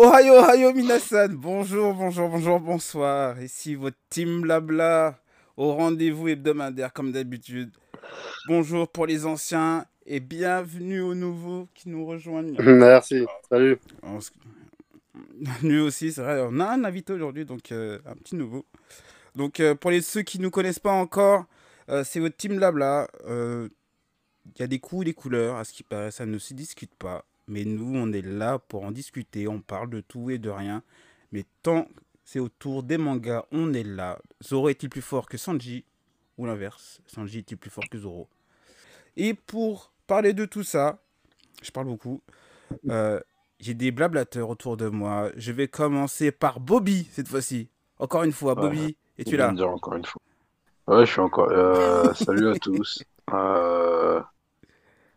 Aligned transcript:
Ohio, 0.00 0.34
Ohio, 0.34 0.72
Minasan. 0.72 1.30
Bonjour, 1.34 1.92
bonjour, 1.92 2.28
bonjour, 2.28 2.60
bonsoir. 2.60 3.42
Ici 3.42 3.74
votre 3.74 3.96
team 4.08 4.42
Blabla 4.42 5.18
au 5.56 5.72
rendez-vous 5.74 6.28
hebdomadaire 6.28 6.92
comme 6.92 7.10
d'habitude. 7.10 7.72
Bonjour 8.46 8.86
pour 8.86 9.06
les 9.06 9.26
anciens 9.26 9.86
et 10.06 10.20
bienvenue 10.20 11.00
aux 11.00 11.16
nouveaux 11.16 11.66
qui 11.74 11.88
nous 11.88 12.06
rejoignent. 12.06 12.54
Merci, 12.62 13.26
salut. 13.50 13.78
Bienvenue 15.34 15.80
aussi, 15.80 16.12
c'est 16.12 16.22
vrai. 16.22 16.46
On 16.48 16.60
a 16.60 16.66
un 16.66 16.84
invité 16.84 17.12
aujourd'hui, 17.12 17.44
donc 17.44 17.72
euh, 17.72 17.98
un 18.06 18.14
petit 18.14 18.36
nouveau. 18.36 18.66
Donc 19.34 19.58
euh, 19.58 19.74
pour 19.74 19.90
les, 19.90 20.00
ceux 20.00 20.22
qui 20.22 20.38
ne 20.38 20.44
nous 20.44 20.52
connaissent 20.52 20.78
pas 20.78 20.92
encore, 20.92 21.46
euh, 21.88 22.04
c'est 22.04 22.20
votre 22.20 22.36
team 22.36 22.54
Blabla. 22.54 23.08
Il 23.28 24.60
y 24.60 24.62
a 24.62 24.68
des 24.68 24.78
coups 24.78 25.02
et 25.02 25.06
des 25.06 25.14
couleurs, 25.14 25.56
à 25.56 25.64
ce 25.64 25.72
qui 25.72 25.82
paraît, 25.82 26.12
ça 26.12 26.24
ne 26.24 26.38
se 26.38 26.54
discute 26.54 26.94
pas. 26.94 27.24
Mais 27.48 27.64
nous, 27.64 27.96
on 27.96 28.12
est 28.12 28.24
là 28.24 28.58
pour 28.58 28.84
en 28.84 28.90
discuter. 28.90 29.48
On 29.48 29.60
parle 29.60 29.90
de 29.90 30.00
tout 30.00 30.30
et 30.30 30.38
de 30.38 30.50
rien. 30.50 30.82
Mais 31.32 31.44
tant 31.62 31.86
c'est 32.28 32.40
autour 32.40 32.82
des 32.82 32.98
mangas, 32.98 33.46
on 33.52 33.72
est 33.72 33.84
là. 33.84 34.18
Zoro 34.44 34.68
est-il 34.68 34.90
plus 34.90 35.00
fort 35.00 35.26
que 35.26 35.38
Sanji 35.38 35.86
Ou 36.36 36.44
l'inverse 36.44 37.00
Sanji 37.06 37.38
est-il 37.38 37.56
plus 37.56 37.70
fort 37.70 37.88
que 37.90 37.96
Zoro? 37.96 38.28
Et 39.16 39.32
pour 39.32 39.92
parler 40.06 40.34
de 40.34 40.44
tout 40.44 40.62
ça, 40.62 40.98
je 41.62 41.70
parle 41.70 41.86
beaucoup. 41.86 42.20
Euh, 42.90 43.18
j'ai 43.60 43.72
des 43.72 43.92
blablateurs 43.92 44.50
autour 44.50 44.76
de 44.76 44.88
moi. 44.88 45.30
Je 45.36 45.52
vais 45.52 45.68
commencer 45.68 46.30
par 46.30 46.60
Bobby 46.60 47.08
cette 47.12 47.28
fois-ci. 47.28 47.70
Encore 47.98 48.24
une 48.24 48.32
fois, 48.32 48.54
Bobby, 48.54 48.98
es-tu 49.16 49.38
là? 49.38 49.50
Dire 49.52 49.70
encore 49.70 49.94
une 49.94 50.04
fois. 50.04 50.20
Ouais, 50.86 51.06
je 51.06 51.10
suis 51.10 51.20
encore. 51.22 51.48
Euh, 51.50 52.12
salut 52.12 52.50
à 52.50 52.58
tous. 52.58 53.02
Euh, 53.30 54.22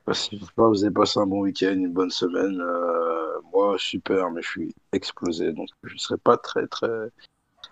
J'espère 0.08 0.48
que 0.56 0.62
vous 0.62 0.84
avez 0.84 0.94
passé 0.94 1.20
un 1.20 1.26
bon 1.26 1.42
week-end, 1.42 1.74
une 1.74 1.94
bonne 1.94 2.10
semaine. 2.10 2.60
Euh, 2.60 3.40
moi, 3.54 3.76
super, 3.78 4.32
mais 4.32 4.42
je 4.42 4.50
suis 4.50 4.76
explosé, 4.92 5.52
donc 5.54 5.70
je 5.84 5.94
ne 5.94 6.00
serai 6.00 6.18
pas 6.18 6.38
très, 6.38 6.68
très 6.68 7.10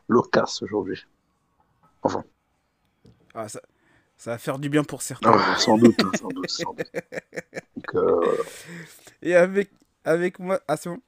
loquace 0.07 0.61
aujourd'hui. 0.61 1.05
Enfin. 2.03 2.23
Ah, 3.33 3.49
ça, 3.49 3.61
ça 4.17 4.31
va 4.31 4.37
faire 4.37 4.59
du 4.59 4.69
bien 4.69 4.83
pour 4.83 5.01
certains. 5.01 5.31
Ah, 5.33 5.55
sans 5.57 5.77
doute, 5.77 5.95
hein, 6.03 6.11
sans 6.19 6.27
doute, 6.29 6.49
sans 6.49 6.73
doute. 6.73 6.91
Donc, 7.75 7.95
euh... 7.95 8.37
Et 9.21 9.35
avec, 9.35 9.71
avec 10.05 10.39
moi. 10.39 10.59
Ah, 10.67 10.77
c'est 10.77 10.89
bon 10.89 10.99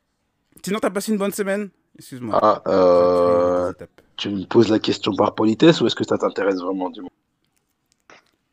Sinon, 0.63 0.79
t'as 0.79 0.89
passé 0.89 1.11
une 1.11 1.17
bonne 1.17 1.31
semaine? 1.31 1.69
Excuse-moi. 1.97 2.39
Ah, 2.41 2.61
euh... 2.67 3.73
Tu 4.17 4.29
me 4.29 4.45
poses 4.45 4.69
la 4.69 4.79
question 4.79 5.15
par 5.15 5.33
politesse 5.35 5.81
ou 5.81 5.87
est-ce 5.87 5.95
que 5.95 6.03
ça 6.03 6.17
t'intéresse 6.17 6.59
vraiment 6.59 6.89
du 6.89 7.01
monde 7.01 7.09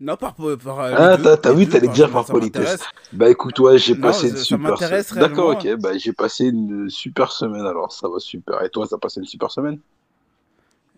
non, 0.01 0.17
par. 0.17 0.35
par 0.35 0.79
ah, 0.79 1.17
t'as 1.37 1.53
vu, 1.53 1.69
t'allais 1.69 1.89
dire 1.89 2.11
par 2.11 2.25
politesse. 2.27 2.81
Bah 3.13 3.29
écoute, 3.31 3.59
ouais, 3.59 3.79
j'ai 3.79 3.97
passé 3.97 4.31
une 4.31 4.37
super 4.37 4.79
semaine. 4.79 5.29
D'accord, 5.29 5.51
ok, 5.51 5.75
bah 5.77 5.97
j'ai 5.99 6.13
passé 6.13 6.47
une 6.47 6.89
super 6.89 7.33
semaine 7.33 7.67
alors, 7.67 7.93
ça 7.93 8.09
va 8.09 8.19
super. 8.19 8.63
Et 8.63 8.71
toi, 8.71 8.87
t'as 8.89 8.99
passé 8.99 9.21
une 9.21 9.27
super 9.27 9.51
semaine? 9.51 9.81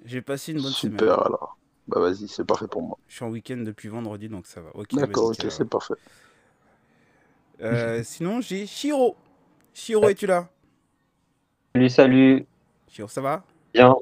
J'ai 0.05 0.23
passé 0.23 0.53
une 0.53 0.63
bonne 0.63 0.73
super, 0.73 0.99
semaine. 0.99 1.15
Super 1.15 1.27
alors. 1.27 1.57
Bah 1.89 2.01
vas-y, 2.01 2.29
c'est 2.29 2.45
parfait 2.45 2.69
pour 2.69 2.83
moi. 2.83 2.99
Je 3.09 3.17
suis 3.17 3.25
en 3.25 3.31
week-end 3.31 3.57
depuis 3.59 3.89
vendredi, 3.89 4.29
donc 4.29 4.47
ça 4.47 4.61
va. 4.61 4.71
D'accord, 4.93 5.31
ok, 5.31 5.47
c'est 5.49 5.69
parfait. 5.69 5.95
Euh, 7.63 8.03
sinon, 8.05 8.41
j'ai 8.41 8.67
Shiro. 8.67 9.17
Shiro, 9.75 10.09
es-tu 10.09 10.27
là? 10.27 10.49
Salut, 11.75 11.89
salut. 11.91 12.47
Shiro, 12.89 13.09
ça 13.09 13.21
va? 13.21 13.45
Bien. 13.75 13.95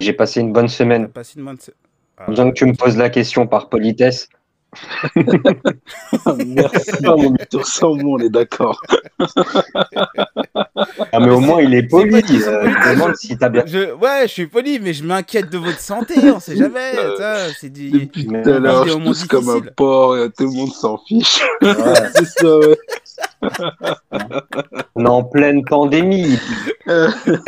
J'ai 0.00 0.12
passé 0.12 0.40
une 0.40 0.52
bonne 0.52 0.68
semaine. 0.68 1.08
Passé 1.08 1.38
une 1.38 1.44
bonne 1.44 1.58
semaine. 1.58 1.78
Ah, 2.18 2.30
Bien 2.30 2.48
que 2.50 2.54
tu 2.54 2.64
me 2.66 2.74
poses 2.74 2.96
la 2.96 3.10
question 3.10 3.46
par 3.46 3.68
politesse. 3.68 4.28
Merci, 6.46 6.90
sans 7.64 7.94
moi, 7.94 8.18
on 8.18 8.24
est 8.24 8.28
d'accord. 8.30 8.82
ah, 11.12 11.20
mais 11.20 11.30
au 11.30 11.40
moins, 11.40 11.62
il 11.62 11.74
est 11.74 11.84
poli. 11.84 12.14
Euh, 12.14 12.20
je 12.30 12.92
demande 12.92 13.16
si 13.16 13.36
t'as 13.36 13.48
bien. 13.48 13.64
Je... 13.66 13.92
Ouais, 13.94 14.22
je 14.22 14.32
suis 14.32 14.46
poli, 14.46 14.80
mais 14.80 14.92
je 14.92 15.04
m'inquiète 15.04 15.50
de 15.50 15.58
votre 15.58 15.80
santé, 15.80 16.14
on 16.30 16.40
sait 16.40 16.56
jamais. 16.56 16.92
C'est 17.58 17.70
dit. 17.70 17.90
Depuis 17.90 18.26
tout 18.26 18.34
à 18.34 18.58
l'heure, 18.58 18.86
je 18.86 18.94
pousse 18.94 19.24
comme 19.24 19.48
un 19.48 19.60
porc 19.60 20.18
et 20.18 20.30
tout 20.30 20.44
le 20.44 20.50
monde 20.50 20.72
s'en 20.72 20.98
fiche. 20.98 21.40
Ouais. 21.62 21.74
C'est 22.14 22.26
ça, 22.26 22.58
ouais. 22.58 22.78
On 24.94 25.04
est 25.04 25.08
en 25.08 25.22
pleine 25.22 25.64
pandémie. 25.64 26.38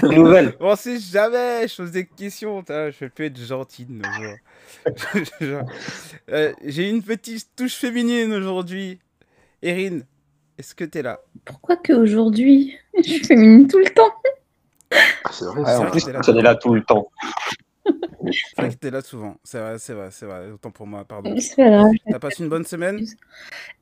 Nouvelle. 0.02 0.54
On 0.60 0.76
sait 0.76 0.98
jamais, 0.98 1.66
je 1.68 1.76
pose 1.76 1.90
des 1.90 2.06
questions. 2.06 2.64
Je 2.68 3.06
peux 3.06 3.24
être 3.24 3.38
gentil 3.38 3.84
de 3.84 3.92
nos 3.92 4.04
jours. 4.04 4.36
euh, 6.30 6.52
J'ai 6.64 6.88
une 6.88 7.02
petite 7.02 7.48
touche 7.56 7.74
féminine 7.74 8.32
aujourd'hui. 8.32 8.98
Erin, 9.62 10.00
est-ce 10.58 10.74
que 10.74 10.84
t'es 10.84 11.02
là? 11.02 11.20
Pourquoi 11.44 11.76
que 11.76 11.92
aujourd'hui? 11.92 12.76
Je 12.96 13.02
suis 13.02 13.24
féminine 13.24 13.68
tout 13.68 13.78
le 13.78 13.90
temps. 13.90 14.12
Ah, 14.92 15.30
c'est 15.32 15.44
vrai, 15.44 15.62
ah, 15.66 15.80
en 15.80 15.90
plus, 15.90 16.04
tu 16.04 16.10
es 16.10 16.42
là 16.42 16.54
tout 16.54 16.74
le 16.74 16.82
temps. 16.84 17.10
C'est 18.24 18.56
vrai 18.56 18.70
que 18.70 18.76
t'es 18.76 18.90
là 18.90 19.02
souvent. 19.02 19.36
C'est 19.44 19.58
vrai, 19.58 19.78
c'est 19.78 19.92
vrai, 19.92 20.08
c'est 20.10 20.26
vrai. 20.26 20.50
Autant 20.50 20.70
pour 20.70 20.86
moi, 20.86 21.04
pardon. 21.04 21.34
T'as 21.56 22.18
passé 22.18 22.42
une 22.42 22.48
bonne 22.48 22.64
semaine? 22.64 23.04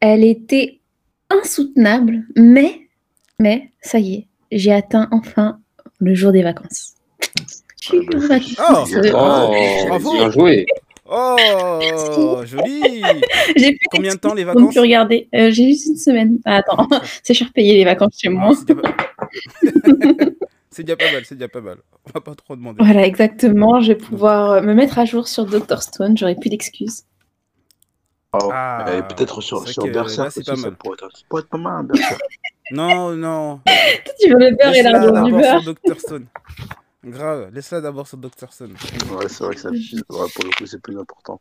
Elle 0.01 0.25
était 0.25 0.81
insoutenable, 1.31 2.25
mais, 2.37 2.89
mais, 3.39 3.71
ça 3.81 3.99
y 3.99 4.15
est, 4.15 4.27
j'ai 4.53 4.73
atteint 4.73 5.09
enfin 5.11 5.61
le 6.01 6.15
jour 6.15 6.33
des 6.33 6.43
vacances. 6.43 6.94
Je 7.85 8.41
suis 8.41 8.57
Oh, 8.59 8.85
oh 9.15 9.87
bravo 9.89 10.13
Bien 10.13 10.31
joué 10.31 10.67
Oh, 11.07 12.41
joli 12.45 13.03
J'ai 13.57 13.73
plus 13.73 13.89
Combien 13.91 14.15
de 14.15 14.19
temps 14.19 14.33
les 14.33 14.45
vacances 14.45 14.73
pu 14.73 14.81
regarder. 14.81 15.29
Euh, 15.35 15.51
j'ai 15.51 15.67
juste 15.67 15.87
une 15.87 15.97
semaine. 15.97 16.39
Ah, 16.47 16.57
attends, 16.57 16.89
c'est 17.23 17.35
cher 17.35 17.49
payé 17.55 17.75
les 17.75 17.85
vacances 17.85 18.19
chez 18.19 18.31
moi. 18.31 18.55
c'est 20.71 20.83
déjà, 20.83 20.97
pas... 20.97 21.13
mal, 21.13 21.25
c'est 21.27 21.35
déjà 21.35 21.49
pas 21.49 21.61
mal. 21.61 21.77
On 22.07 22.11
va 22.15 22.21
pas 22.23 22.35
trop 22.35 22.57
demander. 22.57 22.83
Voilà, 22.83 23.05
exactement. 23.05 23.83
Je 23.83 23.89
vais 23.89 23.97
pouvoir 23.97 24.63
me 24.63 24.73
mettre 24.73 24.99
à 24.99 25.05
jour 25.05 25.29
sur 25.29 25.45
Dr 25.45 25.83
Stone. 25.83 26.17
J'aurai 26.17 26.37
plus 26.37 26.49
d'excuses. 26.49 27.03
Oh. 28.33 28.51
Ah, 28.51 29.07
peut-être 29.15 29.43
sur, 29.43 29.69
sur 29.69 29.85
Berserk 29.85 30.29
aussi, 30.29 30.43
ça 30.43 30.55
pourrait 30.55 30.97
être, 31.01 31.11
ça 31.15 31.23
pourrait 31.29 31.43
être 31.43 31.51
pas 31.51 31.59
mal, 31.59 31.87
non, 32.71 33.11
non. 33.11 33.61
tu 34.19 34.31
veux 34.31 34.39
le 34.39 34.57
beurre 34.57 34.75
et 34.75 34.83
l'argent 34.83 35.23
du 35.23 35.33
beurre. 35.33 35.61
sur 35.63 35.75
Dr 35.75 36.01
Stone. 36.01 36.27
Grave, 37.05 37.51
laisse-la 37.53 37.83
d'abord 37.83 38.09
sur 38.09 38.17
Dr. 38.17 38.51
Stone. 38.51 38.73
Ouais, 39.11 39.29
c'est 39.29 39.45
vrai 39.45 39.55
que 39.55 39.61
ça, 39.61 39.71
ouais, 39.71 39.77
pour 40.09 40.45
le 40.45 40.57
coup, 40.57 40.67
c'est 40.67 40.81
plus 40.81 40.99
important. 40.99 41.41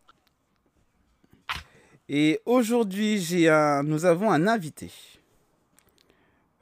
Et 2.10 2.42
aujourd'hui, 2.46 3.20
j'ai 3.20 3.50
un... 3.50 3.82
nous 3.84 4.04
avons 4.06 4.30
un 4.30 4.46
invité. 4.48 4.92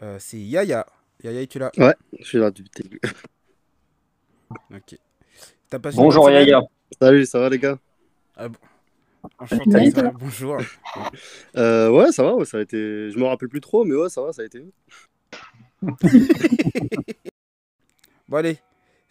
Euh, 0.03 0.17
c'est 0.19 0.37
Yaya. 0.37 0.85
Yaya, 1.23 1.41
es-tu 1.41 1.57
là? 1.57 1.71
Ouais, 1.77 1.95
je 2.19 2.25
suis 2.25 2.37
là 2.37 2.51
depuis 2.51 2.69
le 2.77 2.83
début. 2.83 3.01
Ok. 4.69 4.97
As 5.71 5.79
passé 5.79 5.95
bonjour 5.95 6.29
Yaya. 6.29 6.61
Salut, 7.01 7.25
ça 7.25 7.39
va 7.39 7.47
les 7.47 7.57
gars? 7.57 7.79
Ah, 8.35 8.49
bon. 8.49 8.59
Enchanté, 9.39 9.91
ça 9.91 10.01
va, 10.01 10.11
bonjour. 10.11 10.57
Euh, 11.55 11.89
ouais, 11.89 12.11
ça 12.11 12.23
va, 12.23 12.35
ouais, 12.35 12.43
ça 12.43 12.57
a 12.57 12.61
été. 12.61 13.09
Je 13.11 13.17
me 13.17 13.23
rappelle 13.23 13.47
plus 13.47 13.61
trop, 13.61 13.85
mais 13.85 13.95
ouais, 13.95 14.09
ça 14.09 14.21
va, 14.21 14.33
ça 14.33 14.41
a 14.41 14.45
été. 14.45 14.65
bon, 18.27 18.37
allez, 18.37 18.59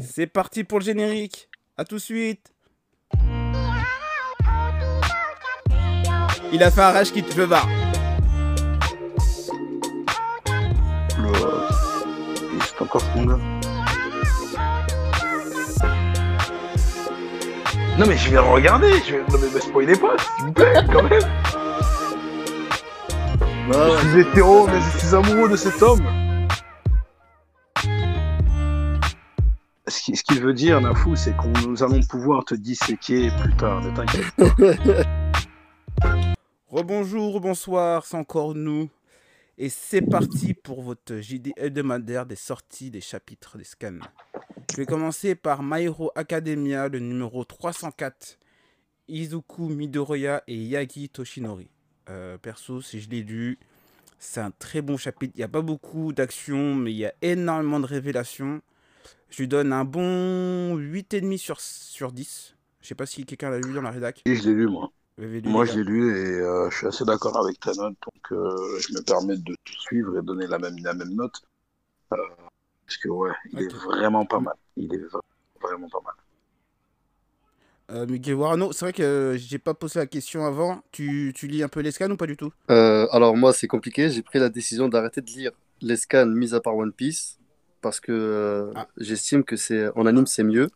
c'est 0.01 0.27
parti 0.27 0.65
pour 0.65 0.79
le 0.79 0.85
générique. 0.85 1.49
À 1.77 1.85
tout 1.85 1.97
de 1.97 2.01
suite. 2.01 2.53
Il 6.53 6.63
a 6.63 6.71
fait 6.71 6.81
un 6.81 6.91
rage 6.91 7.13
qui 7.13 7.23
te 7.23 7.33
veut 7.35 7.45
voir. 7.45 7.69
C'est 12.61 12.83
encore 12.83 13.01
ce 13.01 13.27
gars. 13.27 13.39
Non 17.99 18.07
mais 18.07 18.17
je 18.17 18.31
vais 18.31 18.39
regarder, 18.39 18.93
je 19.07 19.13
vais... 19.13 19.19
non 19.19 19.39
mais 19.41 19.51
me 19.55 19.61
spoilez 19.61 19.97
pas, 19.97 20.17
s'il 20.19 20.47
vous 20.47 20.53
plaît, 20.53 20.75
quand 20.91 21.03
même. 21.03 21.21
je 24.03 24.09
suis 24.09 24.21
hétéro, 24.21 24.67
mais 24.67 24.81
je 24.81 24.99
suis 24.99 25.15
amoureux 25.15 25.51
de 25.51 25.57
cet 25.57 25.83
homme. 25.83 26.20
Ce 29.91 30.23
qu'il 30.23 30.41
veut 30.41 30.55
dire, 30.55 30.81
Nafou, 30.81 31.17
c'est 31.17 31.37
qu'on 31.37 31.53
nous 31.67 31.83
allons 31.83 32.01
pouvoir 32.03 32.45
te 32.45 32.55
disséquer 32.55 33.29
plus 33.43 33.57
tard, 33.57 33.83
ne 33.83 33.91
t'inquiète 33.91 34.31
pas. 34.37 34.45
Rebonjour, 36.69 37.41
bonsoir, 37.41 38.07
c'est 38.07 38.17
encore 38.17 38.55
nous. 38.55 38.89
Et 39.59 39.69
c'est 39.69 40.03
parti 40.03 40.55
pour 40.55 40.83
votre 40.83 41.17
JD 41.17 41.55
hebdomadaire 41.57 42.25
des 42.25 42.37
sorties 42.37 42.93
des 42.93 43.01
chapitres 43.01 43.59
des 43.59 43.65
scans. 43.65 43.99
Je 44.71 44.77
vais 44.77 44.87
commencer 44.87 45.35
par 45.35 45.65
My 45.65 45.83
Hero 45.83 46.13
Academia, 46.15 46.87
le 46.89 47.01
numéro 47.01 47.45
304. 47.45 48.39
Izuku 49.09 49.69
Midoriya 49.71 50.45
et 50.47 50.57
Yagi 50.57 51.09
Toshinori. 51.09 51.69
Euh, 52.09 52.39
perso, 52.39 52.81
si 52.81 53.01
je 53.01 53.11
l'ai 53.11 53.23
lu, 53.23 53.59
c'est 54.21 54.41
un 54.41 54.53
très 54.53 54.83
bon 54.83 54.97
chapitre. 54.97 55.33
Il 55.35 55.39
n'y 55.39 55.45
a 55.45 55.49
pas 55.49 55.63
beaucoup 55.63 56.13
d'action, 56.13 56.77
mais 56.77 56.93
il 56.93 56.99
y 56.99 57.07
a 57.07 57.15
énormément 57.23 57.81
de 57.81 57.87
révélations. 57.87 58.63
Je 59.31 59.39
lui 59.39 59.49
donne 59.49 59.73
un 59.73 59.85
bon 59.85 60.77
8,5 60.77 61.39
sur, 61.39 61.61
sur 61.61 62.13
10. 62.13 62.55
Je 62.81 62.89
sais 62.89 62.95
pas 62.95 63.07
si 63.07 63.25
quelqu'un 63.25 63.51
l'a 63.51 63.59
lu 63.61 63.73
dans 63.73 63.83
la 63.83 63.91
rédac. 63.91 64.23
Oui, 64.27 64.37
je 64.37 64.43
l'ai 64.49 64.55
lu, 64.55 64.67
moi. 64.69 64.91
Moi, 65.45 65.65
je 65.67 65.79
l'ai 65.79 65.85
lu 65.85 66.17
et 66.17 66.41
euh, 66.41 66.71
je 66.71 66.77
suis 66.79 66.87
assez 66.87 67.05
d'accord 67.05 67.37
avec 67.39 67.61
ta 67.61 67.73
note, 67.75 67.95
donc 68.03 68.33
euh, 68.33 68.79
je 68.81 68.95
me 68.95 69.03
permets 69.03 69.37
de 69.37 69.55
te 69.65 69.73
suivre 69.73 70.19
et 70.19 70.23
donner 70.23 70.47
la 70.47 70.59
même, 70.59 70.77
la 70.79 70.95
même 70.95 71.15
note. 71.15 71.43
Euh, 72.13 72.17
Parce 72.87 72.99
que 72.99 73.09
ouais, 73.09 73.33
il 73.53 73.63
est 73.63 73.75
vraiment 73.75 74.27
pas 74.27 74.41
mal. 74.41 74.55
Il 74.77 74.93
est 74.95 74.99
vra- 74.99 75.21
vraiment 75.63 75.89
pas 75.91 76.01
mal. 76.05 76.15
Euh, 77.91 78.07
Miguel 78.07 78.35
Warano, 78.35 78.73
c'est 78.73 78.85
vrai 78.85 78.93
que 78.93 79.37
j'ai 79.37 79.59
pas 79.59 79.75
posé 79.75 79.99
la 79.99 80.07
question 80.07 80.45
avant. 80.47 80.83
Tu, 80.93 81.33
tu 81.35 81.49
lis 81.49 81.63
un 81.63 81.69
peu 81.69 81.81
les 81.81 81.91
scans 81.91 82.11
ou 82.11 82.17
pas 82.17 82.27
du 82.27 82.37
tout? 82.37 82.53
Euh, 82.71 83.09
alors 83.11 83.37
moi, 83.37 83.53
c'est 83.53 83.67
compliqué. 83.67 84.11
J'ai 84.11 84.23
pris 84.23 84.39
la 84.39 84.49
décision 84.49 84.89
d'arrêter 84.89 85.21
de 85.21 85.31
lire 85.31 85.53
les 85.81 85.97
scans 85.97 86.27
mis 86.27 86.55
à 86.55 86.61
part 86.61 86.77
One 86.77 86.93
Piece 86.93 87.40
parce 87.81 88.01
que 88.01 88.13
euh, 88.13 88.73
Ah. 88.75 88.87
j'estime 88.97 89.45
que 89.45 89.57
c'est 89.57 89.89
en 89.97 90.07
anime 90.07 90.27
c'est 90.27 90.45
mieux. 90.45 90.69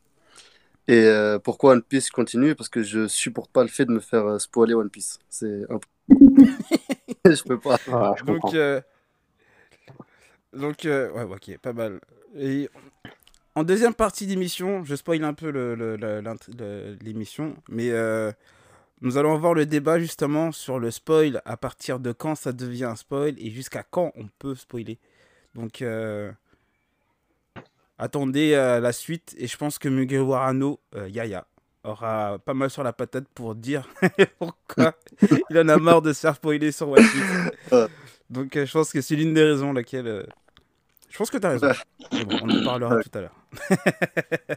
Et 0.86 1.04
euh, 1.04 1.38
pourquoi 1.38 1.72
One 1.72 1.82
Piece 1.82 2.10
continue? 2.10 2.54
Parce 2.54 2.68
que 2.68 2.82
je 2.82 3.08
supporte 3.08 3.50
pas 3.50 3.62
le 3.62 3.68
fait 3.68 3.86
de 3.86 3.92
me 3.92 4.00
faire 4.00 4.26
euh, 4.26 4.38
spoiler 4.38 4.74
One 4.74 4.90
Piece. 4.90 5.18
C'est 5.30 5.62
un 5.70 5.80
je 7.24 7.42
peux 7.42 7.58
pas. 7.58 7.76
Je 7.86 8.22
comprends. 8.24 8.48
Donc, 8.48 8.54
euh, 8.54 8.80
donc 10.52 10.84
euh, 10.84 11.10
ouais, 11.12 11.22
ok, 11.22 11.58
pas 11.58 11.72
mal. 11.72 12.00
Et 12.36 12.68
en 13.54 13.64
deuxième 13.64 13.94
partie 13.94 14.26
d'émission, 14.26 14.84
je 14.84 14.94
spoil 14.94 15.24
un 15.24 15.34
peu 15.34 15.50
l'émission, 17.02 17.56
mais 17.68 17.90
euh, 17.90 18.32
nous 19.00 19.16
allons 19.16 19.36
voir 19.38 19.54
le 19.54 19.66
débat 19.66 19.98
justement 19.98 20.52
sur 20.52 20.78
le 20.78 20.90
spoil, 20.90 21.40
à 21.44 21.56
partir 21.56 22.00
de 22.00 22.12
quand 22.12 22.34
ça 22.34 22.52
devient 22.52 22.84
un 22.84 22.96
spoil 22.96 23.34
et 23.38 23.50
jusqu'à 23.50 23.82
quand 23.82 24.12
on 24.16 24.28
peut 24.38 24.54
spoiler? 24.54 24.98
Donc, 25.54 25.82
euh, 25.82 26.32
attendez 27.98 28.54
euh, 28.54 28.80
la 28.80 28.92
suite 28.92 29.34
et 29.38 29.46
je 29.46 29.56
pense 29.56 29.78
que 29.78 29.88
Miguel 29.88 30.20
Warano, 30.22 30.80
euh, 30.94 31.08
Yaya, 31.08 31.46
aura 31.84 32.38
pas 32.38 32.54
mal 32.54 32.70
sur 32.70 32.82
la 32.82 32.92
patate 32.92 33.28
pour 33.34 33.54
dire 33.54 33.88
pourquoi 34.38 34.94
il 35.50 35.58
en 35.58 35.68
a 35.68 35.76
marre 35.76 36.02
de 36.02 36.12
se 36.12 36.20
faire 36.20 36.34
spoiler 36.36 36.72
sur 36.72 36.88
One 36.88 37.02
Piece. 37.02 37.80
Donc 38.30 38.56
euh, 38.56 38.64
je 38.66 38.72
pense 38.72 38.92
que 38.92 39.00
c'est 39.00 39.16
l'une 39.16 39.34
des 39.34 39.44
raisons 39.44 39.72
laquelle... 39.72 40.06
euh, 40.06 40.24
Je 41.10 41.16
pense 41.18 41.30
que 41.30 41.38
tu 41.38 41.46
as 41.46 41.50
raison. 41.50 41.68
Bon, 42.10 42.38
on 42.42 42.50
en 42.50 42.64
parlera 42.64 43.02
tout 43.02 43.18
à 43.18 43.20
l'heure. 43.20 43.36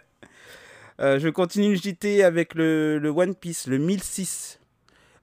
Je 0.99 1.29
continue 1.29 1.71
le 1.71 1.75
JT 1.75 2.23
avec 2.23 2.55
le, 2.55 2.97
le 2.97 3.09
One 3.09 3.35
Piece, 3.35 3.67
le 3.67 3.77
1006. 3.77 4.59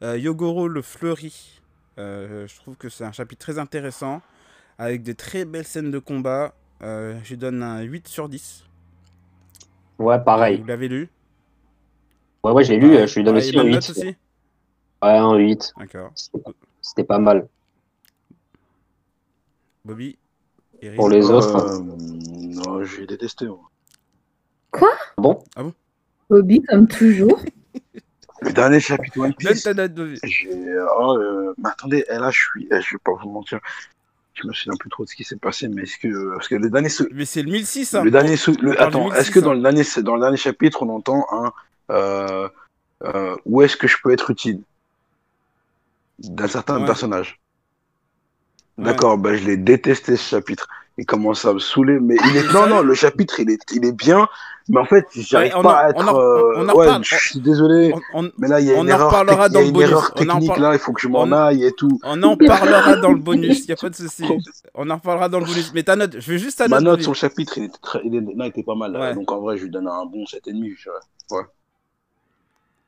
Euh, 0.02 0.16
Yogoro 0.18 0.68
le 0.68 0.82
fleuri. 0.82 1.60
Je 1.96 2.56
trouve 2.56 2.76
que 2.76 2.88
c'est 2.88 3.04
un 3.04 3.12
chapitre 3.12 3.44
très 3.44 3.58
intéressant, 3.58 4.22
avec 4.78 5.02
de 5.02 5.12
très 5.12 5.44
belles 5.44 5.66
scènes 5.66 5.90
de 5.90 5.98
combat. 5.98 6.54
Euh, 6.84 7.18
je 7.24 7.30
lui 7.30 7.36
donne 7.38 7.62
un 7.62 7.80
8 7.80 8.06
sur 8.08 8.28
10. 8.28 8.64
Ouais, 9.98 10.18
pareil. 10.22 10.60
Vous 10.60 10.66
l'avez 10.66 10.88
lu? 10.88 11.08
Ouais, 12.42 12.52
ouais, 12.52 12.62
j'ai 12.64 12.76
lu, 12.76 12.94
euh, 12.94 13.06
je 13.06 13.14
lui 13.16 13.24
donne 13.24 13.34
Pareil, 13.36 13.48
aussi 13.48 13.58
un 13.58 13.62
bonne 13.62 13.68
8. 13.68 13.74
note 13.74 13.90
aussi? 13.90 14.06
Ouais, 14.06 15.16
un 15.16 15.34
8. 15.34 15.72
D'accord. 15.78 16.10
C'était- 16.82 17.04
pas 17.04 17.18
mal. 17.18 17.48
Bobby 19.84 20.18
Eric 20.82 20.96
Pour 20.96 21.08
les 21.08 21.30
autres, 21.30 21.56
Euh, 21.56 21.78
non, 21.80 22.84
j'ai 22.84 23.06
détesté. 23.06 23.46
moi. 23.46 23.70
Bobby, 26.28 26.62
comme 26.62 26.86
toujours. 26.88 27.40
Le 28.42 28.52
dernier 28.52 28.80
chapitre 28.80 29.18
One 29.20 29.30
Donne 29.40 29.52
Piece. 29.52 29.62
ta 29.62 29.72
note, 29.72 29.94
Bobby. 29.94 30.18
Oh, 30.98 31.16
euh, 31.18 31.54
mais 31.56 31.70
attendez, 31.70 32.04
là, 32.10 32.30
je 32.30 32.38
suis. 32.38 32.68
eh, 32.70 32.80
Je 32.82 32.94
vais 32.94 33.00
pas 33.02 33.12
vous 33.14 33.30
mentir. 33.30 33.60
Je 34.34 34.48
me 34.48 34.52
souviens 34.52 34.76
plus 34.78 34.90
trop 34.90 35.04
de 35.04 35.08
ce 35.08 35.14
qui 35.14 35.22
s'est 35.24 35.36
passé, 35.36 35.68
mais 35.68 35.82
est-ce 35.82 35.96
que. 35.98 36.34
Parce 36.34 36.48
que 36.48 36.56
le 36.56 36.68
dernier. 36.68 36.88
sou- 36.88 37.06
Mais 37.12 37.24
c'est 37.24 37.42
le 37.42 37.50
1006, 37.52 37.94
hein. 37.94 38.02
Le 38.04 38.10
dernier 38.10 38.36
sou- 38.36 38.56
le- 38.60 38.80
Attends, 38.80 39.04
1006, 39.04 39.20
est-ce 39.20 39.30
que 39.30 39.40
dans 39.40 39.50
hein. 39.52 39.54
le, 39.54 39.62
dernier, 39.62 39.82
dans 40.02 40.14
le 40.16 40.20
dernier 40.20 40.36
chapitre, 40.36 40.82
on 40.82 40.88
entend 40.90 41.26
un. 41.30 41.52
euh, 41.90 42.48
euh, 43.04 43.36
où 43.44 43.62
est-ce 43.62 43.76
que 43.76 43.86
je 43.86 43.96
peux 44.02 44.10
être 44.12 44.30
utile? 44.30 44.60
D'un 46.18 46.48
certain 46.48 46.80
Ouais. 46.80 46.86
personnage. 46.86 47.38
Ouais. 48.78 48.84
D'accord, 48.84 49.18
ben 49.18 49.36
je 49.36 49.44
l'ai 49.44 49.56
détesté 49.56 50.16
ce 50.16 50.28
chapitre. 50.36 50.66
Il 50.96 51.06
commence 51.06 51.44
à 51.44 51.52
me 51.52 51.58
saouler, 51.58 51.98
mais 52.00 52.14
il 52.30 52.36
est. 52.36 52.42
Mais 52.46 52.52
Non, 52.52 52.66
non, 52.68 52.80
le 52.82 52.94
chapitre, 52.94 53.40
il 53.40 53.50
est, 53.50 53.58
il 53.72 53.84
est 53.84 53.90
bien, 53.92 54.28
mais 54.68 54.78
en 54.78 54.84
fait, 54.84 55.04
j'arrive 55.16 55.52
Ouais, 55.54 55.58
on 55.58 55.62
pas 55.64 55.72
en- 55.82 55.86
à 55.86 55.90
être. 55.90 56.12
on 56.14 56.20
euh, 56.20 56.64
on 56.72 56.74
ouais, 56.76 56.88
je 57.02 57.16
suis 57.16 57.40
désolé. 57.40 57.92
Mais 58.38 58.46
là, 58.46 58.60
il 58.60 58.68
y 58.68 58.70
a 58.70 58.74
une 58.74 58.78
en 58.80 58.86
erreur, 58.86 59.10
dans 59.10 59.24
il 59.24 59.36
y 59.36 59.56
a 59.56 59.60
le 59.60 59.66
une 59.66 59.72
bonus. 59.72 59.90
erreur 59.90 60.10
en 60.14 60.14
technique 60.18 60.56
là, 60.56 60.72
il 60.72 60.78
faut 60.78 60.92
que 60.92 61.00
je 61.00 61.08
m'en 61.08 61.22
on- 61.22 61.32
aille 61.32 61.64
et 61.64 61.72
tout. 61.72 61.98
on 62.04 62.22
en 62.22 62.36
parlera 62.36 62.94
dans 62.98 63.10
le 63.12 63.18
bonus, 63.18 63.64
il 63.66 63.72
a 63.72 63.76
pas 63.76 63.90
de 63.90 63.96
souci. 63.96 64.24
On 64.74 64.88
en 64.88 64.94
reparlera 64.94 65.28
dans 65.28 65.40
le 65.40 65.46
bonus. 65.46 65.72
Mais 65.74 65.82
ta 65.82 65.96
note, 65.96 66.20
je 66.20 66.30
veux 66.30 66.38
juste 66.38 66.58
ta 66.58 66.68
Ma 66.68 66.76
note. 66.76 66.84
note 66.84 66.92
Bobby. 66.92 67.02
sur 67.02 67.12
le 67.12 67.16
chapitre, 67.16 67.58
il 67.58 67.64
était, 67.64 67.78
très, 67.82 68.00
il 68.04 68.14
est- 68.14 68.20
non, 68.20 68.44
il 68.44 68.48
était 68.48 68.62
pas 68.62 68.76
mal. 68.76 68.96
Ouais. 68.96 69.14
Donc 69.14 69.32
en 69.32 69.40
vrai, 69.40 69.56
je 69.56 69.64
lui 69.64 69.70
donne 69.70 69.88
un 69.88 70.06
bon 70.06 70.24
7,5. 70.26 70.76
je 70.78 70.82
dirais. 70.84 71.44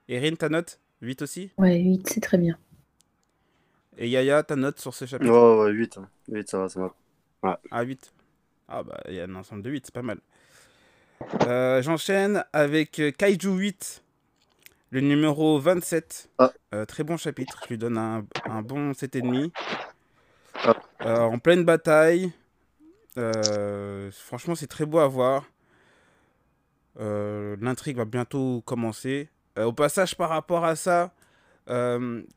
Erin, 0.09 0.37
ta 0.37 0.49
note? 0.49 0.79
8 1.03 1.23
aussi? 1.23 1.51
Ouais, 1.59 1.77
8, 1.81 2.09
c'est 2.09 2.21
très 2.21 2.39
bien. 2.39 2.57
Et 3.99 4.09
Yaya, 4.09 4.43
ta 4.45 4.55
note 4.57 4.79
sur 4.79 4.95
ce 4.95 5.07
chapitre? 5.07 5.31
Ouais, 5.33 5.65
ouais, 5.65 5.73
8. 5.73 5.99
8, 6.29 6.49
ça 6.49 6.59
va, 6.59 6.69
ça 6.69 6.81
va. 6.81 6.95
Ah, 7.43 7.83
8. 7.83 8.13
Ah, 8.69 8.83
bah, 8.83 9.01
il 9.09 9.15
y 9.15 9.21
a 9.21 9.25
un 9.25 9.35
ensemble 9.35 9.63
de 9.63 9.71
8, 9.71 9.87
c'est 9.87 9.95
pas 9.95 10.03
mal. 10.03 10.19
Euh, 11.47 11.83
J'enchaîne 11.83 12.45
avec 12.53 12.99
euh, 12.99 13.11
Kaiju 13.11 13.57
8, 13.57 14.03
le 14.91 15.01
numéro 15.01 15.59
27. 15.59 16.31
Ah. 16.39 16.53
Euh, 16.75 16.85
très 16.85 17.05
bon 17.05 17.17
chapitre, 17.17 17.61
je 17.65 17.69
lui 17.71 17.79
donne 17.79 17.99
un, 17.99 18.27
un 18.45 18.63
bon 18.63 18.93
7,5. 18.93 19.51
Ah. 20.55 20.75
Euh, 21.03 21.21
en 21.21 21.39
pleine 21.39 21.65
bataille. 21.65 22.33
Franchement, 24.13 24.55
c'est 24.55 24.67
très 24.67 24.85
beau 24.85 24.99
à 24.99 25.09
voir. 25.09 25.45
L'intrigue 26.99 27.97
va 27.97 28.05
bientôt 28.05 28.63
commencer. 28.67 29.31
Au 29.59 29.73
passage, 29.73 30.17
par 30.17 30.29
rapport 30.29 30.67
à 30.67 30.77
ça, 30.77 31.13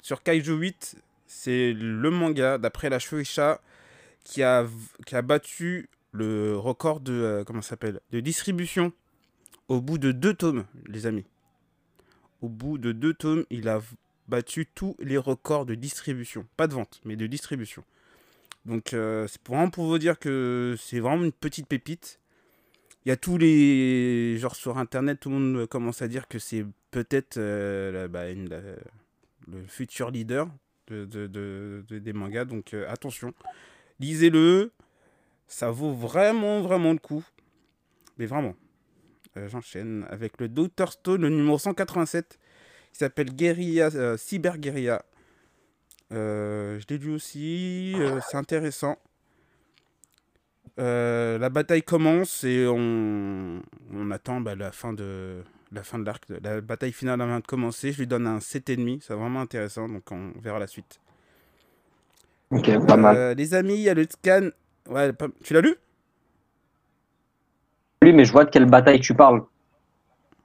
sur 0.02 0.24
Kaiju 0.24 0.54
8, 0.54 0.96
c'est 1.28 1.74
le 1.74 2.10
manga, 2.10 2.58
d'après 2.58 2.90
la 2.90 2.98
Shueisha, 3.00 3.60
qui 4.24 4.44
a, 4.44 4.68
qui 5.06 5.16
a 5.16 5.22
battu 5.22 5.90
le 6.12 6.58
record 6.58 7.00
de, 7.00 7.14
euh, 7.14 7.44
comment 7.44 7.62
de 8.12 8.20
distribution 8.20 8.92
au 9.68 9.82
bout 9.82 9.98
de 9.98 10.12
deux 10.12 10.34
tomes, 10.34 10.66
les 10.88 11.06
amis. 11.06 11.26
Au 12.42 12.50
bout 12.50 12.78
de 12.78 12.92
deux 12.92 13.14
tomes, 13.14 13.46
il 13.50 13.68
a 13.70 13.82
battu 14.28 14.66
tous 14.66 14.96
les 15.00 15.18
records 15.18 15.66
de 15.66 15.76
distribution. 15.76 16.48
Pas 16.58 16.68
de 16.68 16.74
vente, 16.74 17.02
mais 17.06 17.16
de 17.16 17.28
distribution. 17.28 17.84
Donc, 18.66 18.94
euh, 18.94 19.28
c'est 19.28 19.46
vraiment 19.48 19.70
pour 19.70 19.86
vous 19.86 19.98
dire 20.00 20.18
que 20.20 20.76
c'est 20.80 21.00
vraiment 21.00 21.24
une 21.24 21.32
petite 21.32 21.68
pépite. 21.68 22.20
Il 23.06 23.10
y 23.10 23.12
a 23.12 23.18
tous 23.18 23.38
les. 23.38 24.38
Genre 24.38 24.56
sur 24.56 24.78
internet, 24.78 25.20
tout 25.20 25.30
le 25.30 25.36
monde 25.38 25.66
commence 25.68 26.02
à 26.02 26.08
dire 26.08 26.28
que 26.28 26.40
c'est 26.40 26.66
peut-être 26.92 27.38
euh, 27.38 28.08
bah, 28.08 28.32
le 28.34 29.64
futur 29.68 30.12
leader 30.12 30.48
de, 30.88 31.06
de- 31.06 31.28
de- 31.28 31.86
de- 31.88 32.00
des 32.00 32.14
mangas. 32.14 32.46
Donc, 32.46 32.74
euh, 32.74 32.86
attention. 32.90 33.34
Lisez-le. 34.00 34.72
Ça 35.48 35.72
vaut 35.72 35.94
vraiment, 35.94 36.62
vraiment 36.62 36.94
le 36.94 37.00
coup. 37.00 37.24
Mais 38.18 38.26
vraiment. 38.26 38.56
Euh, 39.38 39.48
J'enchaîne 39.48 40.06
avec 40.10 40.40
le 40.40 40.48
Dr 40.50 40.92
Stone, 40.92 41.22
le 41.22 41.30
numéro 41.30 41.58
187, 41.58 42.40
qui 42.92 43.00
s'appelle 43.00 43.34
Guerilla, 43.34 43.90
euh, 43.96 44.18
Cyber 44.18 44.58
Guerilla. 44.58 45.04
Euh, 46.12 46.80
je 46.80 46.86
l'ai 46.90 46.98
lu 46.98 47.14
aussi, 47.14 47.96
c'est 48.30 48.38
intéressant. 48.38 48.98
La 50.78 51.50
bataille 51.50 51.84
commence 51.84 52.46
et 52.46 52.66
on, 52.66 53.62
on 53.92 54.12
attend 54.12 54.40
bah, 54.40 54.56
la 54.56 54.72
fin 54.72 54.94
de 54.94 55.44
la 55.72 55.84
fin 55.84 56.00
de 56.00 56.06
l'arc. 56.06 56.24
La 56.42 56.62
bataille 56.62 56.94
finale 56.94 57.20
vient 57.20 57.40
de 57.40 57.46
commencer. 57.46 57.92
Je 57.92 58.00
lui 58.00 58.08
donne 58.08 58.28
un 58.28 58.40
7,5. 58.40 59.02
C'est 59.02 59.14
vraiment 59.14 59.42
intéressant. 59.42 59.88
Donc 59.88 60.12
on 60.12 60.32
verra 60.40 60.58
la 60.60 60.68
suite. 60.68 61.00
Ok, 62.52 62.86
pas 62.86 62.98
mal. 62.98 63.16
Euh, 63.16 63.34
les 63.34 63.54
amis, 63.54 63.76
il 63.76 63.82
y 63.82 63.90
a 63.90 63.94
le 63.94 64.06
scan. 64.10 64.50
Ouais, 64.88 65.14
pas- 65.14 65.28
Tu 65.44 65.54
l'as 65.54 65.62
lu? 65.62 65.76
Oui, 68.04 68.14
mais 68.14 68.26
je 68.26 68.32
vois 68.32 68.46
de 68.46 68.50
quelle 68.50 68.66
bataille 68.66 69.00
tu 69.00 69.14
parles. 69.14 69.44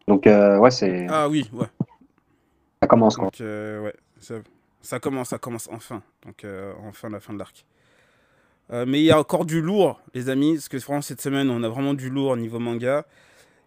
Donc, 0.06 0.26
euh, 0.26 0.58
ouais, 0.58 0.70
c'est... 0.70 1.06
Ah 1.08 1.28
oui, 1.28 1.48
ouais. 1.52 1.66
ça 2.82 2.88
commence, 2.88 3.16
quoi. 3.16 3.26
Donc, 3.26 3.40
euh, 3.40 3.80
ouais, 3.84 3.94
ça, 4.20 4.34
ça 4.82 5.00
commence, 5.00 5.28
ça 5.30 5.38
commence 5.38 5.68
enfin. 5.72 6.02
Donc, 6.26 6.44
enfin 6.82 7.08
la 7.08 7.20
fin 7.20 7.32
de 7.32 7.38
l'arc. 7.38 7.64
Euh, 8.72 8.84
mais 8.86 9.00
il 9.00 9.04
y 9.04 9.10
a 9.10 9.18
encore 9.18 9.44
du 9.44 9.60
lourd, 9.60 10.00
les 10.14 10.28
amis, 10.30 10.54
parce 10.54 10.68
que 10.68 10.78
vraiment 10.78 11.02
cette 11.02 11.20
semaine, 11.20 11.50
on 11.50 11.62
a 11.62 11.68
vraiment 11.68 11.94
du 11.94 12.08
lourd 12.10 12.30
au 12.30 12.36
niveau 12.36 12.58
manga. 12.58 13.04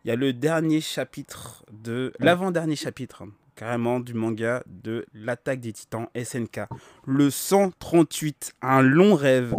Il 0.04 0.10
y 0.10 0.12
a 0.12 0.16
le 0.16 0.34
dernier 0.34 0.82
chapitre 0.82 1.64
de. 1.72 2.14
L'avant-dernier 2.20 2.76
chapitre, 2.76 3.24
hein, 3.24 3.30
carrément, 3.58 4.00
du 4.00 4.14
manga 4.14 4.64
de 4.68 5.06
L'attaque 5.14 5.60
des 5.60 5.74
titans 5.74 6.08
SNK. 6.16 6.62
Le 7.06 7.30
138, 7.30 8.54
un 8.62 8.82
long 8.82 9.16
rêve. 9.16 9.56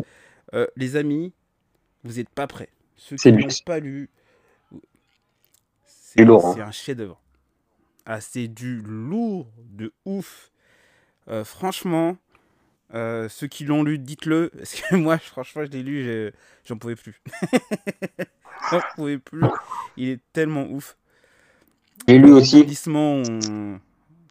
Euh, 0.54 0.66
les 0.76 0.96
amis, 0.96 1.34
vous 2.04 2.14
n'êtes 2.14 2.30
pas 2.30 2.46
prêts. 2.46 2.70
Ceux 2.96 3.16
qui 3.16 3.22
C'est 3.22 3.32
n'ont 3.32 3.48
pas 3.66 3.80
lu. 3.80 4.08
Lourd, 6.16 6.46
hein. 6.46 6.52
C'est 6.54 6.62
un 6.62 6.70
chef-d'œuvre. 6.70 7.20
Ah, 8.06 8.20
c'est 8.20 8.48
du 8.48 8.80
lourd 8.80 9.50
de 9.58 9.92
ouf. 10.06 10.50
Euh, 11.28 11.44
franchement, 11.44 12.16
euh, 12.94 13.28
ceux 13.28 13.46
qui 13.46 13.64
l'ont 13.64 13.82
lu, 13.82 13.98
dites-le. 13.98 14.50
Parce 14.56 14.80
que 14.80 14.96
moi, 14.96 15.18
franchement, 15.18 15.64
je 15.66 15.70
l'ai 15.70 15.82
lu, 15.82 16.32
j'en 16.64 16.78
pouvais 16.78 16.96
plus. 16.96 17.20
j'en 18.70 18.80
pouvais 18.94 19.18
plus. 19.18 19.42
Il 19.96 20.08
est 20.08 20.20
tellement 20.32 20.66
ouf. 20.70 20.96
J'ai 22.06 22.18
lu 22.18 22.32
aussi. 22.32 22.64
On- 22.86 23.80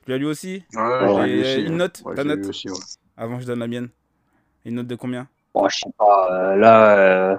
Tu 0.08 0.12
l'as 0.12 0.20
lu 0.20 0.26
aussi 0.26 0.64
Ouais, 0.74 1.30
et 1.30 1.42
aussi, 1.42 1.66
une 1.66 1.76
note, 1.76 2.02
Ouais, 2.06 2.16
ta 2.16 2.24
note 2.24 2.46
aussi, 2.46 2.70
ouais. 2.70 2.78
Avant 3.18 3.36
que 3.36 3.42
je 3.42 3.48
donne 3.48 3.60
la 3.60 3.68
mienne. 3.68 3.90
Une 4.64 4.76
note 4.76 4.88
de 4.88 4.96
combien 4.96 5.28
Bon, 5.54 5.68
je 5.68 5.80
sais 5.80 5.92
pas, 5.98 6.32
euh, 6.32 6.56
là, 6.56 6.98
euh, 6.98 7.38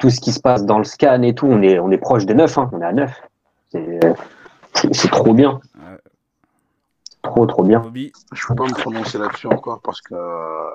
tout 0.00 0.10
ce 0.10 0.20
qui 0.20 0.32
se 0.32 0.40
passe 0.40 0.66
dans 0.66 0.78
le 0.78 0.84
scan 0.84 1.22
et 1.22 1.36
tout, 1.36 1.46
on 1.46 1.62
est, 1.62 1.78
on 1.78 1.92
est 1.92 1.98
proche 1.98 2.26
des 2.26 2.34
9, 2.34 2.58
hein, 2.58 2.68
on 2.72 2.80
est 2.80 2.84
à 2.84 2.92
9. 2.92 3.22
C'est 3.68 4.00
c'est 4.90 5.08
trop 5.08 5.34
bien. 5.34 5.60
Ouais. 5.76 5.98
Trop, 7.22 7.46
trop 7.46 7.62
bien. 7.62 7.78
Bobby, 7.78 8.12
Je 8.32 8.44
peux 8.48 8.56
pas 8.56 8.64
me 8.64 8.74
prononcer 8.74 9.18
là-dessus 9.18 9.46
encore 9.46 9.80
parce 9.80 10.00
que 10.00 10.16
euh, 10.16 10.70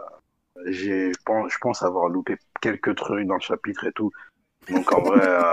j'ai, 0.67 1.11
je 1.11 1.57
pense, 1.59 1.83
avoir 1.83 2.07
loupé 2.07 2.37
quelques 2.61 2.95
trucs 2.95 3.27
dans 3.27 3.33
le 3.33 3.41
chapitre 3.41 3.87
et 3.87 3.91
tout. 3.91 4.09
Donc 4.71 4.93
en 4.93 5.01
vrai, 5.01 5.19
euh, 5.21 5.49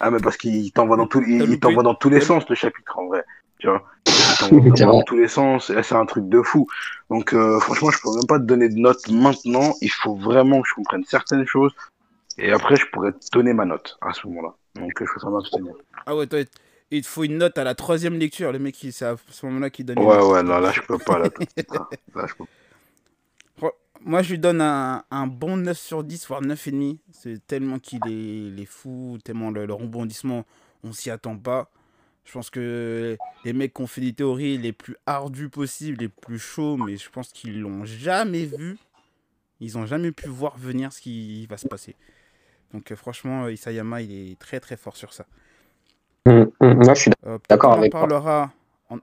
ah 0.00 0.10
mais 0.10 0.18
parce 0.18 0.38
qu'il 0.38 0.72
t'envoie 0.72 0.96
dans 0.96 1.06
tous, 1.06 1.22
il, 1.26 1.60
t'envoie 1.60 1.82
dans 1.82 1.94
tous 1.94 2.08
les 2.08 2.20
sens 2.20 2.48
le 2.48 2.54
chapitre 2.54 2.98
en 2.98 3.06
vrai, 3.06 3.24
tu 3.60 3.68
vois. 3.68 3.84
Dans 4.76 5.02
tous 5.02 5.16
les 5.16 5.28
sens 5.28 5.70
et 5.70 5.74
là 5.74 5.82
c'est 5.82 5.94
un 5.94 6.06
truc 6.06 6.28
de 6.28 6.42
fou. 6.42 6.66
Donc 7.10 7.32
euh, 7.34 7.60
franchement, 7.60 7.90
je 7.90 7.98
peux 8.02 8.12
même 8.14 8.26
pas 8.26 8.38
te 8.38 8.44
donner 8.44 8.68
de 8.68 8.78
note 8.78 9.08
maintenant. 9.08 9.74
Il 9.80 9.90
faut 9.90 10.16
vraiment 10.16 10.62
que 10.62 10.68
je 10.68 10.74
comprenne 10.74 11.04
certaines 11.04 11.46
choses 11.46 11.72
et 12.38 12.52
après 12.52 12.76
je 12.76 12.86
pourrais 12.92 13.12
te 13.12 13.18
donner 13.32 13.52
ma 13.52 13.64
note 13.64 13.98
à 14.00 14.12
ce 14.12 14.26
moment-là. 14.26 14.54
Donc 14.76 14.92
je 14.98 15.04
peux 15.04 15.20
vraiment 15.20 15.38
m'abstenir. 15.38 15.74
Ah 16.06 16.16
ouais, 16.16 16.26
toi, 16.26 16.40
il 16.90 17.02
te 17.02 17.06
faut 17.06 17.24
une 17.24 17.38
note 17.38 17.58
à 17.58 17.64
la 17.64 17.74
troisième 17.74 18.18
lecture. 18.18 18.52
Le 18.52 18.58
mec, 18.58 18.82
il- 18.82 18.92
c'est 18.92 19.04
à 19.06 19.16
ce 19.28 19.46
moment-là 19.46 19.70
qu'il 19.70 19.84
donne 19.84 19.98
une 19.98 20.04
Ouais 20.04 20.16
note. 20.16 20.26
ouais, 20.26 20.42
là 20.42 20.60
là 20.60 20.72
je 20.72 20.80
peux 20.80 20.98
pas 20.98 21.18
là. 21.18 21.28
je 22.26 22.34
peux 22.34 22.44
Moi, 24.02 24.22
je 24.22 24.30
lui 24.30 24.38
donne 24.38 24.62
un, 24.62 25.04
un 25.10 25.26
bon 25.26 25.58
9 25.58 25.78
sur 25.78 26.02
10, 26.02 26.26
voire 26.26 26.40
9,5. 26.40 26.96
C'est 27.12 27.46
tellement 27.46 27.78
qu'il 27.78 28.00
est, 28.06 28.46
il 28.48 28.58
est 28.60 28.64
fou, 28.64 29.18
tellement 29.22 29.50
le, 29.50 29.66
le 29.66 29.74
rebondissement, 29.74 30.46
on 30.84 30.92
s'y 30.92 31.10
attend 31.10 31.36
pas. 31.36 31.70
Je 32.30 32.34
pense 32.34 32.48
que 32.48 33.16
les 33.44 33.52
mecs 33.52 33.74
qui 33.74 33.82
ont 33.82 33.88
fait 33.88 34.00
des 34.00 34.12
théories 34.12 34.56
les 34.56 34.72
plus 34.72 34.94
ardues 35.04 35.48
possibles, 35.48 35.98
les 35.98 36.08
plus 36.08 36.38
chauds, 36.38 36.76
mais 36.76 36.96
je 36.96 37.10
pense 37.10 37.30
qu'ils 37.32 37.60
l'ont 37.60 37.84
jamais 37.84 38.44
vu. 38.44 38.78
Ils 39.58 39.76
ont 39.76 39.84
jamais 39.84 40.12
pu 40.12 40.28
voir 40.28 40.56
venir 40.56 40.92
ce 40.92 41.00
qui 41.00 41.44
va 41.46 41.56
se 41.56 41.66
passer. 41.66 41.96
Donc 42.72 42.92
euh, 42.92 42.94
franchement, 42.94 43.46
euh, 43.46 43.52
Isayama, 43.52 44.00
il 44.02 44.12
est 44.32 44.38
très 44.38 44.60
très 44.60 44.76
fort 44.76 44.96
sur 44.96 45.12
ça. 45.12 45.26
Moi, 46.24 46.46
je 46.60 47.00
suis 47.00 47.10
Euh, 47.26 47.38
D'accord 47.48 47.70
on 47.72 47.74
en 47.74 47.78
avec 47.78 47.90
toi. 47.90 48.00
parlera. 48.02 48.52
On, 48.90 49.00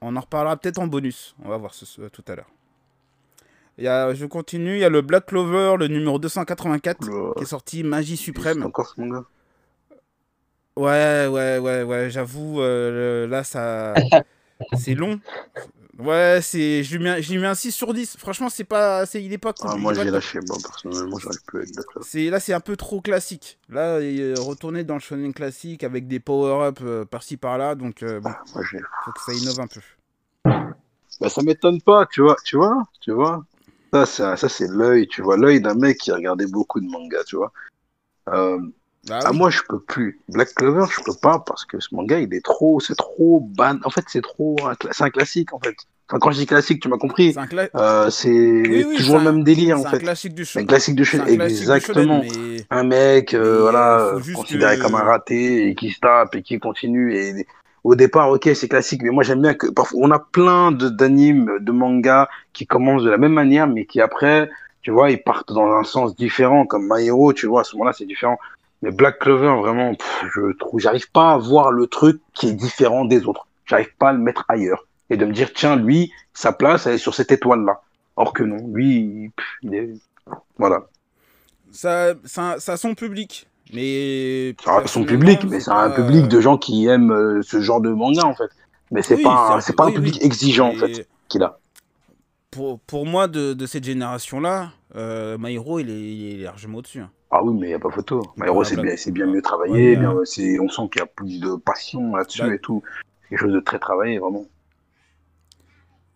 on 0.00 0.16
en 0.16 0.20
reparlera 0.20 0.56
peut-être 0.56 0.78
en 0.80 0.88
bonus. 0.88 1.36
On 1.44 1.48
va 1.50 1.56
voir 1.56 1.72
ce, 1.72 1.86
ce- 1.86 2.08
tout 2.08 2.24
à 2.26 2.34
l'heure. 2.34 2.50
Il 3.78 3.84
y 3.84 3.88
a, 3.88 4.12
je 4.12 4.26
continue. 4.26 4.72
Il 4.74 4.80
y 4.80 4.84
a 4.84 4.88
le 4.88 5.02
Black 5.02 5.26
Clover, 5.26 5.76
le 5.78 5.86
numéro 5.86 6.18
284, 6.18 7.08
Oula. 7.08 7.34
qui 7.36 7.44
est 7.44 7.46
sorti 7.46 7.84
Magie 7.84 8.16
Suprême. 8.16 8.64
encore 8.64 8.88
ce 8.88 9.00
manga. 9.00 9.24
Ouais, 10.80 11.26
ouais, 11.26 11.58
ouais, 11.58 11.82
ouais. 11.82 12.10
J'avoue, 12.10 12.60
euh, 12.60 13.26
là, 13.26 13.44
ça, 13.44 13.94
c'est 14.74 14.94
long. 14.94 15.20
Ouais, 15.98 16.40
c'est, 16.42 16.82
je 16.82 16.96
lui 16.96 17.04
mets, 17.04 17.10
un- 17.10 17.20
je 17.20 17.30
lui 17.32 17.38
mets 17.38 17.46
un 17.46 17.54
6 17.54 17.72
sur 17.72 17.92
10. 17.92 18.16
Franchement, 18.16 18.48
c'est 18.48 18.64
pas, 18.64 19.04
c'est, 19.04 19.22
il 19.22 19.32
est 19.34 19.38
pas 19.38 19.52
cool. 19.52 19.70
Ah, 19.72 19.76
moi 19.76 19.92
j'ai 19.92 20.10
lâché, 20.10 20.40
moi 20.40 20.56
personnellement 20.62 21.18
j'arrive 21.18 21.42
plus 21.46 21.66
Clover. 21.66 22.06
C'est 22.08 22.30
là, 22.30 22.40
c'est 22.40 22.54
un 22.54 22.60
peu 22.60 22.76
trop 22.76 23.02
classique. 23.02 23.58
Là, 23.68 24.00
il 24.00 24.18
est 24.18 24.34
retourné 24.34 24.82
dans 24.84 24.94
le 24.94 25.00
shonen 25.00 25.34
classique 25.34 25.84
avec 25.84 26.08
des 26.08 26.18
power-up 26.18 26.78
euh, 26.80 27.04
par-ci 27.04 27.36
par-là, 27.36 27.74
donc 27.74 28.02
euh, 28.02 28.20
bon, 28.20 28.30
Ah, 28.32 28.42
moi 28.54 28.64
j'ai 28.70 28.78
faut 29.04 29.12
que 29.12 29.20
ça 29.20 29.34
innove 29.34 29.60
un 29.60 29.66
peu. 29.66 29.80
Bah, 31.20 31.28
ça 31.28 31.42
m'étonne 31.42 31.82
pas, 31.82 32.06
tu 32.06 32.22
vois, 32.22 32.36
tu 32.44 32.56
vois, 32.56 32.82
tu 33.02 33.10
vois. 33.12 33.44
Ça, 33.92 34.06
ça, 34.06 34.36
ça 34.36 34.48
c'est 34.48 34.68
l'œil, 34.68 35.06
tu 35.06 35.20
vois, 35.20 35.36
l'œil 35.36 35.60
d'un 35.60 35.74
mec 35.74 35.98
qui 35.98 36.10
a 36.10 36.14
regardé 36.14 36.46
beaucoup 36.46 36.80
de 36.80 36.86
mangas, 36.86 37.24
tu 37.24 37.36
vois. 37.36 37.52
Euh, 38.28 38.58
Ah, 39.08 39.30
oui. 39.30 39.38
moi, 39.38 39.50
je 39.50 39.60
peux 39.68 39.80
plus. 39.80 40.20
Black 40.28 40.54
Clover, 40.54 40.84
je 40.90 41.00
peux 41.02 41.14
pas 41.20 41.38
parce 41.46 41.64
que 41.64 41.80
ce 41.80 41.94
manga, 41.94 42.18
il 42.18 42.32
est 42.34 42.44
trop, 42.44 42.80
c'est 42.80 42.94
trop 42.96 43.40
ban. 43.40 43.78
En 43.84 43.90
fait, 43.90 44.04
c'est 44.08 44.22
trop, 44.22 44.56
c'est 44.92 45.04
un 45.04 45.10
classique, 45.10 45.52
en 45.54 45.58
fait. 45.58 45.74
Enfin, 46.08 46.18
quand 46.18 46.32
je 46.32 46.38
dis 46.38 46.46
classique, 46.46 46.82
tu 46.82 46.88
m'as 46.88 46.98
compris. 46.98 47.32
C'est 47.32 47.40
cla- 47.40 47.70
Euh, 47.76 48.10
Oui, 48.24 48.84
oui, 48.88 48.96
toujours 48.96 49.18
le 49.18 49.24
même 49.24 49.44
délire, 49.44 49.78
en 49.78 49.82
c'est 49.82 49.86
un 49.86 49.90
fait. 49.92 49.98
classique 50.00 50.34
du 50.34 50.42
Un 50.56 50.64
classique 50.66 50.96
de 50.96 51.04
C'est 51.04 51.20
un 51.20 51.24
classique 51.24 51.38
du 51.56 51.62
exactement. 51.62 52.22
shonen, 52.22 52.32
mais 52.32 52.66
un 52.70 52.82
mec, 52.82 53.32
euh, 53.32 53.60
voilà, 53.62 54.00
euh, 54.00 54.20
considéré 54.34 54.76
que- 54.76 54.82
comme 54.82 54.96
un 54.96 55.04
raté 55.04 55.68
et 55.68 55.74
qui 55.74 55.90
se 55.92 56.00
tape 56.00 56.34
et 56.34 56.42
qui 56.42 56.58
continue. 56.58 57.14
Et 57.16 57.46
au 57.84 57.94
départ, 57.94 58.28
ok, 58.30 58.50
c'est 58.54 58.68
classique, 58.68 59.02
mais 59.02 59.10
moi 59.10 59.22
j'aime 59.22 59.40
bien 59.40 59.54
que 59.54 59.68
parfois 59.68 60.00
on 60.02 60.10
a 60.10 60.18
plein 60.18 60.72
de 60.72 60.88
d'animes, 60.88 61.52
de 61.60 61.72
mangas 61.72 62.28
qui 62.52 62.66
commencent 62.66 63.04
de 63.04 63.10
la 63.10 63.16
même 63.18 63.32
manière, 63.32 63.66
mais 63.68 63.86
qui 63.86 64.00
après, 64.00 64.50
tu 64.82 64.90
vois, 64.90 65.10
ils 65.12 65.22
partent 65.22 65.52
dans 65.52 65.72
un 65.72 65.84
sens 65.84 66.16
différent, 66.16 66.66
comme 66.66 66.88
My 66.90 67.06
Hero, 67.06 67.32
tu 67.32 67.46
vois, 67.46 67.60
à 67.60 67.64
ce 67.64 67.76
moment-là, 67.76 67.92
c'est 67.96 68.04
différent. 68.06 68.38
Mais 68.82 68.90
Black 68.90 69.18
Clover, 69.18 69.56
vraiment, 69.60 69.94
pff, 69.94 70.24
je 70.34 70.52
trouve, 70.56 70.80
j'arrive 70.80 71.10
pas 71.10 71.32
à 71.32 71.38
voir 71.38 71.70
le 71.70 71.86
truc 71.86 72.20
qui 72.32 72.48
est 72.48 72.52
différent 72.54 73.04
des 73.04 73.26
autres. 73.26 73.46
J'arrive 73.66 73.94
pas 73.98 74.08
à 74.08 74.12
le 74.12 74.18
mettre 74.18 74.44
ailleurs 74.48 74.86
et 75.10 75.16
de 75.16 75.24
me 75.26 75.32
dire, 75.32 75.52
tiens, 75.52 75.76
lui, 75.76 76.12
sa 76.32 76.52
place, 76.52 76.86
elle 76.86 76.94
est 76.94 76.98
sur 76.98 77.14
cette 77.14 77.30
étoile-là. 77.32 77.82
Or 78.16 78.32
que 78.32 78.42
non, 78.42 78.68
lui, 78.72 78.96
il- 78.96 79.30
pff, 79.36 79.46
il 79.62 79.74
est, 79.74 79.90
voilà. 80.58 80.86
ça, 81.72 82.14
ça, 82.24 82.56
ça 82.58 82.72
a 82.72 82.76
son 82.76 82.94
public. 82.94 83.46
Mais 83.72 84.56
Ça 84.64 84.78
a 84.78 84.86
son 84.88 85.04
public, 85.04 85.44
mais 85.48 85.60
c'est 85.60 85.70
un 85.70 85.90
public 85.90 86.26
de 86.26 86.40
gens 86.40 86.58
qui 86.58 86.86
aiment 86.86 87.12
euh, 87.12 87.40
ce 87.42 87.60
genre 87.60 87.80
de 87.80 87.90
manga 87.90 88.24
en 88.24 88.34
fait. 88.34 88.50
Mais 88.90 89.00
c'est 89.02 89.14
Oui, 89.16 89.22
pas, 89.22 89.60
c'est 89.60 89.76
pas 89.76 89.84
oui, 89.86 89.92
un 89.92 89.94
public 89.94 90.16
oui. 90.20 90.26
exigeant 90.26 90.70
en 90.70 90.74
fait 90.74 91.06
qu'il 91.28 91.42
a. 91.44 91.58
Pour, 92.50 92.80
pour 92.80 93.06
moi, 93.06 93.28
de, 93.28 93.52
de 93.54 93.66
cette 93.66 93.84
génération-là, 93.84 94.72
euh, 94.96 95.38
My 95.38 95.54
Hero, 95.54 95.78
il 95.78 95.88
est, 95.88 96.00
il 96.00 96.40
est 96.40 96.42
largement 96.42 96.78
au-dessus. 96.78 96.98
hein. 96.98 97.10
Ah 97.30 97.42
oui, 97.44 97.56
mais 97.58 97.68
il 97.68 97.70
y 97.70 97.74
a 97.74 97.78
pas 97.78 97.90
photo. 97.90 98.22
My 98.36 98.46
Hero, 98.46 98.54
Voilà, 98.54 98.68
c'est 98.68 98.76
bien, 98.76 98.96
c'est 98.96 99.12
bien 99.12 99.26
mieux 99.26 99.34
Ouais, 99.34 99.42
travaillé. 99.42 99.96
bien, 99.96 100.14
c'est, 100.24 100.58
on 100.58 100.68
sent 100.68 100.82
qu'il 100.92 101.00
y 101.00 101.02
a 101.02 101.06
plus 101.06 101.40
de 101.40 101.54
passion 101.56 102.16
là-dessus 102.16 102.40
Bah- 102.42 102.54
et 102.54 102.58
tout. 102.58 102.82
C'est 103.22 103.28
quelque 103.30 103.40
chose 103.40 103.52
de 103.52 103.60
très 103.60 103.78
travaillé 103.78 104.18
vraiment. 104.18 104.46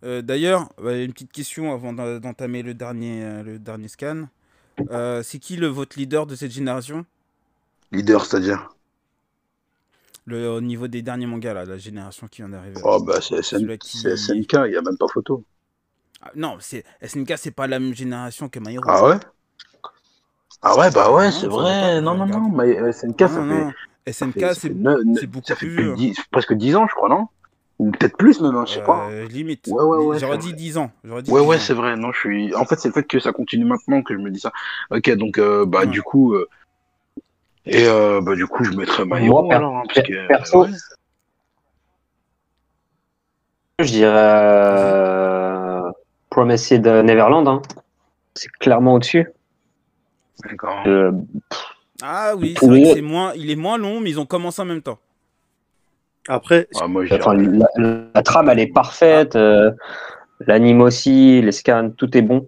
Euh, 0.03 0.21
D'ailleurs, 0.21 0.69
une 0.83 1.13
petite 1.13 1.31
question 1.31 1.73
avant 1.73 1.93
d'en- 1.93 2.19
d'entamer 2.19 2.61
le 2.63 2.73
dernier, 2.73 3.23
euh, 3.23 3.43
le 3.43 3.59
dernier 3.59 3.87
scan. 3.87 4.27
Euh, 4.91 5.23
c'est 5.23 5.39
qui 5.39 5.55
le 5.55 5.67
votre 5.67 5.97
leader 5.97 6.25
de 6.27 6.35
cette 6.35 6.51
génération? 6.51 7.05
Leader, 7.91 8.25
c'est-à-dire? 8.25 8.69
le, 10.25 10.47
Au 10.49 10.59
niveau 10.61 10.87
des 10.87 11.01
derniers 11.01 11.27
mangas, 11.27 11.53
là, 11.53 11.65
la 11.65 11.77
génération 11.77 12.27
qui 12.27 12.41
vient 12.41 12.49
d'arriver. 12.49 12.81
Oh 12.83 12.99
bah 12.99 13.21
c'est 13.21 13.37
SN 13.37 13.77
qui- 13.77 13.99
SNK, 13.99 14.53
il 14.67 14.73
y 14.73 14.77
a 14.77 14.81
même 14.81 14.97
pas 14.97 15.07
photo. 15.07 15.43
Ah, 16.21 16.31
non, 16.35 16.57
c'est 16.59 16.83
SNK, 17.01 17.37
c'est 17.37 17.51
pas 17.51 17.67
la 17.67 17.79
même 17.79 17.93
génération 17.93 18.49
que 18.49 18.59
My 18.59 18.73
Hero. 18.73 18.83
Ah 18.87 19.07
ouais? 19.07 19.17
Ah 20.67 20.75
ouais, 20.79 20.89
bah 20.89 21.11
ouais, 21.11 21.31
c'est 21.31 21.45
vrai. 21.45 21.79
pas, 21.79 22.01
Non, 22.01 22.15
non, 22.15 22.25
non. 22.25 22.49
Mais 22.49 22.79
euh, 22.79 22.91
SNK, 22.91 23.19
ça 23.29 23.47
fait, 23.47 24.11
SNK, 24.11 24.45
c'est 24.55 24.69
beaucoup 25.27 25.45
ça 25.47 25.55
fait 25.55 25.67
plus 25.67 25.75
plus 25.75 25.83
de 25.83 25.87
vieux. 25.89 25.95
10 25.95 26.17
presque 26.31 26.53
10 26.53 26.75
ans, 26.75 26.87
je 26.89 26.95
crois, 26.95 27.07
non? 27.07 27.27
Ou 27.77 27.91
peut-être 27.91 28.17
plus 28.17 28.41
même, 28.41 28.55
hein, 28.55 28.63
je 28.65 28.73
sais 28.73 28.81
pas. 28.81 29.09
euh, 29.09 29.27
limite. 29.27 29.67
Ouais, 29.67 29.83
ouais, 29.83 29.97
ouais, 30.05 30.19
J'aurais 30.19 30.37
dit 30.39 30.47
vrai. 30.47 30.55
10 30.55 30.77
ans. 30.79 30.89
J'aurais 31.03 31.21
dit 31.21 31.29
Ouais, 31.31 31.41
10 31.41 31.47
ouais, 31.47 31.59
c'est 31.59 31.73
vrai. 31.75 31.95
Non, 31.97 32.11
je 32.11 32.19
suis. 32.19 32.55
En 32.55 32.65
fait, 32.65 32.79
c'est 32.79 32.87
le 32.87 32.93
fait 32.95 33.03
que 33.03 33.19
ça 33.19 33.31
continue 33.31 33.65
maintenant 33.65 34.01
que 34.01 34.15
je 34.15 34.19
me 34.19 34.31
dis 34.31 34.39
ça. 34.39 34.51
Ok, 34.89 35.09
donc 35.15 35.37
euh, 35.37 35.65
bah 35.67 35.85
du 35.85 36.01
coup, 36.01 36.33
euh, 36.33 36.47
et 37.67 37.85
euh, 37.87 38.21
bah 38.21 38.33
du 38.33 38.47
coup, 38.47 38.63
je 38.63 38.71
mettrais 38.71 39.05
Moi, 39.05 39.47
per- 39.47 39.55
alors, 39.55 39.77
hein, 39.77 39.83
parce 39.93 40.07
que 40.07 40.27
perso, 40.27 40.63
ouais. 40.63 40.69
Je 43.79 43.91
dirais 43.91 44.13
euh, 44.15 45.81
Promised 46.31 46.87
Neverland. 46.87 47.47
hein. 47.47 47.61
C'est 48.33 48.49
clairement 48.53 48.95
au-dessus. 48.95 49.27
D'accord. 50.43 50.83
Euh, 50.87 51.11
Ah 52.01 52.33
oui, 52.35 52.53
c'est 52.53 52.59
Pour 52.59 52.69
vrai 52.69 52.81
que 52.83 52.87
eux- 52.89 52.93
c'est 52.95 53.01
moins, 53.01 53.33
il 53.35 53.49
est 53.49 53.55
moins 53.55 53.77
long, 53.77 53.99
mais 54.01 54.09
ils 54.09 54.19
ont 54.19 54.25
commencé 54.25 54.61
en 54.61 54.65
même 54.65 54.81
temps. 54.81 54.99
Après, 56.27 56.67
Ah, 56.81 56.87
moi, 56.87 57.03
enfin, 57.09 57.33
la, 57.35 57.67
la 58.13 58.21
trame, 58.23 58.49
elle 58.49 58.59
est 58.59 58.67
parfaite. 58.73 59.35
euh, 59.35 59.71
L'anime 60.41 60.81
aussi, 60.81 61.41
les 61.41 61.51
scans, 61.53 61.91
tout 61.95 62.17
est 62.17 62.21
bon. 62.21 62.47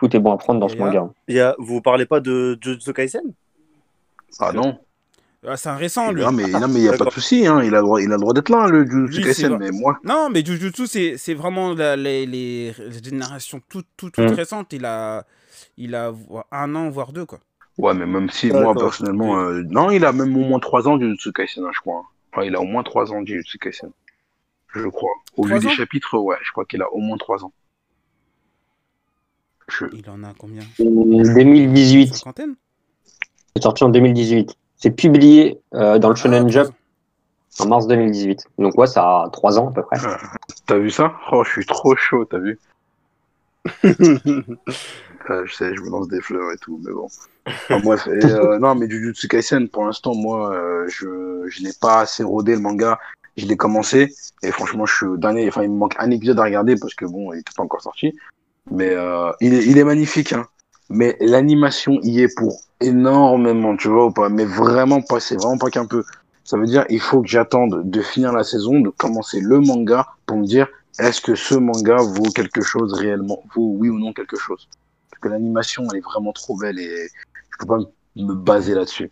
Tout 0.00 0.16
est 0.16 0.18
bon 0.18 0.32
à 0.32 0.36
prendre 0.38 0.58
dans 0.58 0.68
ce 0.68 0.74
Et 0.74 0.78
là- 0.78 0.84
manga. 0.86 1.10
il 1.28 1.36
y 1.36 1.40
a... 1.40 1.54
vous 1.58 1.80
parlez 1.80 2.06
pas 2.06 2.18
de 2.18 2.58
Jujutsu 2.60 2.92
Kaisen? 2.92 3.22
Ah 4.40 4.52
non. 4.52 4.78
Ah, 5.46 5.56
c'est 5.56 5.68
un 5.68 5.76
récent, 5.76 6.10
lui. 6.10 6.22
Non 6.22 6.32
mais 6.32 6.46
non 6.48 6.66
mais 6.68 6.80
il 6.80 6.84
y 6.84 6.88
a 6.88 6.96
pas 6.96 7.04
de 7.04 7.10
souci, 7.10 7.46
hein. 7.46 7.62
Il 7.62 7.74
a 7.74 7.78
le 7.78 7.82
droit, 7.84 8.00
il 8.00 8.08
a 8.10 8.14
le 8.14 8.20
droit 8.20 8.32
d'être 8.32 8.48
là, 8.48 8.66
le 8.66 8.84
Jujutsu 8.84 9.18
Lui, 9.18 9.24
Kaisen. 9.24 9.56
Mais 9.58 9.70
moi, 9.70 9.98
Non, 10.04 10.28
mais 10.30 10.44
Jujutsu, 10.44 10.86
c'est 10.88 11.16
c'est 11.16 11.34
vraiment 11.34 11.74
la- 11.74 11.94
les, 11.96 12.26
les 12.26 12.72
générations 13.04 13.60
toutes 13.68 13.86
toutes 13.96 14.14
toutes 14.14 14.30
Mm. 14.30 14.34
récentes. 14.34 14.72
Il 14.72 14.84
a, 14.84 15.24
il 15.76 15.94
a 15.94 16.12
un 16.50 16.74
an, 16.74 16.88
voire 16.90 17.12
deux, 17.12 17.24
quoi. 17.26 17.40
ouais, 17.78 17.94
mais 17.94 18.06
même 18.06 18.30
si 18.30 18.50
moi 18.50 18.74
personnellement, 18.74 19.38
euh, 19.38 19.62
non, 19.68 19.90
il 19.90 20.04
a 20.04 20.12
même 20.12 20.36
au 20.36 20.40
moins 20.40 20.60
3 20.60 20.88
ans 20.88 20.96
du 20.96 21.04
Jujutsu 21.06 21.32
Kaisen, 21.32 21.64
hein, 21.64 21.70
je 21.74 21.80
crois. 21.80 22.02
Ouais, 22.36 22.46
il 22.46 22.54
a 22.56 22.60
au 22.60 22.64
moins 22.64 22.82
3 22.82 23.12
ans 23.12 23.22
du 23.22 23.32
Jujutsu 23.34 23.58
Kaisen, 23.58 23.90
je 24.74 24.88
crois. 24.88 25.12
Au 25.36 25.44
vu 25.44 25.50
Trois 25.50 25.60
des 25.60 25.66
ans 25.66 25.70
chapitres, 25.70 26.18
ouais, 26.18 26.36
je 26.42 26.50
crois 26.52 26.64
qu'il 26.64 26.82
a 26.82 26.90
au 26.92 26.98
moins 26.98 27.16
3 27.18 27.44
ans. 27.44 27.52
Je... 29.68 29.86
Il 29.92 30.08
en 30.10 30.22
a 30.24 30.34
combien? 30.36 30.62
2018. 30.78 32.14
Cinquantaine? 32.14 32.56
C'est 33.56 33.62
sorti 33.62 33.84
en 33.84 33.88
2018. 33.88 34.54
C'est 34.76 34.90
publié 34.90 35.60
euh, 35.74 35.98
dans 35.98 36.08
le 36.10 36.16
Shonen 36.16 36.46
Ah, 36.46 36.50
Jump 36.50 36.72
trois 37.54 37.66
en 37.66 37.68
mars 37.68 37.86
2018. 37.86 38.46
Donc 38.58 38.76
ouais, 38.78 38.86
ça 38.86 39.22
a 39.24 39.30
3 39.30 39.58
ans 39.58 39.68
à 39.68 39.72
peu 39.72 39.82
près. 39.82 39.98
T'as 40.66 40.78
vu 40.78 40.90
ça? 40.90 41.14
Oh, 41.30 41.44
je 41.44 41.50
suis 41.50 41.66
trop 41.66 41.94
chaud, 41.96 42.24
t'as 42.24 42.38
vu? 42.38 42.58
Je 45.28 45.54
sais, 45.54 45.74
je 45.74 45.80
me 45.82 45.90
lance 45.90 46.08
des 46.08 46.20
fleurs 46.20 46.52
et 46.52 46.58
tout, 46.58 46.80
mais 46.84 46.92
bon. 46.92 47.08
Enfin, 47.46 47.80
bref, 47.80 48.06
et, 48.06 48.24
euh, 48.24 48.58
non, 48.60 48.74
mais 48.74 48.88
Jujutsu 48.88 49.28
Kaisen, 49.28 49.68
pour 49.68 49.84
l'instant, 49.84 50.14
moi, 50.14 50.54
euh, 50.54 50.86
je, 50.88 51.46
je 51.48 51.62
n'ai 51.62 51.72
pas 51.80 52.00
assez 52.00 52.22
rodé 52.22 52.54
le 52.54 52.60
manga. 52.60 52.98
Je 53.36 53.46
l'ai 53.46 53.56
commencé, 53.56 54.14
et 54.42 54.50
franchement, 54.50 54.84
je 54.84 54.94
suis 54.94 55.06
au 55.06 55.16
dernier. 55.16 55.48
Enfin, 55.48 55.62
il 55.62 55.70
me 55.70 55.76
manque 55.76 55.94
un 55.98 56.10
épisode 56.10 56.38
à 56.38 56.44
regarder 56.44 56.76
parce 56.76 56.94
que 56.94 57.06
bon, 57.06 57.32
il 57.32 57.38
n'était 57.38 57.52
pas 57.56 57.62
encore 57.62 57.80
sorti. 57.80 58.14
Mais 58.70 58.90
euh, 58.90 59.32
il, 59.40 59.54
est, 59.54 59.64
il 59.66 59.78
est 59.78 59.84
magnifique, 59.84 60.32
hein. 60.32 60.46
mais 60.88 61.16
l'animation 61.20 61.98
y 62.02 62.20
est 62.20 62.36
pour 62.36 62.60
énormément, 62.80 63.76
tu 63.76 63.88
vois 63.88 64.06
ou 64.06 64.12
pas 64.12 64.28
Mais 64.28 64.44
vraiment 64.44 65.00
pas, 65.00 65.18
c'est 65.18 65.36
vraiment 65.36 65.58
pas 65.58 65.70
qu'un 65.70 65.86
peu. 65.86 66.04
Ça 66.44 66.56
veut 66.56 66.66
dire 66.66 66.84
il 66.90 67.00
faut 67.00 67.22
que 67.22 67.28
j'attende 67.28 67.90
de 67.90 68.02
finir 68.02 68.32
la 68.32 68.44
saison, 68.44 68.80
de 68.80 68.90
commencer 68.90 69.40
le 69.40 69.60
manga 69.60 70.06
pour 70.26 70.36
me 70.36 70.44
dire 70.44 70.68
est-ce 70.98 71.20
que 71.20 71.34
ce 71.34 71.54
manga 71.54 71.96
vaut 71.96 72.30
quelque 72.34 72.60
chose 72.60 72.92
réellement, 72.92 73.42
vaut 73.54 73.74
oui 73.78 73.88
ou 73.88 73.98
non 73.98 74.12
quelque 74.12 74.36
chose? 74.36 74.68
Que 75.22 75.28
l'animation 75.28 75.86
elle 75.92 75.98
est 75.98 76.02
vraiment 76.02 76.32
trop 76.32 76.56
belle 76.58 76.78
et 76.78 77.08
je 77.50 77.56
peux 77.58 77.66
pas 77.66 77.78
me 78.16 78.34
baser 78.34 78.74
là-dessus. 78.74 79.10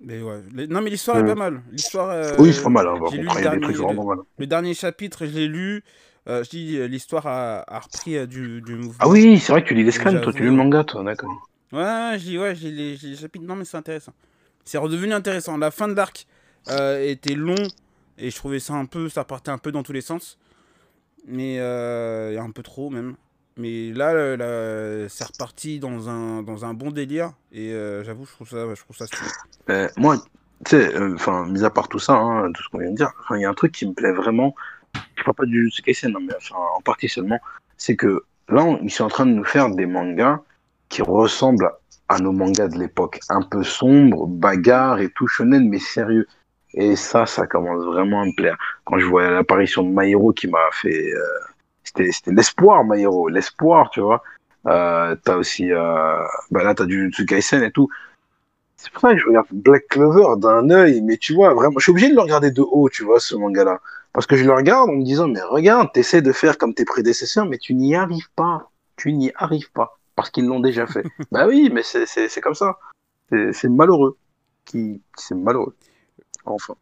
Mais 0.00 0.22
ouais. 0.22 0.42
les- 0.54 0.68
Non, 0.68 0.80
mais 0.80 0.90
l'histoire 0.90 1.18
est 1.18 1.22
Mm. 1.24 1.26
pas 1.26 1.34
mal. 1.34 1.62
L'histoire. 1.72 2.10
euh, 2.10 2.36
oui, 2.38 2.52
c'est 2.52 2.62
pas 2.62 2.68
mal, 2.68 2.86
hein, 2.86 2.94
j'ai 3.10 3.18
lu 3.18 3.26
contre, 3.26 3.34
le 3.38 3.42
des 3.42 3.48
dernier, 3.50 3.60
trucs 3.62 3.76
vraiment 3.76 4.04
mal. 4.04 4.18
le 4.38 4.46
dernier 4.46 4.74
chapitre, 4.74 5.26
je 5.26 5.32
l'ai 5.32 5.48
lu. 5.48 5.82
Euh, 6.28 6.44
je 6.44 6.50
dis, 6.50 6.76
euh, 6.78 6.86
l'histoire 6.86 7.26
a, 7.26 7.64
a 7.66 7.80
repris 7.80 8.16
euh, 8.16 8.26
du, 8.26 8.60
du 8.60 8.74
mouvement. 8.74 8.94
Ah 9.00 9.08
oui, 9.08 9.38
c'est 9.38 9.50
vrai 9.52 9.62
que 9.62 9.68
tu 9.68 9.74
lis 9.74 9.82
les 9.84 9.90
scans, 9.90 10.18
toi, 10.20 10.32
tu 10.32 10.40
lis 10.42 10.44
le 10.46 10.52
manga, 10.52 10.84
toi, 10.84 11.02
d'accord. 11.02 11.30
Ouais, 11.72 12.16
je 12.18 12.24
lis, 12.28 12.38
ouais, 12.38 12.54
j'ai 12.54 12.70
les, 12.70 12.96
les 12.96 13.16
chapitres. 13.16 13.44
Non, 13.46 13.56
mais 13.56 13.64
c'est 13.64 13.76
intéressant. 13.78 14.12
C'est 14.64 14.78
redevenu 14.78 15.12
intéressant. 15.14 15.56
La 15.56 15.70
fin 15.70 15.88
de 15.88 15.94
l'arc 15.94 16.26
euh, 16.70 17.02
était 17.02 17.34
long 17.34 17.54
et 18.18 18.30
je 18.30 18.36
trouvais 18.36 18.60
ça 18.60 18.74
un 18.74 18.84
peu. 18.84 19.08
Ça 19.08 19.24
partait 19.24 19.50
un 19.50 19.58
peu 19.58 19.72
dans 19.72 19.82
tous 19.82 19.92
les 19.92 20.00
sens. 20.02 20.38
Mais. 21.26 21.56
Euh, 21.58 22.38
un 22.40 22.50
peu 22.50 22.62
trop, 22.62 22.90
même. 22.90 23.16
Mais 23.58 23.92
là, 23.92 24.36
là, 24.36 25.08
c'est 25.08 25.24
reparti 25.24 25.80
dans 25.80 26.08
un, 26.08 26.42
dans 26.42 26.64
un 26.64 26.74
bon 26.74 26.90
délire. 26.92 27.32
Et 27.52 27.72
euh, 27.72 28.04
j'avoue, 28.04 28.24
je 28.24 28.32
trouve 28.32 28.48
ça, 28.48 28.72
je 28.74 28.80
trouve 28.82 28.96
ça 28.96 29.06
stylé. 29.06 29.28
Euh, 29.70 29.88
moi, 29.96 30.16
tu 30.64 30.70
sais, 30.70 30.94
euh, 30.94 31.44
mis 31.46 31.64
à 31.64 31.70
part 31.70 31.88
tout 31.88 31.98
ça, 31.98 32.14
hein, 32.14 32.52
tout 32.52 32.62
ce 32.62 32.68
qu'on 32.68 32.78
vient 32.78 32.90
de 32.90 32.96
dire, 32.96 33.10
il 33.32 33.40
y 33.40 33.44
a 33.44 33.50
un 33.50 33.54
truc 33.54 33.72
qui 33.72 33.86
me 33.86 33.92
plaît 33.92 34.12
vraiment. 34.12 34.54
Je 35.16 35.24
parle 35.24 35.34
pas 35.34 35.44
du 35.44 35.56
Jujutsu 35.56 35.82
Kaisen, 35.82 36.14
hein, 36.16 36.20
mais 36.22 36.34
en 36.54 36.80
partie 36.82 37.08
seulement. 37.08 37.40
C'est 37.76 37.96
que 37.96 38.24
là, 38.48 38.78
ils 38.82 38.90
sont 38.90 39.04
en 39.04 39.08
train 39.08 39.26
de 39.26 39.32
nous 39.32 39.44
faire 39.44 39.68
des 39.70 39.86
mangas 39.86 40.40
qui 40.88 41.02
ressemblent 41.02 41.70
à 42.08 42.18
nos 42.18 42.32
mangas 42.32 42.68
de 42.68 42.78
l'époque. 42.78 43.20
Un 43.28 43.42
peu 43.42 43.64
sombres, 43.64 44.26
bagarre 44.26 45.00
et 45.00 45.10
tout, 45.10 45.26
shonen, 45.26 45.68
mais 45.68 45.80
sérieux. 45.80 46.26
Et 46.74 46.96
ça, 46.96 47.26
ça 47.26 47.46
commence 47.46 47.84
vraiment 47.84 48.22
à 48.22 48.26
me 48.26 48.34
plaire. 48.36 48.56
Quand 48.84 48.98
je 48.98 49.06
vois 49.06 49.30
l'apparition 49.30 49.82
de 49.82 49.90
Maïro 49.90 50.32
qui 50.32 50.46
m'a 50.46 50.58
fait. 50.72 51.12
euh, 51.12 51.22
c'était 51.88 52.12
c'était 52.12 52.32
l'espoir, 52.32 52.84
Maïro, 52.84 53.28
l'espoir, 53.28 53.90
tu 53.90 54.00
vois. 54.00 54.22
Euh, 54.66 55.16
t'as 55.24 55.36
aussi. 55.36 55.72
Euh, 55.72 56.18
bah 56.50 56.62
là, 56.62 56.74
t'as 56.74 56.84
du 56.84 56.94
Jujutsu 57.04 57.26
Kaisen 57.26 57.62
et 57.62 57.70
tout. 57.72 57.88
C'est 58.76 58.92
pour 58.92 59.00
ça 59.00 59.12
que 59.12 59.18
je 59.18 59.26
regarde 59.26 59.46
Black 59.50 59.88
Clover 59.88 60.38
d'un 60.40 60.70
œil, 60.70 61.00
mais 61.02 61.16
tu 61.16 61.34
vois, 61.34 61.52
vraiment, 61.54 61.78
je 61.78 61.84
suis 61.84 61.90
obligé 61.90 62.10
de 62.10 62.14
le 62.14 62.20
regarder 62.20 62.50
de 62.52 62.62
haut, 62.62 62.88
tu 62.88 63.04
vois, 63.04 63.18
ce 63.20 63.34
manga-là. 63.34 63.80
Parce 64.12 64.26
que 64.26 64.36
je 64.36 64.44
le 64.44 64.52
regarde 64.52 64.88
en 64.90 64.94
me 64.94 65.02
disant, 65.04 65.26
mais 65.28 65.40
regarde, 65.42 65.90
t'essaies 65.92 66.22
de 66.22 66.32
faire 66.32 66.58
comme 66.58 66.74
tes 66.74 66.84
prédécesseurs, 66.84 67.46
mais 67.46 67.58
tu 67.58 67.74
n'y 67.74 67.94
arrives 67.96 68.30
pas. 68.36 68.70
Tu 68.96 69.12
n'y 69.12 69.32
arrives 69.36 69.70
pas. 69.72 69.98
Parce 70.14 70.30
qu'ils 70.30 70.46
l'ont 70.46 70.60
déjà 70.60 70.86
fait. 70.86 71.04
bah 71.32 71.46
oui, 71.48 71.70
mais 71.72 71.82
c'est- 71.82 72.40
comme 72.40 72.54
ça. 72.54 72.78
C'est 73.30 73.52
c'est 73.52 73.68
malheureux. 73.68 74.16
Qui, 74.64 75.02
c'est 75.16 75.34
malheureux. 75.34 75.74
Enfin. 76.44 76.74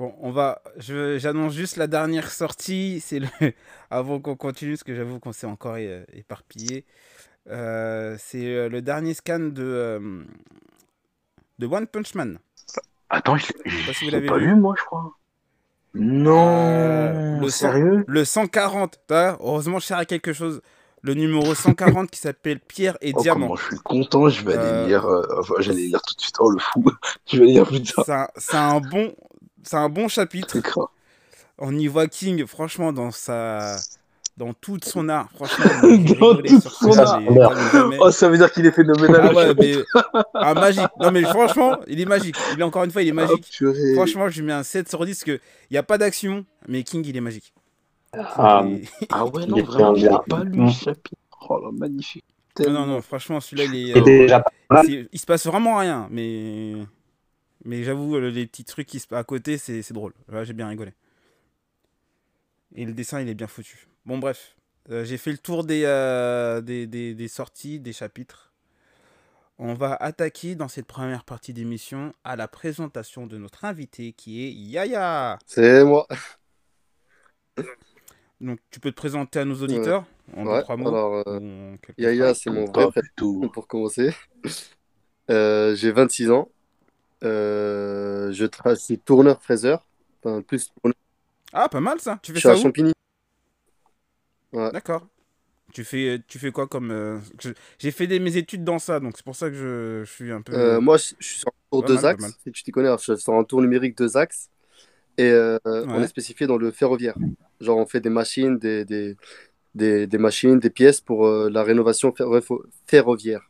Bon, 0.00 0.14
on 0.22 0.30
va. 0.30 0.62
je- 0.78 1.18
J'annonce 1.18 1.52
juste 1.52 1.76
la 1.76 1.86
dernière 1.86 2.30
sortie. 2.30 3.00
C'est 3.04 3.18
le. 3.18 3.26
Avant 3.90 4.18
qu'on 4.18 4.34
continue, 4.34 4.72
parce 4.72 4.82
que 4.82 4.94
j'avoue 4.94 5.20
qu'on 5.20 5.32
s'est 5.32 5.46
encore 5.46 5.76
éparpillé. 5.76 6.86
Euh, 7.50 8.16
c'est 8.18 8.46
euh, 8.46 8.70
le 8.70 8.80
dernier 8.80 9.12
scan 9.12 9.38
de. 9.40 9.52
euh, 9.62 10.22
de 11.58 11.66
One 11.66 11.86
Punch 11.86 12.14
Man. 12.14 12.38
Attends, 13.10 13.36
je 13.36 13.44
Je 13.66 13.76
sais 13.76 13.86
pas 13.86 13.92
si 13.92 14.04
vous 14.06 14.10
je 14.10 14.16
l'ai 14.16 14.26
l'avez 14.26 14.26
pas 14.28 14.38
vu. 14.38 14.54
moi, 14.54 14.74
je 14.78 14.84
crois. 14.84 15.12
Non, 15.92 16.46
Euh, 16.48 17.38
le 17.40 17.50
sérieux? 17.50 18.04
Le 18.06 18.24
140. 18.24 19.00
t'as- 19.06 19.36
Heureusement, 19.40 19.80
je 19.80 19.86
sers 19.86 19.98
à 19.98 20.06
quelque 20.06 20.32
chose. 20.32 20.62
Le 21.02 21.12
numéro 21.12 21.54
140 21.54 22.10
qui 22.10 22.20
s'appelle 22.20 22.60
Pierre 22.60 22.96
et 23.02 23.12
Oh, 23.14 23.20
Diamant. 23.20 23.48
comment 23.48 23.56
je 23.56 23.64
suis 23.66 23.78
content, 23.78 24.28
je 24.30 24.44
vais 24.46 24.54
aller 24.54 24.62
Euh, 24.64 24.86
lire. 24.86 25.04
euh, 25.06 25.26
enfin, 25.38 25.54
j'allais 25.58 25.82
lire 25.82 26.00
tout 26.00 26.14
de 26.14 26.20
suite. 26.22 26.36
Oh, 26.40 26.50
le 26.50 26.58
fou. 26.58 26.84
je 27.30 27.38
vais 27.38 27.46
lire 27.46 27.66
plus 27.66 27.82
tard. 27.82 28.04
C'est 28.06 28.12
un, 28.12 28.28
c'est 28.36 28.56
un 28.56 28.80
bon. 28.80 29.14
C'est 29.62 29.76
un 29.76 29.88
bon 29.88 30.08
chapitre. 30.08 30.56
On 31.58 31.76
y 31.76 31.86
voit 31.86 32.06
King, 32.06 32.46
franchement, 32.46 32.92
dans 32.92 33.10
sa. 33.10 33.76
Dans 34.36 34.54
toute 34.54 34.86
son 34.86 35.08
art. 35.10 35.28
Franchement, 35.34 35.66
Dans 36.18 36.60
son 36.70 36.98
art. 36.98 37.20
Oh, 38.00 38.10
ça 38.10 38.28
veut 38.30 38.38
dire 38.38 38.50
qu'il 38.50 38.64
est 38.64 38.70
phénoménal. 38.72 39.28
Ah 39.30 39.34
ouais, 39.34 39.54
mais. 39.58 39.74
Ah, 40.32 40.54
magique. 40.54 40.88
Non, 40.98 41.10
mais 41.10 41.22
franchement, 41.24 41.76
il 41.86 42.00
est 42.00 42.06
magique. 42.06 42.36
Il 42.54 42.60
est 42.60 42.62
encore 42.62 42.84
une 42.84 42.90
fois, 42.90 43.02
il 43.02 43.08
est 43.08 43.12
magique. 43.12 43.44
Ah, 43.46 43.56
purée. 43.58 43.94
Franchement, 43.94 44.30
je 44.30 44.40
lui 44.40 44.46
mets 44.46 44.54
un 44.54 44.62
7 44.62 44.88
sur 44.88 45.04
10 45.04 45.12
parce 45.12 45.24
qu'il 45.24 45.40
n'y 45.70 45.76
a 45.76 45.82
pas 45.82 45.98
d'action, 45.98 46.46
mais 46.68 46.82
King, 46.84 47.04
il 47.06 47.14
est 47.16 47.20
magique. 47.20 47.52
Ah, 48.14 48.64
Et- 48.66 48.88
Ah 49.10 49.26
ouais, 49.26 49.44
non, 49.46 49.62
vraiment, 49.62 49.92
bien. 49.92 50.22
pas 50.26 50.42
lu 50.42 50.58
Mm. 50.58 50.64
le 50.66 50.70
chapitre. 50.72 51.16
Oh 51.48 51.58
là, 51.62 51.68
magnifique. 51.72 52.24
Non, 52.60 52.70
non, 52.70 52.86
non, 52.86 53.02
franchement, 53.02 53.40
celui-là, 53.40 53.64
il 53.70 53.90
est. 53.90 54.32
euh, 54.32 55.04
Il 55.12 55.18
se 55.20 55.26
passe 55.26 55.46
vraiment 55.46 55.76
rien, 55.76 56.08
mais. 56.10 56.76
Mais 57.64 57.84
j'avoue, 57.84 58.16
euh, 58.16 58.30
les 58.30 58.46
petits 58.46 58.64
trucs 58.64 58.86
qui 58.88 59.00
se 59.00 59.06
passent 59.06 59.20
à 59.20 59.24
côté, 59.24 59.58
c'est 59.58 59.92
drôle. 59.92 60.14
Là, 60.28 60.44
j'ai 60.44 60.52
bien 60.52 60.68
rigolé. 60.68 60.92
Et 62.74 62.84
le 62.84 62.92
dessin, 62.92 63.20
il 63.20 63.28
est 63.28 63.34
bien 63.34 63.46
foutu. 63.46 63.88
Bon, 64.06 64.18
bref. 64.18 64.56
Euh, 64.90 65.04
j'ai 65.04 65.18
fait 65.18 65.32
le 65.32 65.38
tour 65.38 65.64
des, 65.64 65.82
euh, 65.84 66.60
des, 66.60 66.86
des, 66.86 67.14
des 67.14 67.28
sorties, 67.28 67.80
des 67.80 67.92
chapitres. 67.92 68.52
On 69.58 69.74
va 69.74 69.94
attaquer 69.94 70.54
dans 70.54 70.68
cette 70.68 70.86
première 70.86 71.24
partie 71.24 71.52
d'émission 71.52 72.14
à 72.24 72.34
la 72.34 72.48
présentation 72.48 73.26
de 73.26 73.36
notre 73.36 73.66
invité 73.66 74.12
qui 74.14 74.42
est 74.42 74.52
Yaya. 74.52 75.38
C'est 75.46 75.84
moi. 75.84 76.06
Donc, 78.40 78.58
tu 78.70 78.80
peux 78.80 78.90
te 78.90 78.96
présenter 78.96 79.38
à 79.38 79.44
nos 79.44 79.62
auditeurs 79.62 80.06
en 80.34 80.46
deux, 80.46 80.50
Ouais, 80.50 80.62
trois 80.62 80.76
mots 80.76 80.88
alors, 80.88 81.22
euh, 81.28 81.38
en 81.38 81.76
Yaya, 81.98 82.34
c'est 82.34 82.50
mon 82.50 82.64
vrai 82.64 82.88
prénom 82.88 83.48
pour 83.48 83.66
commencer. 83.66 84.14
Euh, 85.30 85.74
j'ai 85.76 85.92
26 85.92 86.30
ans. 86.30 86.50
Euh, 87.24 88.32
je 88.32 88.44
tra- 88.46 88.70
je 88.74 88.80
suis 88.80 88.98
tourneur-fraiseur. 88.98 89.86
Enfin, 90.22 90.42
plus 90.42 90.70
tourneur. 90.80 90.94
Ah, 91.52 91.68
pas 91.68 91.80
mal 91.80 92.00
ça. 92.00 92.18
Tu 92.22 92.32
Je 92.32 92.34
fais 92.34 92.40
suis 92.40 92.48
ça 92.48 92.52
à 92.52 92.56
où 92.56 92.62
Champigny. 92.62 92.92
D'accord. 94.52 95.06
Tu 95.72 95.84
fais, 95.84 96.20
tu 96.26 96.38
fais 96.38 96.50
quoi 96.50 96.66
comme. 96.66 96.90
euh, 96.90 97.18
je- 97.40 97.50
J'ai 97.78 97.92
fait 97.92 98.06
des, 98.08 98.18
mes 98.18 98.36
études 98.36 98.64
dans 98.64 98.80
ça, 98.80 98.98
donc 98.98 99.16
c'est 99.16 99.24
pour 99.24 99.36
ça 99.36 99.48
que 99.50 99.54
je, 99.54 100.02
je 100.04 100.10
suis 100.10 100.32
un 100.32 100.42
peu. 100.42 100.52
Euh, 100.52 100.80
moi, 100.80 100.96
je, 100.96 101.14
je 101.20 101.26
suis 101.26 101.38
sur 101.38 101.48
un 101.48 101.52
tour 101.70 101.82
Pas 101.82 101.86
deux 101.88 101.94
mal, 101.94 102.06
axes. 102.06 102.34
Si 102.44 102.50
tu 102.52 102.62
t'y 102.64 102.70
connais, 102.72 102.88
alors, 102.88 102.98
je 102.98 103.12
suis 103.12 103.22
sur 103.22 103.34
un 103.34 103.44
tour 103.44 103.62
numérique 103.62 103.96
deux 103.96 104.16
axes. 104.16 104.48
Et 105.16 105.30
euh, 105.30 105.58
on 105.64 106.02
est 106.02 106.08
spécifié 106.08 106.46
dans 106.46 106.56
le 106.56 106.70
ferroviaire. 106.70 107.14
Genre, 107.60 107.76
on 107.76 107.86
fait 107.86 108.00
des 108.00 108.08
machines, 108.10 108.58
des, 108.58 108.84
des, 108.84 109.16
des, 109.74 110.06
des 110.06 110.18
machines, 110.18 110.58
des 110.58 110.70
pièces 110.70 111.00
pour 111.00 111.26
euh, 111.26 111.50
la 111.50 111.62
rénovation 111.62 112.10
ferro- 112.12 112.40
ferroviaire. 112.86 113.48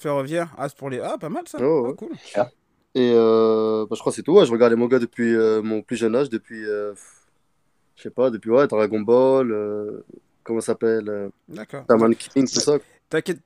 Ferroviaire. 0.00 0.54
Ah, 0.56 0.68
c'est 0.68 0.78
pour 0.78 0.90
les. 0.90 1.00
Ah, 1.00 1.16
pas 1.18 1.28
mal 1.28 1.46
ça. 1.46 1.58
Oh, 1.60 1.94
Ah, 2.34 2.44
ouais. 2.44 2.50
Et 2.96 3.12
euh, 3.14 3.84
bah, 3.90 3.94
je 3.94 4.00
crois 4.00 4.10
que 4.10 4.16
c'est 4.16 4.22
tout. 4.22 4.32
ouais. 4.32 4.46
je 4.46 4.50
regarde 4.52 4.72
les 4.72 4.78
mangas 4.78 4.98
depuis 4.98 5.34
euh, 5.34 5.60
mon 5.60 5.82
plus 5.82 5.96
jeune 5.96 6.16
âge, 6.16 6.30
depuis, 6.30 6.64
euh, 6.64 6.94
je 7.94 8.02
sais 8.04 8.10
pas, 8.10 8.30
depuis 8.30 8.50
ouais, 8.50 8.66
Dragon 8.66 9.00
Ball, 9.00 9.52
euh, 9.52 10.02
comment 10.42 10.60
ça 10.62 10.68
s'appelle, 10.68 11.06
euh, 11.10 11.28
D'accord. 11.46 11.84
King, 12.18 12.48
tout 12.48 12.60
ça. 12.60 12.78
T'inquiète. 13.10 13.40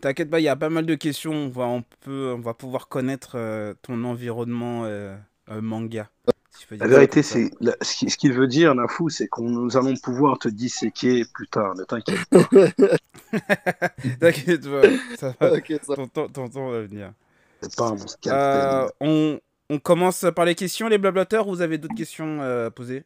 T'inquiète 0.00 0.30
pas, 0.30 0.38
il 0.38 0.44
y 0.44 0.48
a 0.48 0.54
pas 0.54 0.70
mal 0.70 0.86
de 0.86 0.94
questions. 0.94 1.32
On 1.32 1.48
va, 1.48 1.64
on 1.64 1.82
peut, 2.00 2.32
on 2.34 2.40
va 2.40 2.54
pouvoir 2.54 2.86
connaître 2.86 3.32
euh, 3.34 3.74
ton 3.82 4.04
environnement 4.04 4.84
euh, 4.84 5.16
euh, 5.50 5.60
manga. 5.60 6.08
si 6.52 6.64
La 6.78 6.86
vérité, 6.86 7.22
c'est 7.22 7.50
la- 7.60 7.76
ce 7.82 7.96
qui- 7.96 8.08
ce 8.08 8.16
qu'il 8.16 8.32
veut 8.32 8.46
dire, 8.46 8.72
Nafou, 8.76 9.08
c'est 9.10 9.26
qu'on 9.26 9.50
nous 9.50 9.76
allons 9.76 9.94
pouvoir 9.96 10.38
te 10.38 10.48
disséquer 10.48 11.24
plus 11.34 11.48
tard. 11.48 11.74
Ne 11.74 11.82
t'inquiète. 11.82 12.20
T'inquiète 14.20 14.62
pas. 14.70 14.82
Ça 15.18 15.34
va. 15.40 15.52
Ok, 15.56 15.72
ça. 15.82 15.94
Ton 15.96 16.06
ton 16.28 16.48
temps 16.48 16.70
va 16.70 16.82
venir. 16.82 17.12
C'est 17.62 17.76
pas 17.76 17.90
mon 17.90 17.94
Euh, 17.96 18.06
scalpel. 18.06 18.90
on, 19.00 19.40
on 19.70 19.78
commence 19.78 20.24
par 20.34 20.44
les 20.44 20.54
questions, 20.54 20.88
les 20.88 20.98
blablateurs, 20.98 21.46
ou 21.48 21.50
vous 21.52 21.60
avez 21.62 21.78
d'autres 21.78 21.94
questions 21.94 22.40
euh, 22.42 22.66
à 22.68 22.70
poser 22.70 23.04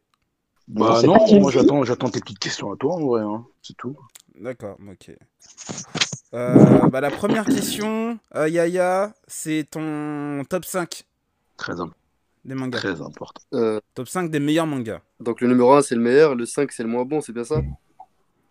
Bah 0.69 1.01
non, 1.05 1.41
moi 1.41 1.51
j'attends, 1.51 1.85
j'attends 1.85 2.09
tes 2.11 2.21
petites 2.21 2.39
questions 2.39 2.73
à 2.73 2.77
toi 2.77 2.95
en 2.95 3.07
vrai, 3.07 3.23
hein. 3.23 3.45
c'est 3.63 3.77
tout. 3.77 3.97
D'accord, 4.41 4.77
ok. 4.91 5.17
Euh, 6.35 6.89
bah, 6.89 7.01
la 7.01 7.11
première 7.11 7.45
question, 7.45 8.19
euh, 8.35 8.49
Yaya, 8.49 9.13
c'est 9.29 9.69
ton 9.71 10.43
top 10.49 10.65
5 10.65 11.05
Très, 11.57 11.81
im- 11.81 11.93
des 12.45 12.55
mangas. 12.57 12.79
très 12.79 13.01
important. 13.01 13.41
Euh, 13.55 13.81
Top 13.95 14.09
5 14.09 14.31
des 14.31 14.41
meilleurs 14.41 14.67
mangas. 14.67 15.01
donc 15.21 15.41
le 15.41 15.47
numéro 15.49 15.73
1 15.75 15.83
c'est 15.83 15.95
le 15.95 16.01
meilleur, 16.01 16.35
le 16.35 16.45
5 16.47 16.73
c'est 16.73 16.83
le 16.83 16.89
moins 16.89 17.05
bon, 17.05 17.21
c'est 17.21 17.33
bien 17.33 17.45
ça? 17.45 17.61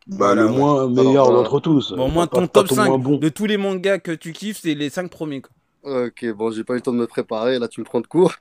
Bah, 0.07 0.15
Voilà, 0.17 0.43
le 0.43 0.49
ouais. 0.51 0.57
moins 0.57 0.87
meilleur 0.87 1.31
d'entre 1.31 1.59
tous. 1.59 1.91
Bon, 1.93 2.05
au 2.07 2.11
moins 2.11 2.27
ton 2.27 2.41
pas 2.47 2.61
top 2.61 2.67
ton 2.69 2.75
5 2.75 2.87
moins 2.87 2.97
bon. 2.97 3.17
de 3.17 3.27
tous 3.29 3.45
les 3.45 3.57
mangas 3.57 3.99
que 3.99 4.11
tu 4.11 4.31
kiffes, 4.31 4.59
c'est 4.61 4.75
les 4.75 4.89
5 4.89 5.09
premiers. 5.09 5.41
Quoi. 5.41 5.51
Ok, 5.83 6.25
bon, 6.31 6.51
j'ai 6.51 6.63
pas 6.63 6.73
eu 6.73 6.77
le 6.77 6.81
temps 6.81 6.93
de 6.93 6.97
me 6.97 7.07
préparer, 7.07 7.59
là 7.59 7.67
tu 7.67 7.81
me 7.81 7.85
prends 7.85 8.01
de 8.01 8.07
court. 8.07 8.33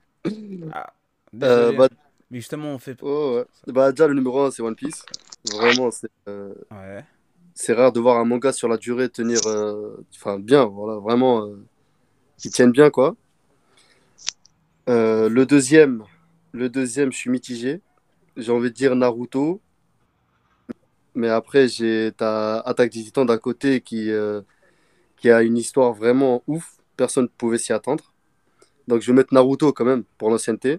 Désolé, 1.33 1.57
Euh, 1.57 1.73
bah, 1.73 1.89
mais 2.31 2.39
justement, 2.39 2.69
on 2.69 2.79
fait. 2.79 2.97
oh, 3.03 3.37
ouais. 3.37 3.73
Bah, 3.73 3.91
déjà 3.91 4.07
le 4.07 4.15
numéro 4.15 4.41
1 4.43 4.51
c'est 4.51 4.63
One 4.63 4.77
Piece. 4.77 5.05
Vraiment, 5.53 5.91
c'est 5.91 6.11
euh, 6.29 6.55
Ouais. 6.71 7.05
c'est 7.55 7.73
rare 7.73 7.93
de 7.93 8.01
voir 8.01 8.19
un 8.19 8.25
manga 8.25 8.53
sur 8.53 8.69
la 8.69 8.77
durée 8.77 9.09
tenir 9.09 9.41
euh, 9.47 10.05
enfin, 10.15 10.39
bien, 10.39 10.65
voilà, 10.67 10.99
vraiment, 11.01 11.49
qui 12.39 12.51
tienne 12.51 12.71
bien 12.71 12.91
quoi. 12.91 13.17
Le 14.87 15.45
deuxième, 15.45 16.05
le 16.53 16.69
deuxième, 16.69 17.13
je 17.13 17.17
suis 17.17 17.31
mitigé. 17.31 17.81
J'ai 18.37 18.53
envie 18.53 18.71
de 18.71 18.75
dire 18.75 18.95
Naruto. 18.95 19.61
Mais 21.15 21.29
après, 21.29 21.69
j'ai 21.69 22.13
ta 22.17 22.61
Attaque 22.61 22.93
des 22.93 23.03
Titans 23.03 23.27
d'un 23.27 23.39
côté 23.39 23.81
qui, 23.81 24.11
qui 25.17 25.31
a 25.31 25.43
une 25.43 25.57
histoire 25.57 25.93
vraiment 25.93 26.43
ouf. 26.47 26.77
Personne 27.03 27.25
ne 27.25 27.29
pouvait 27.37 27.59
s'y 27.59 27.73
attendre. 27.73 28.13
Donc 28.87 29.03
je 29.03 29.09
vais 29.09 29.13
mettre 29.13 29.35
Naruto 29.35 29.73
quand 29.73 29.85
même 29.85 30.05
pour 30.19 30.31
l'ancienneté. 30.31 30.79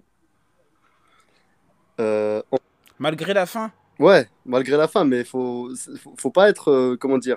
Euh, 2.00 2.40
Malgré 2.98 3.34
la 3.34 3.44
fin. 3.44 3.70
Ouais, 3.98 4.26
malgré 4.46 4.78
la 4.78 4.88
fin, 4.88 5.04
mais 5.04 5.22
faut, 5.22 5.70
faut, 5.98 6.14
faut 6.18 6.30
pas 6.30 6.48
être, 6.48 6.70
euh, 6.70 6.96
comment 6.98 7.18
dire, 7.18 7.36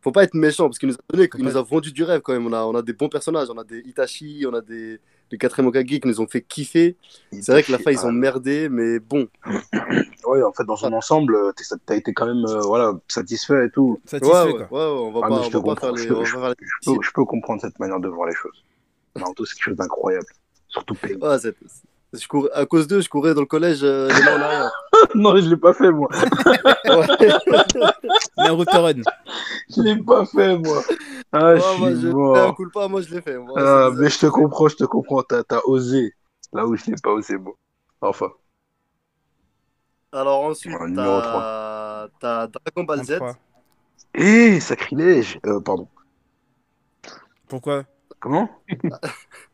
faut 0.00 0.12
pas 0.12 0.24
être 0.24 0.34
méchant 0.34 0.64
parce 0.66 0.78
qu'il 0.78 0.88
nous 0.88 0.94
a 0.94 0.98
donné, 1.12 1.24
il 1.24 1.28
pas 1.28 1.38
nous 1.50 1.56
a 1.56 1.62
vendu 1.62 1.92
du 1.92 2.02
rêve 2.04 2.20
quand 2.22 2.32
même. 2.32 2.46
On 2.46 2.52
a, 2.52 2.62
on 2.64 2.74
a 2.74 2.82
des 2.82 2.92
bons 2.92 3.08
personnages, 3.08 3.48
on 3.50 3.58
a 3.58 3.64
des 3.64 3.80
Itachi, 3.80 4.44
on 4.48 4.54
a 4.54 4.60
des, 4.60 5.00
les 5.30 5.38
quatrième 5.38 5.68
Hokage 5.68 5.84
qui 5.86 6.00
nous 6.04 6.20
ont 6.20 6.26
fait 6.26 6.42
kiffer. 6.42 6.96
C'est 7.32 7.48
vrai 7.52 7.62
que 7.62 7.72
la 7.72 7.78
fin 7.78 7.90
ils 7.90 8.04
ont 8.06 8.12
merdé, 8.12 8.68
mais 8.68 8.98
bon, 9.00 9.28
Ouais, 10.26 10.42
en 10.42 10.52
fait, 10.52 10.64
dans 10.64 10.76
son 10.76 10.92
ensemble, 10.92 11.34
euh, 11.36 11.52
t'as 11.86 11.96
été 11.96 12.12
quand 12.12 12.26
même 12.26 12.44
euh, 12.44 12.60
voilà, 12.60 12.92
satisfait 13.08 13.66
et 13.66 13.70
tout. 13.70 13.92
ouais, 13.92 14.00
Satisfait, 14.10 14.52
ouais, 14.52 14.52
quoi. 14.52 14.60
ouais, 14.60 14.94
ouais, 15.00 15.08
on 15.08 15.12
va 15.12 15.20
Ah, 15.24 15.28
pas, 15.28 15.42
je 15.42 15.46
on 15.46 15.50
te 15.50 15.56
va 15.56 15.62
pas 15.62 15.68
comprends, 15.74 15.86
faire 15.86 15.92
les, 15.94 16.02
je 16.02 16.08
te- 16.08 16.12
on 16.12 16.18
va 16.18 16.24
je- 16.24 16.30
faire 16.36 16.48
les- 16.50 16.54
Je 16.60 16.90
peux, 16.92 17.02
je 17.02 17.10
peux 17.14 17.24
comprendre 17.24 17.60
cette 17.62 17.78
manière 17.78 17.98
de 18.00 18.08
voir 18.08 18.28
les 18.28 18.34
choses. 18.34 18.62
Naruto, 19.16 19.46
c'est 19.46 19.54
quelque 19.54 19.64
chose 19.64 19.76
d'incroyable. 19.76 20.26
Surtout 20.68 20.94
Pain. 20.94 21.14
Ouais, 21.20 21.38
c'est- 21.38 21.56
je 22.12 22.26
courais, 22.26 22.50
à 22.54 22.66
cause 22.66 22.86
d'eux, 22.86 23.00
je 23.00 23.08
courais 23.08 23.34
dans 23.34 23.40
le 23.42 23.46
collège 23.46 23.80
euh, 23.82 24.08
en 24.08 24.40
arrière. 24.40 24.70
non, 25.14 25.36
je 25.36 25.48
l'ai 25.48 25.56
pas 25.56 25.72
fait, 25.74 25.90
moi. 25.90 26.08
Naruto 28.36 28.82
Run. 28.82 29.02
Je 29.70 29.82
l'ai 29.82 29.96
pas 30.02 30.24
fait, 30.26 30.56
moi. 30.58 30.82
Ah, 31.32 31.52
Ouais, 31.52 31.60
je 31.60 31.78
moi, 31.78 31.90
suis 31.90 32.00
je 32.00 32.08
mort. 32.08 32.36
un 32.38 32.52
coup 32.54 32.68
pas, 32.70 32.88
moi 32.88 33.02
je 33.02 33.14
l'ai 33.14 33.20
fait. 33.20 33.36
Moi, 33.38 33.54
Ah, 33.58 33.90
mais 33.94 34.08
je 34.08 34.18
te 34.18 34.26
comprends, 34.26 34.68
je 34.68 34.76
te 34.76 34.84
comprends. 34.84 35.22
T'as 35.22 35.42
as 35.50 35.66
osé. 35.66 36.14
Là 36.52 36.66
où 36.66 36.74
je 36.76 36.90
n'ai 36.90 36.96
pas 37.02 37.10
osé, 37.10 37.36
moi. 37.36 37.54
Enfin. 38.00 38.30
Alors 40.12 40.40
ensuite, 40.44 40.72
numéro 40.72 41.20
t'as 41.20 42.08
t'as 42.18 42.46
Dragon 42.46 42.84
Ball 42.84 43.04
Z. 43.04 43.16
33. 43.18 43.36
Eh, 44.14 44.58
sacrilège. 44.60 45.38
Euh, 45.44 45.60
pardon. 45.60 45.86
Pourquoi? 47.46 47.84
Comment? 48.20 48.48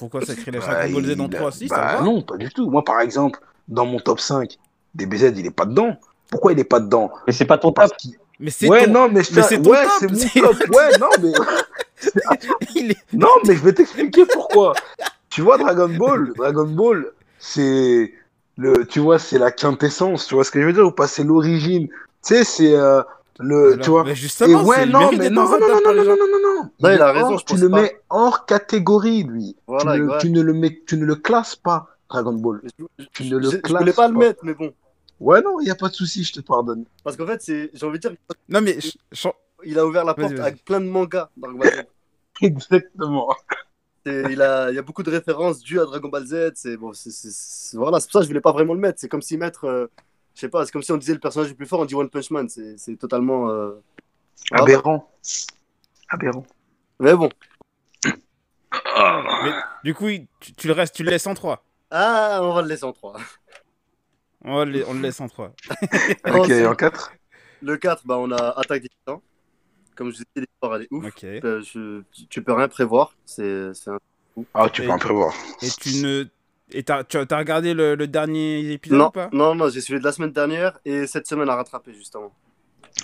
Pourquoi 0.00 0.24
ça 0.24 0.34
crée 0.34 0.50
la 0.50 0.58
Bah, 0.58 0.66
5 0.82 0.92
Ball 0.92 1.04
Z 1.04 1.10
a- 1.20 1.28
3 1.28 1.52
6 1.52 1.68
bah, 1.68 2.00
non, 2.02 2.22
pas 2.22 2.36
du 2.36 2.48
tout. 2.52 2.68
Moi, 2.68 2.82
par 2.84 3.00
exemple, 3.00 3.38
dans 3.68 3.86
mon 3.86 4.00
top 4.00 4.18
5, 4.18 4.58
DBZ, 4.96 5.34
il 5.36 5.46
est 5.46 5.50
pas 5.52 5.66
dedans. 5.66 5.96
Pourquoi 6.30 6.52
il 6.52 6.58
est 6.58 6.64
pas 6.64 6.80
dedans? 6.80 7.12
Mais 7.28 7.32
c'est 7.32 7.44
pas 7.44 7.58
ton 7.58 7.70
top. 7.70 7.92
Mais 8.40 8.50
c'est 8.50 8.68
Ouais, 8.68 8.86
ton- 8.86 8.92
non, 8.92 9.08
mais, 9.12 9.22
je 9.22 9.34
mais 9.34 9.42
c'est 9.42 9.60
ton 9.62 9.70
ouais, 9.70 9.84
top, 9.84 9.92
c'est 10.00 10.40
mon 10.40 10.42
top. 10.48 10.56
Ouais, 10.70 10.98
non, 10.98 11.08
mais 11.22 11.32
il 12.74 12.90
est- 12.92 13.12
non, 13.12 13.28
mais 13.46 13.54
je 13.54 13.62
vais 13.62 13.72
t'expliquer 13.72 14.24
pourquoi. 14.26 14.72
tu 15.28 15.42
vois, 15.42 15.58
Dragon 15.58 15.88
Ball, 15.88 16.32
Dragon 16.36 16.66
Ball, 16.66 17.06
c'est 17.38 18.12
le, 18.56 18.86
tu 18.86 19.00
vois, 19.00 19.18
c'est 19.18 19.38
la 19.38 19.50
quintessence. 19.50 20.26
Tu 20.26 20.34
vois 20.34 20.44
ce 20.44 20.50
que 20.50 20.60
je 20.60 20.66
veux 20.66 20.72
dire 20.72 20.86
ou 20.86 20.90
pas 20.92 21.06
C'est 21.06 21.24
l'origine. 21.24 21.88
Tu 21.88 21.94
sais, 22.22 22.44
c'est 22.44 22.74
euh, 22.74 23.02
le, 23.40 23.72
Alors, 23.72 23.84
tu 23.84 23.90
vois. 23.90 24.08
Et 24.08 24.14
justement, 24.14 24.62
ouais, 24.64 24.76
c'est 24.76 24.86
le 24.86 24.92
non, 24.92 25.10
mais 25.12 25.30
non, 25.30 25.44
non, 25.44 25.58
non, 25.58 25.68
non, 25.68 25.80
non, 25.94 26.04
non, 26.04 26.16
non, 26.16 26.54
non. 26.54 26.70
Non, 26.80 26.90
il 26.90 27.00
a 27.00 27.12
raison, 27.12 27.32
hors- 27.32 27.38
je 27.38 27.44
tu 27.44 27.52
pense 27.54 27.60
le 27.62 27.70
pas. 27.70 27.82
mets 27.82 28.00
hors 28.10 28.46
catégorie, 28.46 29.22
lui. 29.24 29.56
Voilà, 29.66 29.94
tu, 29.94 30.00
ne, 30.02 30.08
ouais. 30.08 30.18
tu 30.20 30.30
ne 30.30 30.40
le 30.42 30.52
mets, 30.54 30.82
tu 30.86 30.96
ne 30.96 31.04
le 31.04 31.14
classes 31.16 31.56
pas, 31.56 31.88
Dragon 32.08 32.32
Ball. 32.34 32.60
Je, 32.98 33.04
Tu 33.12 33.24
ne 33.24 33.38
le 33.38 33.44
je- 33.50 33.50
je 33.52 33.56
classes 33.58 33.80
voulais 33.82 33.92
pas 33.92 34.08
le 34.08 34.14
pas. 34.14 34.18
mettre, 34.20 34.44
mais 34.44 34.54
bon. 34.54 34.72
Ouais, 35.18 35.42
non, 35.42 35.60
il 35.60 35.66
y 35.66 35.70
a 35.70 35.74
pas 35.74 35.88
de 35.88 35.94
souci, 35.94 36.24
je 36.24 36.32
te 36.32 36.40
pardonne. 36.40 36.84
Parce 37.04 37.16
qu'en 37.16 37.26
fait, 37.26 37.42
c'est, 37.42 37.70
j'ai 37.74 37.84
envie 37.86 37.98
de 37.98 38.08
dire, 38.08 38.16
Non, 38.48 38.60
mais 38.62 38.78
je- 38.80 39.28
il 39.64 39.78
a 39.78 39.86
ouvert 39.86 40.04
la 40.04 40.14
porte 40.14 40.38
avec 40.38 40.64
plein 40.64 40.80
de 40.80 40.86
mangas. 40.86 41.28
Dragon 41.36 41.58
Ball 41.58 41.68
Z. 41.70 41.82
Exactement. 42.42 43.34
Il, 44.06 44.40
a, 44.40 44.70
il 44.70 44.74
y 44.76 44.78
a 44.78 44.82
beaucoup 44.82 45.02
de 45.02 45.10
références 45.10 45.60
dues 45.60 45.78
à 45.78 45.84
Dragon 45.84 46.08
Ball 46.08 46.24
Z. 46.24 46.52
C'est 46.54 46.76
bon, 46.78 46.92
c'est, 46.94 47.10
c'est- 47.10 47.30
c'est- 47.32 47.76
voilà, 47.76 48.00
c'est 48.00 48.06
pour 48.06 48.14
ça 48.14 48.18
que 48.20 48.24
je 48.24 48.28
voulais 48.30 48.40
pas 48.40 48.52
vraiment 48.52 48.72
le 48.72 48.80
mettre. 48.80 48.98
C'est 48.98 49.08
comme 49.10 49.20
si 49.22 49.36
mettre, 49.36 49.64
euh, 49.66 49.86
je 50.40 50.46
sais 50.46 50.48
pas, 50.50 50.64
c'est 50.64 50.72
comme 50.72 50.82
si 50.82 50.90
on 50.90 50.96
disait 50.96 51.12
le 51.12 51.18
personnage 51.20 51.50
le 51.50 51.54
plus 51.54 51.66
fort, 51.66 51.80
on 51.80 51.84
dit 51.84 51.94
One 51.94 52.08
Punch 52.08 52.30
Man. 52.30 52.48
C'est, 52.48 52.96
totalement. 52.96 53.50
euh, 53.50 53.72
voilà. 54.48 54.64
Aberrant. 54.64 55.12
Aberrant. 56.08 56.46
Mais 56.98 57.14
bon. 57.14 57.28
du 59.84 59.94
coup, 59.94 60.06
tu, 60.40 60.52
tu 60.54 60.66
le 60.66 60.72
restes, 60.72 60.94
tu 60.94 61.02
le 61.02 61.10
laisses 61.10 61.26
en 61.26 61.34
3. 61.34 61.62
Ah, 61.90 62.38
on 62.42 62.54
va 62.54 62.62
le 62.62 62.68
laisser 62.68 62.84
en 62.84 62.92
3. 62.94 63.16
On, 64.46 64.56
va 64.56 64.64
le- 64.64 64.88
on 64.88 64.94
le 64.94 65.00
laisse 65.00 65.20
en 65.20 65.28
3. 65.28 65.52
Ok, 66.34 66.50
en 66.50 66.74
4. 66.74 67.12
Le 67.62 67.76
4, 67.76 68.06
bah, 68.06 68.16
on 68.18 68.30
a 68.30 68.58
Attaque 68.58 68.80
des 68.82 68.88
Titans. 68.88 69.20
Comme 69.94 70.10
je 70.10 70.16
vous 70.16 70.22
ai 70.22 70.26
dit, 70.40 70.46
l'histoire, 70.50 70.76
elle 70.76 70.82
est 70.84 70.88
ouf. 70.90 71.04
Ok. 71.04 71.24
Euh, 71.24 71.60
je- 71.62 72.02
tu 72.30 72.42
peux 72.42 72.54
rien 72.54 72.68
prévoir. 72.68 73.14
C'est, 73.26 73.72
un- 73.88 73.98
Ah, 74.54 74.70
tu 74.70 74.82
Et- 74.82 74.86
peux 74.86 74.92
en 74.92 74.98
prévoir. 74.98 75.34
Et 75.60 75.68
tu 75.68 76.02
ne. 76.02 76.24
Et 76.72 76.82
t'as, 76.82 77.04
tu 77.04 77.16
as 77.18 77.36
regardé 77.38 77.74
le, 77.74 77.94
le 77.94 78.06
dernier 78.06 78.60
épisode 78.72 78.98
Non, 78.98 79.06
ou 79.08 79.10
pas? 79.10 79.28
non, 79.32 79.54
non, 79.54 79.68
j'ai 79.68 79.80
suivi 79.80 79.98
de 80.00 80.04
la 80.04 80.12
semaine 80.12 80.30
dernière 80.32 80.78
et 80.84 81.06
cette 81.06 81.26
semaine 81.26 81.48
à 81.48 81.56
rattraper, 81.56 81.92
justement. 81.94 82.32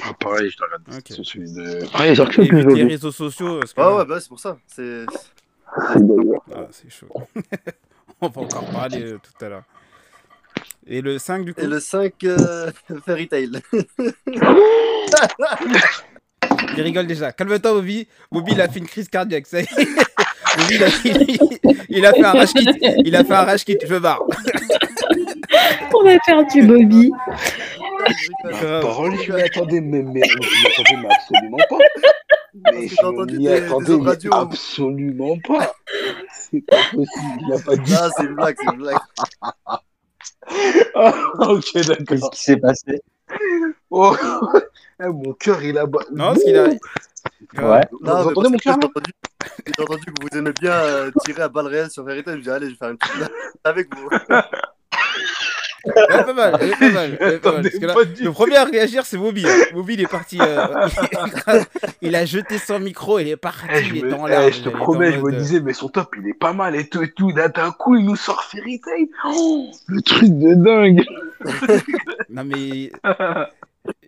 Ah, 0.02 0.12
pareil, 0.18 0.50
je 0.50 0.57
te 0.57 0.62
regarde. 0.62 0.83
Ok. 0.88 1.02
C'est 1.09 1.24
celui 1.24 1.52
de. 1.52 1.81
Ah, 1.94 2.07
il 2.07 2.18
Et 2.18 2.44
évite 2.46 2.66
les 2.76 2.85
réseaux 2.85 3.12
sociaux. 3.12 3.59
Parce 3.61 3.72
que 3.72 3.81
Ouais, 3.81 3.87
là- 3.87 3.96
ouais, 3.96 4.05
bah, 4.05 4.20
c'est 4.20 4.29
pour 4.29 4.40
ça. 4.40 4.59
C'est. 4.66 5.05
Ah, 5.74 5.94
c'est 6.70 6.90
chaud. 6.90 7.09
on 8.20 8.29
va 8.29 8.40
encore 8.42 8.64
parler 8.70 9.02
euh, 9.12 9.18
tout 9.18 9.44
à 9.44 9.48
l'heure. 9.48 9.64
Et 10.87 11.00
le 11.00 11.18
5 11.18 11.44
du 11.44 11.52
coup? 11.55 11.61
Et 11.61 11.66
le 11.66 11.81
5, 11.81 12.12
euh, 12.24 12.70
Fairy 13.05 13.26
Tail. 13.29 13.61
Il 16.76 16.83
rigole 16.83 17.07
déjà. 17.07 17.33
Calme-toi, 17.33 17.72
Bobby. 17.72 18.07
Bobby, 18.31 18.52
il 18.52 18.61
a 18.61 18.68
fait 18.68 18.79
une 18.79 18.87
crise 18.87 19.09
cardiaque. 19.09 19.46
Ça 19.46 19.61
y 19.61 19.64
est. 19.64 20.05
Il 20.70 20.82
a, 20.84 20.88
il, 21.04 21.76
il 21.88 22.06
a 22.06 22.12
fait 22.12 22.24
un 22.24 22.32
rage 22.32 22.52
kit. 22.54 22.66
Il 23.04 23.16
a 23.16 23.24
fait 23.24 23.34
un 23.34 23.44
rage 23.44 23.64
kit. 23.64 23.78
Je 23.84 23.96
barre. 23.96 24.22
On 25.94 26.06
a 26.06 26.18
perdu 26.26 26.62
Bobby. 26.66 27.10
Grave. 28.44 28.82
Parole, 28.82 29.16
je 29.22 29.32
m'y 29.32 29.42
attendais, 29.42 29.80
mais, 29.80 30.02
mais, 30.02 30.22
je 30.28 30.38
m'y 30.38 30.66
attendais, 30.66 30.96
mais 31.02 31.14
absolument 31.14 31.56
pas. 31.68 31.78
Mais 32.72 32.88
je 32.88 33.06
m'y 33.06 33.26
des- 33.26 33.38
des 33.38 33.48
attendais, 33.64 33.96
mais 33.98 34.34
absolument 34.36 35.36
pas. 35.46 35.72
C'est 36.32 36.60
pas 36.66 36.76
possible, 36.92 37.40
il 37.46 37.52
a 37.52 37.58
pas 37.58 37.76
dit 37.76 37.94
Ah, 37.98 38.08
c'est 38.16 38.24
une 38.24 38.34
blague, 38.34 38.56
c'est 38.58 38.72
une 38.72 38.78
blague. 38.78 38.98
Ah, 40.94 41.12
ok, 41.40 41.64
Qu'est-ce 41.72 41.88
d'accord. 41.92 42.30
qui 42.30 42.42
s'est 42.42 42.56
passé? 42.56 43.00
Oh. 43.90 44.16
Eh, 44.98 45.08
mon 45.08 45.34
cœur, 45.34 45.62
il 45.62 45.76
a. 45.76 45.82
Non, 45.82 45.88
parce 46.32 46.42
qu'il 46.42 46.56
a. 46.56 46.68
Ouais. 47.58 47.80
Vous 47.90 47.98
Non, 48.02 48.12
entendez 48.14 48.48
mon 48.50 48.56
cœur 48.58 48.78
j'ai 49.66 49.82
entendu, 49.82 50.04
que 50.04 50.22
vous 50.22 50.38
aimez 50.38 50.52
bien 50.60 50.72
euh, 50.72 51.10
tirer 51.24 51.42
à 51.42 51.48
balles 51.48 51.66
réelles 51.68 51.90
sur 51.90 52.04
Fairy 52.04 52.22
Tail. 52.24 52.34
Je 52.34 52.38
me 52.38 52.42
dis, 52.44 52.50
allez, 52.50 52.66
je 52.66 52.70
vais 52.72 52.76
faire 52.76 52.90
une 52.90 52.98
petite 52.98 53.30
avec 53.64 53.88
vous. 53.94 54.08
Elle 55.84 56.20
est 56.20 56.24
pas 56.24 56.32
mal. 56.32 56.56
Elle 56.60 56.70
est 56.70 56.76
pas 56.78 56.90
mal. 56.90 57.16
elle 57.20 57.34
est 57.34 57.38
pas 57.38 57.52
mal. 57.52 57.62
Parce 57.62 57.74
que 57.78 57.86
là, 57.86 57.92
Attendez, 57.92 58.08
pas 58.10 58.16
du 58.16 58.24
le 58.24 58.32
premier 58.32 58.56
à 58.56 58.64
réagir, 58.64 59.06
c'est 59.06 59.16
Bobby. 59.18 59.46
hein. 59.46 59.54
Bobby, 59.72 59.94
il 59.94 60.00
est 60.00 60.10
parti. 60.10 60.38
euh, 60.40 60.88
il 62.02 62.16
a 62.16 62.24
jeté 62.24 62.58
son 62.58 62.80
micro. 62.80 63.20
Il 63.20 63.28
est 63.28 63.36
parti. 63.36 63.66
Eh, 63.72 63.84
je, 63.84 63.94
il 63.94 63.98
est 63.98 64.02
me- 64.02 64.10
dans 64.10 64.26
eh, 64.26 64.50
je 64.52 64.62
te 64.62 64.68
promets, 64.68 65.12
je 65.12 65.20
me 65.20 65.32
disais, 65.32 65.60
mais 65.60 65.72
son 65.72 65.88
top, 65.88 66.12
il 66.20 66.28
est 66.28 66.34
pas 66.34 66.52
mal 66.52 66.74
et 66.74 66.88
tout 66.88 67.02
et 67.02 67.12
tout. 67.12 67.30
D'un 67.32 67.70
coup, 67.70 67.94
il 67.96 68.04
nous 68.04 68.16
sort 68.16 68.42
Fairy 68.42 68.80
Tail. 68.80 69.08
Oh, 69.26 69.70
le 69.86 70.02
truc 70.02 70.30
de 70.30 70.54
dingue. 70.54 71.04
Non, 72.30 72.42
mais. 72.44 72.90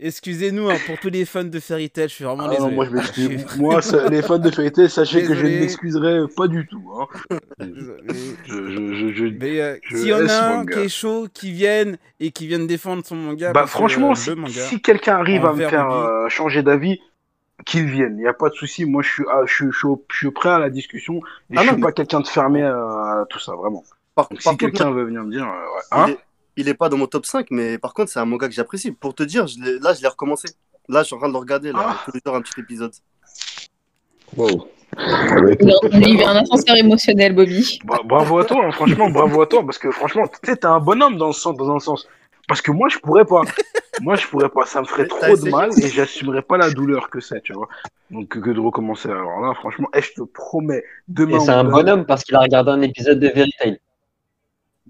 Excusez-nous 0.00 0.70
hein, 0.70 0.76
pour 0.86 0.98
tous 1.00 1.08
les 1.10 1.24
fans 1.24 1.44
de 1.44 1.58
Fairy 1.60 1.90
Tail. 1.90 2.08
Je 2.08 2.14
suis 2.14 2.24
vraiment 2.24 2.44
Ah 2.46 2.50
désolé. 2.50 2.70
non, 2.70 2.74
moi, 2.74 2.84
je 2.84 2.90
Je 2.90 2.94
m'excuse. 2.96 3.46
suis 3.50 3.60
Moi, 3.60 3.82
ça- 3.82 4.08
les 4.08 4.22
fans 4.22 4.38
de 4.38 4.50
Fairy 4.50 4.70
Tail, 4.72 4.88
sachez 4.88 5.22
que 5.24 5.34
je 5.34 5.44
ne 5.46 5.58
m'excuserai 5.60 6.20
pas 6.36 6.46
du 6.46 6.66
tout. 6.66 6.82
Hein. 6.98 7.06
Je, 7.60 7.66
je, 8.46 8.92
je, 8.94 9.12
je- 9.14 9.24
Mais 9.40 9.60
euh, 9.60 9.76
s'il 9.88 10.06
y 10.08 10.12
en 10.14 10.26
a 10.28 10.58
un 10.58 10.66
qui 10.66 10.78
est 10.78 10.88
chaud, 10.88 11.26
qui 11.32 11.50
vienne 11.52 11.98
et 12.20 12.30
qui 12.30 12.46
vienne 12.46 12.66
défendre 12.66 13.04
son 13.04 13.16
manga. 13.16 13.52
Bah 13.52 13.62
que, 13.62 13.68
franchement, 13.68 14.12
euh, 14.12 14.46
si, 14.48 14.80
quelqu'un 14.80 15.16
arrive 15.16 15.44
à 15.44 15.52
me 15.52 15.68
faire 15.68 15.90
euh, 15.90 16.28
changer 16.28 16.62
d'avis, 16.62 17.00
qu'il 17.66 17.86
vienne. 17.86 18.14
Il 18.16 18.20
n'y 18.22 18.28
a 18.28 18.32
pas 18.34 18.50
de 18.50 18.54
souci. 18.54 18.84
Moi, 18.84 19.02
je 19.02 19.08
suis, 19.10 19.24
ah, 19.32 19.40
je, 19.44 19.52
suis, 19.52 19.66
je, 19.72 19.76
suis, 19.78 19.88
au- 19.88 20.04
je 20.12 20.16
suis 20.16 20.30
prêt 20.30 20.50
à 20.50 20.60
la 20.60 20.70
discussion. 20.70 21.16
Et 21.50 21.56
Ah 21.56 21.62
je 21.62 21.66
non, 21.66 21.72
suis 21.72 21.76
mais- 21.76 21.82
pas 21.82 21.92
quelqu'un 21.92 22.20
de 22.20 22.28
fermé 22.28 22.62
à, 22.62 22.72
à 22.76 23.24
tout 23.28 23.40
ça, 23.40 23.52
vraiment. 23.56 23.82
Par, 24.14 24.28
Donc, 24.28 24.42
par 24.42 24.52
si 24.52 24.58
quelqu'un 24.58 24.90
veut 24.92 25.04
venir 25.04 25.24
me 25.24 25.32
dire, 25.32 25.42
euh, 25.44 25.46
ouais. 25.48 25.82
il, 25.92 25.98
Hein 25.98 26.06
est, 26.08 26.18
il 26.60 26.68
est 26.68 26.74
pas 26.74 26.88
dans 26.88 26.96
mon 26.96 27.06
top 27.06 27.24
5, 27.24 27.46
mais 27.50 27.78
par 27.78 27.94
contre, 27.94 28.10
c'est 28.10 28.18
un 28.18 28.24
manga 28.24 28.48
que 28.48 28.54
j'apprécie. 28.54 28.90
Pour 28.92 29.14
te 29.14 29.22
dire, 29.22 29.46
je 29.46 29.80
là, 29.82 29.94
je 29.94 30.02
l'ai 30.02 30.08
recommencé. 30.08 30.48
Là, 30.88 31.02
je 31.02 31.06
suis 31.06 31.14
en 31.14 31.18
train 31.18 31.28
de 31.28 31.32
le 31.34 31.38
regarder, 31.38 31.70
là, 31.72 31.78
Ah. 31.90 32.00
tous 32.04 32.12
les 32.14 32.20
jours, 32.24 32.34
un 32.36 32.40
petit 32.42 32.58
épisode. 32.60 32.92
Wow. 34.36 34.68
On 34.98 35.98
lui 35.98 36.24
un 36.24 36.36
ascenseur 36.36 36.76
émotionnel, 36.76 37.34
Bobby. 37.34 37.78
Bra- 37.84 38.02
bravo 38.04 38.38
à 38.38 38.44
toi, 38.44 38.64
hein, 38.66 38.70
franchement, 38.72 39.10
bravo 39.10 39.42
à 39.42 39.46
toi, 39.46 39.64
parce 39.64 39.78
que 39.78 39.90
franchement, 39.90 40.26
tu 40.26 40.38
sais, 40.50 40.56
t'es 40.56 40.66
un 40.66 40.80
bonhomme 40.80 41.16
dans, 41.18 41.32
sens, 41.32 41.56
dans 41.56 41.70
un 41.74 41.78
sens. 41.78 42.08
Parce 42.48 42.62
que 42.62 42.70
moi, 42.72 42.88
je 42.88 42.98
pourrais 42.98 43.26
pas. 43.26 43.42
Moi, 44.00 44.16
je 44.16 44.26
pourrais 44.26 44.48
pas. 44.48 44.64
Ça 44.64 44.80
me 44.80 44.86
ferait 44.86 45.06
trop 45.06 45.36
de 45.36 45.50
mal 45.50 45.70
et 45.82 45.88
j'assumerais 45.88 46.40
pas 46.40 46.56
la 46.56 46.70
douleur 46.70 47.10
que 47.10 47.20
c'est, 47.20 47.42
tu 47.42 47.52
vois. 47.52 47.68
Donc, 48.10 48.28
que, 48.28 48.50
de 48.50 48.58
recommencer. 48.58 49.10
Alors 49.10 49.40
là, 49.42 49.52
franchement, 49.54 49.88
eh, 49.94 50.00
je 50.00 50.12
te 50.14 50.22
promets, 50.22 50.82
demain. 51.08 51.36
Et 51.36 51.40
c'est 51.40 51.50
un 51.50 51.64
bonhomme 51.64 52.06
parce 52.06 52.24
qu'il 52.24 52.34
a 52.36 52.40
regardé 52.40 52.70
un 52.70 52.80
épisode 52.80 53.20
de 53.20 53.28
Fairy. 53.28 53.52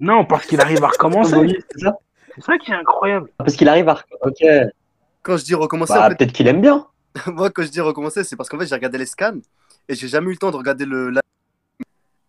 Non, 0.00 0.24
parce 0.24 0.46
qu'il 0.46 0.60
arrive 0.60 0.82
à 0.84 0.88
recommencer. 0.88 1.34
C'est 1.72 1.80
ça 1.80 1.98
C'est 2.34 2.44
ça 2.44 2.58
qui 2.58 2.70
est 2.70 2.74
incroyable. 2.74 3.30
Parce 3.38 3.54
qu'il 3.56 3.68
arrive 3.68 3.88
à. 3.88 3.98
Ok. 4.22 4.44
Quand 5.22 5.36
je 5.36 5.44
dis 5.44 5.54
recommencer, 5.54 5.94
Bah, 5.94 6.06
en 6.06 6.08
fait, 6.10 6.16
peut-être 6.16 6.32
qu'il 6.32 6.46
aime 6.48 6.60
bien. 6.60 6.86
moi, 7.26 7.50
quand 7.50 7.62
je 7.62 7.68
dis 7.68 7.80
recommencer, 7.80 8.24
c'est 8.24 8.36
parce 8.36 8.48
qu'en 8.48 8.58
fait, 8.58 8.66
j'ai 8.66 8.74
regardé 8.74 8.98
les 8.98 9.06
scans 9.06 9.38
et 9.88 9.94
j'ai 9.94 10.08
jamais 10.08 10.28
eu 10.28 10.32
le 10.32 10.36
temps 10.38 10.50
de 10.50 10.56
regarder 10.56 10.84
le. 10.84 11.10
la- 11.10 11.20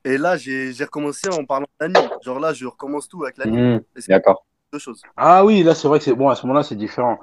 Et 0.06 0.18
là, 0.18 0.38
j'ai 0.38 0.72
recommencé 0.82 1.28
en 1.30 1.46
parlant 1.46 1.68
d'anime. 1.80 2.10
Genre 2.24 2.40
là, 2.40 2.54
je 2.54 2.66
recommence 2.66 3.08
tout 3.08 3.24
avec 3.24 3.38
l'anime. 3.38 3.76
Hmm, 3.78 4.02
D'accord. 4.08 4.46
deux 4.74 4.80
choses. 4.80 5.02
Ah 5.16 5.46
oui, 5.46 5.64
là, 5.64 5.76
c'est 5.76 5.88
vrai 5.88 6.00
que 6.00 6.06
c'est 6.06 6.14
bon, 6.16 6.30
à 6.30 6.36
ce 6.36 6.46
moment-là, 6.48 6.64
c'est 6.64 6.76
différent. 6.76 7.20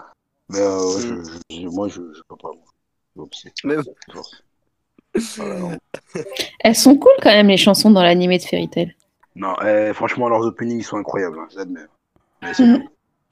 Mais 0.49 0.61
euh, 0.61 0.79
ouais, 0.79 1.11
Mm. 1.11 1.25
je, 1.51 1.57
je- 1.63 1.67
moi, 1.69 1.89
je, 1.89 2.01
je 2.15 2.21
peux 2.29 2.37
pas. 2.37 2.51
Mais- 3.65 3.77
Voilà. 5.37 5.79
Elles 6.61 6.77
sont 6.77 6.97
cool 6.97 7.13
quand 7.23 7.31
même, 7.31 7.49
les 7.49 7.57
chansons 7.57 7.91
dans 7.91 8.03
l'animé 8.03 8.39
de 8.39 8.43
Fairy 8.45 8.69
Tail. 8.69 8.95
Non, 9.37 9.55
eh, 9.65 9.93
franchement, 9.93 10.29
leurs 10.29 10.41
openings 10.43 10.79
ils 10.79 10.83
sont 10.85 10.97
incroyables, 10.97 11.39
hein, 11.39 11.47
j'admets. 11.55 11.87
Mhm. 12.59 12.83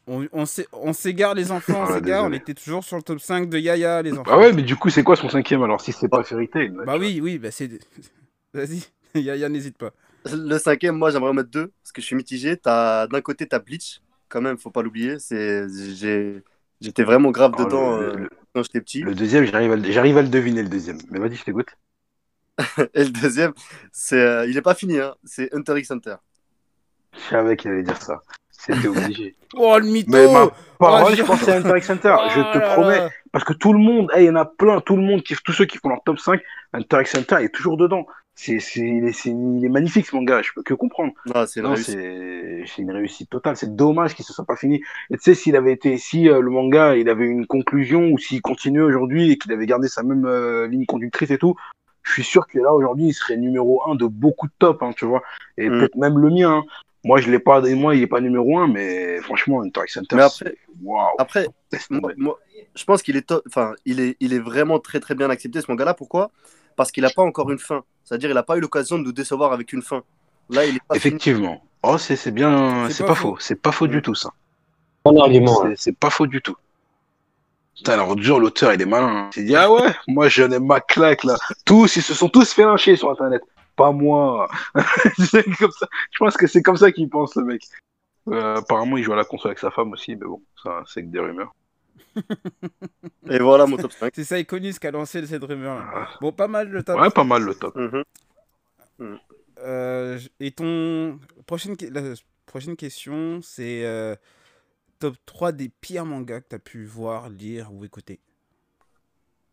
On, 0.07 0.27
on 0.33 0.45
s'é- 0.45 0.69
on 0.73 0.93
s'égare, 0.93 1.35
les 1.35 1.51
enfants, 1.51 1.81
on 1.81 1.85
Ah, 1.85 1.95
s'égare. 1.95 2.25
On 2.27 2.33
était 2.33 2.53
toujours 2.53 2.85
sur 2.85 2.97
le 2.99 3.03
top 3.03 3.21
5 3.21 3.49
de 3.49 3.59
Yaya, 3.59 4.03
les 4.03 4.13
enfants. 4.13 4.23
Bah 4.31 4.39
ouais, 4.39 4.53
mais 4.53 4.63
du 4.63 4.77
coup, 4.77 4.91
c'est 4.91 5.03
quoi 5.03 5.17
son 5.17 5.31
cinquième 5.31 5.63
alors 5.63 5.81
si 5.81 5.93
c'est 5.93 6.09
pas 6.09 6.23
Fairy 6.23 6.49
Tail 6.49 6.75
Bah 6.85 6.97
oui, 6.99 7.21
oui, 7.23 7.39
bah 7.39 7.51
c'est. 7.51 7.71
Vas-y, 8.55 8.83
Yaya, 9.15 9.49
n'hésite 9.49 9.79
pas. 9.79 9.93
Le 10.31 10.59
cinquième, 10.59 10.97
moi, 10.97 11.11
j'aimerais 11.11 11.31
en 11.31 11.35
mettre 11.35 11.51
deux, 11.51 11.73
parce 11.83 11.93
que 11.93 12.03
je 12.03 12.07
suis 12.07 12.17
mitigé. 12.17 12.57
T'as- 12.59 13.07
D'un 13.07 13.21
côté, 13.23 13.47
t'as 13.47 13.59
Bleach, 13.59 14.01
quand 14.29 14.43
même, 14.43 14.59
faut 14.59 14.71
pas 14.71 14.83
l'oublier. 14.83 15.17
J'étais 16.81 17.03
vraiment 17.05 17.31
grave 17.31 17.53
Oh, 17.59 17.65
dedans 17.65 17.97
le, 17.99 18.07
euh, 18.07 18.17
le- 18.17 18.31
quand 18.55 18.63
j'étais 18.63 18.81
petit. 18.83 19.01
le 19.01 19.15
deuxième, 19.15 19.45
j'arrive 19.47 19.73
à, 19.73 19.77
le- 19.77 20.19
à 20.19 20.23
le 20.23 20.29
deviner, 20.29 20.63
le 20.63 20.69
deuxième. 20.69 20.99
Mais 21.11 21.19
vas-y, 21.19 21.37
je 21.37 21.45
t'écoute. 21.45 21.69
Et 22.95 23.05
le 23.05 23.11
deuxième, 23.11 23.53
c'est, 23.93 24.21
euh, 24.21 24.47
il 24.47 24.57
est 24.57 24.63
pas 24.63 24.75
fini, 24.75 24.99
hein. 24.99 25.15
c'est 25.25 25.53
Hunter 25.55 25.79
x 25.79 25.91
Hunter. 25.91 26.17
Je 27.13 27.31
savais 27.31 27.57
qu'il 27.57 27.71
allait 27.71 27.83
dire 27.83 28.01
ça. 28.01 28.21
C'était 28.51 28.89
obligé. 28.89 29.37
Oh, 29.55 29.77
le 29.79 29.87
mytho 29.87 30.11
Mais 30.13 30.27
ma 30.33 30.49
parole, 30.79 31.03
Oh, 31.07 31.11
je 31.11 31.17
je- 31.17 31.23
pensais 31.23 31.53
à 31.53 31.57
Hunter 31.57 31.77
x 31.77 31.91
Hunter. 31.91 32.17
je 32.35 32.41
Oh 32.41 32.53
te 32.53 32.59
là 32.59 32.75
promets. 32.75 32.99
là. 32.99 33.11
Parce 33.33 33.45
que 33.45 33.53
tout 33.53 33.73
le 33.73 33.79
monde, 33.81 34.11
eh, 34.17 34.23
il 34.23 34.27
y 34.27 34.31
en 34.31 34.37
a 34.37 34.45
plein, 34.45 34.81
tout 34.81 34.97
le 34.97 35.03
monde, 35.03 35.23
tous 35.25 35.53
ceux 35.53 35.65
qui 35.65 35.79
font 35.79 35.89
leur 35.89 36.03
top 36.05 36.19
5, 36.21 36.41
Hunter 36.73 36.99
x 37.01 37.15
Hunter 37.17 37.37
est 37.45 37.53
toujours 37.53 37.77
dedans. 37.77 38.07
C'est, 38.37 38.59
c'est, 38.59 38.81
il, 38.81 39.05
est, 39.05 39.13
c'est- 39.13 39.31
il 39.31 39.65
est 39.65 39.69
magnifique 39.69 40.07
ce 40.07 40.15
manga, 40.17 40.43
je 40.43 40.51
peux 40.55 40.63
que 40.63 40.75
comprendre. 40.75 41.13
Non, 41.27 41.45
c'est 41.47 41.61
une 41.61 41.67
Non, 41.67 41.75
réussite. 41.75 41.95
c'est, 41.95 42.65
c'est 42.67 42.83
une 42.83 42.91
réussite 42.91 43.31
totale. 43.31 43.57
C'est 43.57 43.75
dommage 43.77 44.15
qu'il 44.15 44.25
se 44.25 44.33
soit 44.33 44.45
pas 44.45 44.57
fini. 44.57 44.83
Et 45.11 45.17
tu 45.17 45.23
sais, 45.23 45.35
s'il 45.35 45.55
avait 45.57 45.73
été, 45.73 45.99
si 45.99 46.29
euh, 46.29 46.41
le 46.41 46.51
manga, 46.51 46.97
il 46.97 47.09
avait 47.09 47.27
une 47.27 47.47
conclusion 47.47 48.09
ou 48.11 48.19
s'il 48.19 48.41
continuait 48.43 48.83
aujourd'hui 48.83 49.31
et 49.33 49.39
qu'il 49.39 49.53
avait 49.53 49.67
gardé 49.67 49.87
sa 49.89 50.03
même 50.03 50.25
euh, 50.27 50.67
ligne 50.67 50.87
conductrice 50.87 51.31
et 51.31 51.39
tout, 51.39 51.55
je 52.05 52.13
suis 52.13 52.25
sûr 52.25 52.47
que 52.47 52.59
là 52.59 52.73
aujourd'hui, 52.73 53.09
il 53.09 53.13
serait 53.15 53.37
numéro 53.37 53.83
un 53.91 53.95
de 53.97 54.07
beaucoup 54.07 54.47
de 54.47 54.53
top, 54.59 54.83
hein, 54.83 54.93
tu 54.97 55.05
vois. 55.07 55.23
Et 55.59 55.69
Mm. 55.69 55.73
peut-être 55.79 55.97
même 55.97 56.19
le 56.19 56.31
mien. 56.31 56.59
hein. 56.59 56.65
Moi, 57.07 57.21
je 57.21 57.31
l'ai 57.31 57.39
pas, 57.39 57.61
moi, 57.61 57.95
il 57.95 58.03
est 58.03 58.07
pas 58.07 58.21
numéro 58.21 58.59
un, 58.59 58.67
mais 58.69 59.21
franchement, 59.21 59.61
Hunter, 59.63 59.83
Mais 60.13 60.23
après- 60.23 60.55
waouh. 60.83 61.07
Après, 61.19 61.47
moi, 61.91 62.13
moi, 62.17 62.39
je 62.75 62.85
pense 62.85 63.03
qu'il 63.03 63.17
est, 63.17 63.27
to- 63.29 63.43
enfin, 63.47 63.75
il 63.85 64.01
est, 64.01 64.17
il 64.21 64.33
est 64.33 64.39
vraiment 64.39 64.79
très 64.79 65.01
très 65.01 65.15
bien 65.15 65.29
accepté 65.29 65.61
ce 65.61 65.71
manga-là. 65.71 65.93
Pourquoi? 65.93 66.31
Parce 66.77 66.91
qu'il 66.91 67.03
n'a 67.03 67.11
pas 67.11 67.23
encore 67.23 67.51
une 67.51 67.59
fin. 67.59 67.85
C'est-à-dire, 68.05 68.31
il 68.31 68.35
n'a 68.35 68.43
pas 68.43 68.57
eu 68.57 68.61
l'occasion 68.61 68.99
de 68.99 69.05
nous 69.05 69.13
décevoir 69.13 69.53
avec 69.53 69.73
une 69.75 69.83
fin. 69.83 70.03
Là, 70.51 70.65
il 70.65 70.77
est 70.77 70.81
pas 70.89 70.95
fini. 70.99 71.09
Effectivement. 71.17 71.63
Oh, 71.83 71.99
c'est, 71.99 72.17
c'est 72.17 72.31
bien, 72.31 72.89
C'est 72.91 73.03
pas 73.05 73.09
pas, 73.11 73.15
faux. 73.15 73.29
faux. 73.35 73.37
C'est 73.41 73.61
pas 73.61 73.73
faux 73.73 73.87
Mm. 73.87 73.91
du 73.91 74.03
tout, 74.03 74.15
ça. 74.15 74.31
Bon 75.05 75.21
argument. 75.21 75.63
hein. 75.65 75.73
C'est, 75.77 75.91
c'est 75.91 75.97
pas 75.99 76.09
faux 76.11 76.27
du 76.27 76.41
tout. 76.41 76.57
Putain, 77.77 77.95
alors, 77.95 78.15
dur, 78.17 78.39
l'auteur, 78.39 78.73
il 78.73 78.81
est 78.81 78.87
malin. 78.87 79.09
hein. 79.27 79.31
Il 79.37 79.47
dit, 79.47 79.57
ah 79.57 79.71
ouais, 79.71 79.93
moi, 80.09 80.29
j'en 80.29 80.51
ai 80.51 80.59
ma 80.61 80.81
claque, 80.81 81.25
là. 81.25 81.37
Tous, 81.65 81.97
ils 81.97 82.03
se 82.03 82.15
sont 82.15 82.29
tous 82.29 82.53
fait 82.53 82.65
lyncher 82.65 82.97
sur 82.97 83.11
Internet. 83.11 83.43
Pas 83.77 83.91
moi. 83.91 84.49
c'est 85.19 85.45
comme 85.57 85.73
ça. 85.73 85.89
Je 86.13 86.19
pense 86.19 86.37
que 86.37 86.47
c'est 86.47 86.63
comme 86.63 86.77
ça 86.77 86.93
qu'il 86.93 87.09
pense, 87.09 87.35
le 87.35 87.45
mec. 87.45 87.63
Euh, 88.29 88.57
apparemment, 88.57 88.97
il 88.97 89.03
joue 89.03 89.13
à 89.13 89.17
la 89.17 89.25
console 89.25 89.51
avec 89.51 89.59
sa 89.59 89.71
femme 89.71 89.93
aussi, 89.93 90.15
mais 90.17 90.25
bon, 90.27 90.41
ça, 90.63 90.83
c'est 90.87 91.03
que 91.03 91.09
des 91.09 91.19
rumeurs. 91.19 91.53
Et 93.29 93.39
voilà 93.41 93.67
mon 93.67 93.77
top 93.77 93.93
5. 93.93 94.13
C'est 94.15 94.25
ça, 94.25 94.39
Iconus 94.39 94.79
qui 94.79 94.87
a 94.87 94.93
lancé 94.93 95.27
cette 95.27 95.43
rumeur. 95.43 95.85
Ah. 95.93 96.09
Bon, 96.21 96.31
pas 96.31 96.47
mal 96.47 96.69
le 96.69 96.83
top. 96.85 97.01
Ouais, 97.01 97.11
pas 97.11 97.25
mal, 97.25 97.43
le 97.43 97.55
top. 97.55 97.75
Mhm. 97.75 99.19
Euh, 99.59 100.19
et 100.41 100.53
ton. 100.53 101.19
Prochaine, 101.47 101.75
la 101.91 102.03
prochaine 102.47 102.77
question, 102.77 103.41
c'est 103.43 103.85
euh, 103.85 104.15
top 104.99 105.17
3 105.27 105.53
des 105.53 105.69
pires 105.69 106.05
mangas 106.05 106.41
que 106.41 106.49
tu 106.51 106.55
as 106.57 106.59
pu 106.59 106.85
voir, 106.85 107.29
lire 107.29 107.73
ou 107.73 107.85
écouter. 107.85 108.21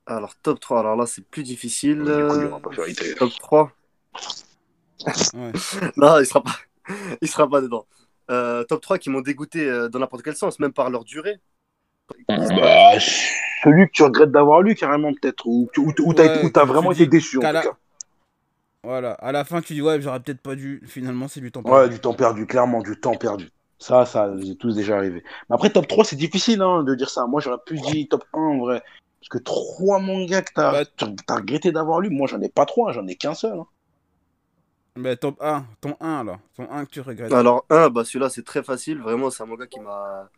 Alors, 0.06 0.36
top 0.36 0.60
3. 0.60 0.80
Alors 0.80 0.96
là, 0.96 1.06
c'est 1.06 1.24
plus 1.26 1.44
difficile. 1.44 2.00
Du 2.00 2.04
coup, 2.04 2.10
il 2.10 2.16
Euh, 2.16 2.50
pas. 2.60 2.70
Top 3.18 3.32
3. 3.40 3.72
Ouais. 5.34 5.52
Non, 5.98 6.20
il 6.20 6.26
sera 6.26 6.42
pas, 6.44 6.56
il 7.22 7.28
sera 7.28 7.50
pas 7.50 7.62
dedans. 7.62 7.86
Euh, 8.30 8.64
top 8.64 8.82
3 8.82 8.98
qui 8.98 9.10
m'ont 9.10 9.22
dégoûté 9.22 9.68
euh, 9.68 9.90
dans 9.90 10.00
n'importe 10.00 10.24
quel 10.24 10.36
sens, 10.36 10.60
même 10.60 10.74
par 10.74 10.90
leur 10.90 11.04
durée. 11.04 11.40
Bah, 12.28 13.00
celui 13.64 13.88
que 13.88 13.92
tu 13.94 14.04
regrettes 14.04 14.32
d'avoir 14.32 14.62
lu, 14.62 14.76
carrément, 14.76 15.12
peut-être. 15.14 15.46
Ou, 15.46 15.70
t'as, 15.74 15.82
Ouais, 15.84 16.38
été- 16.38 16.46
ou 16.46 16.50
t'as 16.50 16.66
vraiment 16.66 16.92
été 16.92 17.08
déçu, 17.08 17.38
en 17.38 17.42
qu'à 17.42 17.50
tout 17.50 17.54
la- 17.54 17.62
cas. 17.64 17.78
Voilà, 18.84 19.12
à 19.14 19.32
la 19.32 19.46
fin, 19.46 19.62
tu 19.62 19.74
dis, 19.74 19.82
ouais, 19.82 20.02
j'aurais 20.02 20.20
peut-être 20.20 20.42
pas 20.42 20.56
dû. 20.56 20.82
Finalement, 20.88 21.28
c'est 21.28 21.40
du 21.40 21.52
temps 21.52 21.62
Ouais, 21.62 21.72
perdu. 21.82 21.96
du 21.96 22.00
temps 22.02 22.14
perdu, 22.14 22.48
clairement, 22.48 22.82
du 22.82 23.00
temps 23.00 23.16
perdu. 23.16 23.50
Ça, 23.82 24.06
ça, 24.06 24.32
c'est 24.46 24.56
tous 24.56 24.76
déjà 24.76 24.98
arrivé. 24.98 25.24
Mais 25.50 25.56
après, 25.56 25.72
top 25.72 25.88
3, 25.88 26.06
c'est 26.06 26.16
difficile 26.16 26.62
hein, 26.62 26.84
de 26.84 26.94
dire 26.94 27.10
ça. 27.10 27.26
Moi, 27.26 27.42
j'aurais 27.42 27.58
plus 27.66 27.82
dit 27.82 28.08
top 28.08 28.24
1 28.34 28.38
en 28.40 28.58
vrai. 28.60 28.84
Parce 29.20 29.30
que 29.30 29.38
trois 29.40 30.00
mangas 30.00 30.44
que 30.44 30.54
t'as 30.54 30.84
Bah, 30.84 31.36
regretté 31.36 31.72
d'avoir 31.72 32.00
lu, 32.00 32.10
moi, 32.12 32.28
j'en 32.28 32.40
ai 32.42 32.50
pas 32.50 32.66
trois, 32.66 32.92
j'en 32.92 33.08
ai 33.08 33.16
qu'un 33.16 33.34
seul. 33.34 33.58
hein. 33.60 33.66
Bah, 34.96 35.16
top 35.16 35.42
1, 35.42 35.66
ton 35.80 35.96
1 36.00 36.24
là. 36.26 36.40
Ton 36.56 36.70
1 36.70 36.86
que 36.86 36.92
tu 36.92 37.02
regrettes. 37.02 37.32
Alors, 37.34 37.66
un, 37.72 37.90
bah, 37.90 38.04
celui-là, 38.04 38.30
c'est 38.30 38.44
très 38.46 38.62
facile. 38.62 39.00
Vraiment, 39.00 39.30
c'est 39.32 39.42
un 39.42 39.48
manga 39.48 39.66
qui 39.66 39.80
m'a. 39.80 40.30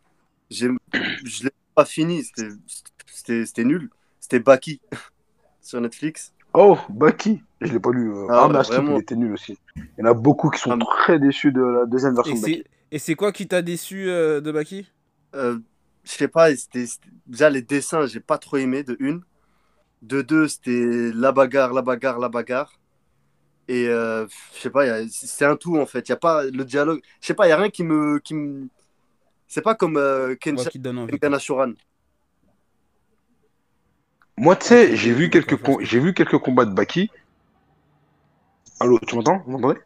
j'ai- 0.49 0.69
Je 1.25 1.43
l'ai 1.43 1.51
pas 1.75 1.85
fini. 1.85 2.23
C'était- 2.23 2.49
C'était 3.07 3.45
c'était 3.45 3.63
nul. 3.65 3.89
C'était 4.19 4.39
Baki 4.39 4.79
sur 5.61 5.81
Netflix. 5.81 6.33
Oh, 6.53 6.77
Baki, 6.89 7.41
je 7.61 7.73
l'ai 7.73 7.79
pas 7.79 7.91
lu. 7.91 8.11
euh. 8.13 8.27
Ah 8.29 8.43
Ah, 8.43 8.47
Master, 8.47 8.81
vraiment. 8.81 8.97
il 8.97 9.01
était 9.01 9.15
nul 9.15 9.33
aussi. 9.33 9.57
Il 9.75 9.83
y 9.97 10.01
en 10.03 10.11
a 10.11 10.13
beaucoup 10.13 10.49
qui 10.49 10.59
sont 10.59 10.71
Ah, 10.71 10.77
très 10.85 11.19
déçus 11.19 11.51
de 11.51 11.61
la 11.61 11.85
deuxième 11.85 12.15
version 12.15 12.35
de 12.35 12.41
Baki. 12.41 12.63
Et 12.93 12.99
c'est 12.99 13.15
quoi 13.15 13.31
qui 13.31 13.47
t'a 13.47 13.61
déçu 13.61 14.09
euh, 14.09 14.39
de 14.39 14.51
Baki? 14.51 14.87
Euh, 15.35 15.59
je 16.03 16.11
sais 16.11 16.27
pas, 16.27 16.55
c'était 16.55 16.85
c'était- 16.85 17.09
déjà 17.25 17.49
les 17.49 17.61
dessins, 17.61 18.05
j'ai 18.05 18.19
pas 18.19 18.37
trop 18.37 18.57
aimé 18.57 18.83
de 18.83 18.95
une. 18.99 19.21
De 20.01 20.21
deux, 20.21 20.47
c'était 20.47 21.11
la 21.13 21.31
bagarre, 21.31 21.73
la 21.73 21.81
bagarre, 21.81 22.19
la 22.19 22.29
bagarre. 22.29 22.73
Et 23.67 23.87
euh, 23.87 24.27
je 24.55 24.59
sais 24.61 24.69
pas, 24.69 24.83
a- 24.85 25.07
c'est 25.09 25.45
un 25.45 25.55
tout 25.55 25.77
en 25.77 25.85
fait. 25.85 26.07
Il 26.09 26.11
y 26.11 26.13
a 26.13 26.17
pas 26.17 26.43
le 26.45 26.65
dialogue. 26.65 27.01
Je 27.21 27.27
sais 27.27 27.33
pas, 27.33 27.47
il 27.47 27.49
y 27.49 27.53
a 27.53 27.57
rien 27.57 27.69
qui 27.69 27.83
me, 27.83 28.19
qui 28.19 28.35
me... 28.35 28.67
C'est 29.47 29.61
pas 29.61 29.75
comme 29.75 29.97
euh, 29.97 30.35
Kensha 30.35 30.69
qui 30.69 30.79
donne 30.79 30.99
envie. 30.99 31.19
Moi, 34.37 34.55
tu 34.55 34.67
sais, 34.67 34.95
j'ai 34.95 35.11
vu, 35.11 35.31
quelques 35.31 35.57
com- 35.57 35.79
j'ai 35.81 35.99
vu 35.99 36.13
quelques 36.13 36.37
combats 36.37 36.65
de 36.65 36.73
Baki. 36.73 37.09
Allô, 38.79 38.99
tu 39.07 39.15
m'entends? 39.15 39.41
Vous 39.45 39.51
m'entendez 39.51 39.79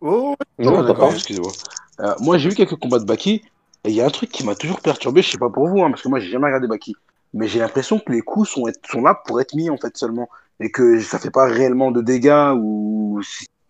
Oh, 0.00 0.34
Non, 0.58 0.72
t'as 0.76 0.88
d'accord, 0.88 1.10
pas. 1.10 1.14
excusez-moi. 1.14 1.52
Euh, 2.00 2.14
moi, 2.20 2.38
j'ai 2.38 2.48
vu 2.48 2.54
quelques 2.54 2.76
combats 2.76 2.98
de 2.98 3.04
Baki, 3.04 3.42
et 3.84 3.88
il 3.88 3.94
y 3.94 4.00
a 4.00 4.06
un 4.06 4.10
truc 4.10 4.30
qui 4.30 4.44
m'a 4.44 4.54
toujours 4.54 4.80
perturbé, 4.80 5.22
je 5.22 5.30
sais 5.30 5.38
pas 5.38 5.50
pour 5.50 5.68
vous, 5.68 5.82
hein, 5.82 5.90
parce 5.90 6.02
que 6.02 6.08
moi, 6.08 6.20
j'ai 6.20 6.30
jamais 6.30 6.46
regardé 6.46 6.66
Baki. 6.66 6.96
Mais 7.34 7.48
j'ai 7.48 7.60
l'impression 7.60 7.98
que 7.98 8.12
les 8.12 8.20
coups 8.20 8.48
sont, 8.48 8.64
sont 8.90 9.02
là 9.02 9.20
pour 9.26 9.40
être 9.40 9.54
mis, 9.54 9.70
en 9.70 9.76
fait, 9.76 9.96
seulement. 9.96 10.28
Et 10.60 10.70
que 10.70 11.00
ça 11.00 11.18
fait 11.18 11.30
pas 11.30 11.46
réellement 11.46 11.90
de 11.90 12.00
dégâts, 12.00 12.52
ou. 12.56 13.20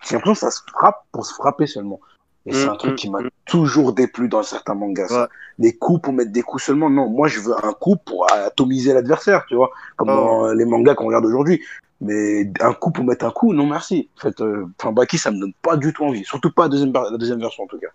J'ai 0.05 0.17
l'impression 0.17 0.35
que 0.35 0.39
ça 0.39 0.51
se 0.51 0.63
frappe 0.73 1.05
pour 1.13 1.25
se 1.25 1.33
frapper 1.35 1.67
seulement. 1.67 2.01
Et 2.45 2.53
c'est 2.53 2.67
Mm, 2.67 2.71
un 2.71 2.77
truc 2.77 2.93
mm, 2.93 2.97
qui 2.97 3.11
m'a 3.11 3.21
mm. 3.21 3.31
toujours 3.45 3.93
déplu 3.93 4.29
dans 4.29 4.43
certains 4.43 4.75
mangas. 4.75 5.13
Ouais. 5.13 5.27
Les 5.59 5.77
coups 5.77 6.03
pour 6.03 6.13
mettre 6.13 6.33
des 6.33 6.43
coups 6.43 6.65
seulement, 6.65 6.91
non. 6.91 7.09
Moi, 7.09 7.29
je 7.29 7.41
veux 7.41 7.55
un 7.65 7.73
coup 7.73 7.97
pour 7.97 8.31
atomiser 8.33 8.93
l'adversaire, 8.93 9.45
tu 9.49 9.55
vois, 9.55 9.71
comme 9.97 10.09
Oh. 10.09 10.15
dans 10.15 10.53
les 10.53 10.65
mangas 10.65 10.95
qu'on 10.95 11.07
regarde 11.07 11.25
aujourd'hui. 11.25 11.63
Mais 12.01 12.51
un 12.61 12.75
coup 12.75 12.91
pour 12.91 13.05
mettre 13.05 13.25
un 13.25 13.31
coup, 13.31 13.53
non 13.55 13.67
merci. 13.67 14.09
En 14.19 14.23
fait, 14.23 14.41
euh, 14.41 14.67
Baki, 14.91 15.19
ça 15.19 15.31
me 15.31 15.39
donne 15.39 15.53
pas 15.63 15.77
du 15.77 15.93
tout 15.93 16.05
envie. 16.05 16.25
Surtout 16.25 16.51
pas 16.51 16.63
la 16.65 16.69
deuxième, 16.69 16.93
la 16.93 17.17
deuxième 17.17 17.39
version, 17.39 17.63
en 17.63 17.69
tout 17.69 17.79
cas. 17.79 17.89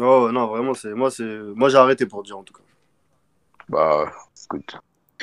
Oh 0.00 0.30
non, 0.32 0.46
vraiment, 0.46 0.74
c'est 0.74 0.94
moi, 0.94 1.10
c'est 1.10 1.24
moi 1.54 1.68
j'ai 1.68 1.76
arrêté 1.78 2.06
pour 2.06 2.22
dire 2.22 2.38
en 2.38 2.42
tout 2.42 2.54
cas. 2.54 2.62
Bah, 3.68 4.10
écoute, 4.44 4.76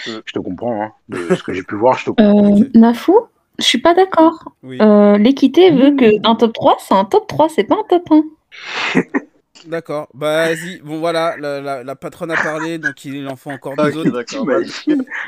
Mm. 0.08 0.12
je 0.26 0.32
te 0.32 0.40
comprends. 0.40 0.82
Hein. 0.82 0.92
De 1.10 1.36
ce 1.36 1.44
que 1.44 1.52
j'ai 1.54 1.64
pu 1.64 1.76
voir, 1.76 1.98
je 1.98 2.06
te 2.06 2.10
comprends. 2.12 2.54
Euh, 2.56 2.62
Ok. 2.62 2.68
Nafu, 2.74 3.12
je 3.58 3.64
suis 3.66 3.82
pas 3.82 3.94
d'accord. 3.94 4.54
Oui, 4.64 4.78
Euh, 4.82 5.18
L'équité 5.18 5.72
veut 5.72 5.94
que 5.98 6.26
un 6.26 6.36
top 6.36 6.54
3, 6.54 6.78
c'est 6.80 6.94
un 6.94 7.04
top 7.04 7.28
3, 7.28 7.50
c'est 7.50 7.66
pas 7.66 7.76
un 7.76 7.84
top 7.90 8.10
1. 8.10 8.24
d'accord. 9.68 10.08
Bah, 10.14 10.48
vas-y. 10.54 10.80
Bon, 10.82 11.00
voilà, 11.00 11.36
la, 11.38 11.62
la, 11.62 11.84
la 11.84 11.96
patronne 11.96 12.32
a 12.32 12.36
parlé, 12.36 12.78
donc 12.78 13.04
il 13.06 13.28
en 13.28 13.36
faut 13.36 13.52
encore 13.52 13.76
deux 13.76 13.98
autres. 13.98 14.46
bah, 14.46 14.60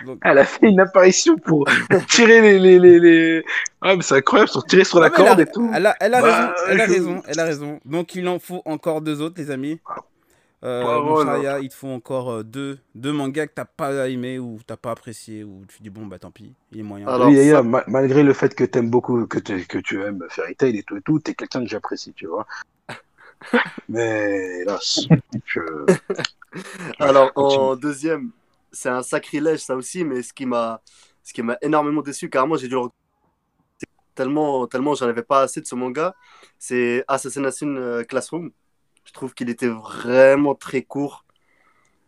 Donc... 0.05 0.19
Elle 0.23 0.37
a 0.37 0.45
fait 0.45 0.67
une 0.67 0.79
apparition 0.79 1.37
pour 1.37 1.67
tirer 2.09 2.41
les. 2.41 2.59
les, 2.59 2.79
les, 2.79 2.99
les... 2.99 3.43
Ah, 3.81 3.95
mais 3.95 4.01
c'est 4.03 4.15
incroyable, 4.15 4.51
pour 4.51 4.65
tirer 4.65 4.83
sur 4.83 4.99
la 4.99 5.07
Ah, 5.07 5.09
elle 5.17 5.25
corde 5.25 5.39
a- 5.39 5.43
et 5.43 5.45
tout. 5.51 5.71
Elle 5.73 5.85
a, 5.85 5.95
elle 5.99 6.13
a 6.13 6.21
Bah, 6.21 6.27
raison, 6.27 6.53
elle 6.69 6.79
a 6.81 6.85
raison, 6.85 7.23
elle 7.27 7.39
a 7.39 7.45
raison. 7.45 7.79
Donc 7.85 8.15
il 8.15 8.27
en 8.27 8.39
faut 8.39 8.61
encore 8.65 9.01
deux 9.01 9.21
autres, 9.21 9.35
les 9.37 9.51
amis. 9.51 9.79
Euh, 10.63 11.23
Shaya, 11.25 11.59
il 11.59 11.69
te 11.69 11.73
faut 11.73 11.87
encore 11.87 12.31
euh, 12.31 12.43
deux, 12.43 12.77
deux 12.93 13.11
mangas 13.11 13.47
que 13.47 13.53
t'as 13.55 13.65
pas 13.65 14.07
aimé 14.09 14.37
ou 14.37 14.59
t'as 14.67 14.77
pas 14.77 14.91
apprécié 14.91 15.43
ou 15.43 15.63
tu 15.67 15.81
dis 15.81 15.89
bon 15.89 16.05
bah 16.05 16.19
tant 16.19 16.29
pis, 16.29 16.53
il 16.71 16.81
est 16.81 16.83
moyen. 16.83 17.07
Alors, 17.07 17.29
oui, 17.29 17.49
ça- 17.49 17.63
ma- 17.63 17.83
malgré 17.87 18.21
le 18.21 18.31
fait 18.31 18.53
que 18.53 18.63
t'aimes 18.63 18.91
beaucoup, 18.91 19.25
que, 19.25 19.39
que 19.39 19.77
tu 19.79 20.03
aimes 20.03 20.23
Fairy 20.29 20.55
Tail 20.55 20.77
et 20.77 20.83
tout 20.83 20.97
et 20.97 21.01
tout, 21.01 21.19
t'es 21.19 21.33
quelqu'un 21.33 21.61
que 21.61 21.67
j'apprécie, 21.67 22.13
tu 22.13 22.27
vois. 22.27 22.45
Mais 23.89 24.61
hélas, 24.61 25.07
je... 25.45 25.59
Alors 26.99 27.31
Continue. 27.35 27.35
en 27.35 27.75
deuxième, 27.75 28.31
c'est 28.71 28.89
un 28.89 29.03
sacrilège 29.03 29.59
ça 29.59 29.75
aussi, 29.75 30.03
mais 30.03 30.21
ce 30.23 30.33
qui 30.33 30.45
m'a 30.45 30.81
ce 31.23 31.33
qui 31.33 31.41
m'a 31.43 31.57
énormément 31.61 32.01
déçu, 32.01 32.29
carrément 32.29 32.57
j'ai 32.57 32.67
dû 32.67 32.75
le 32.75 32.81
tellement 34.15 34.67
tellement 34.67 34.95
j'en 34.95 35.07
avais 35.07 35.23
pas 35.23 35.41
assez 35.43 35.61
de 35.61 35.65
ce 35.65 35.75
manga, 35.75 36.15
c'est 36.59 37.03
Assassination 37.07 37.67
euh, 37.77 38.03
Classroom. 38.03 38.51
Je 39.05 39.13
trouve 39.13 39.33
qu'il 39.33 39.49
était 39.49 39.67
vraiment 39.69 40.55
très 40.55 40.83
court. 40.83 41.25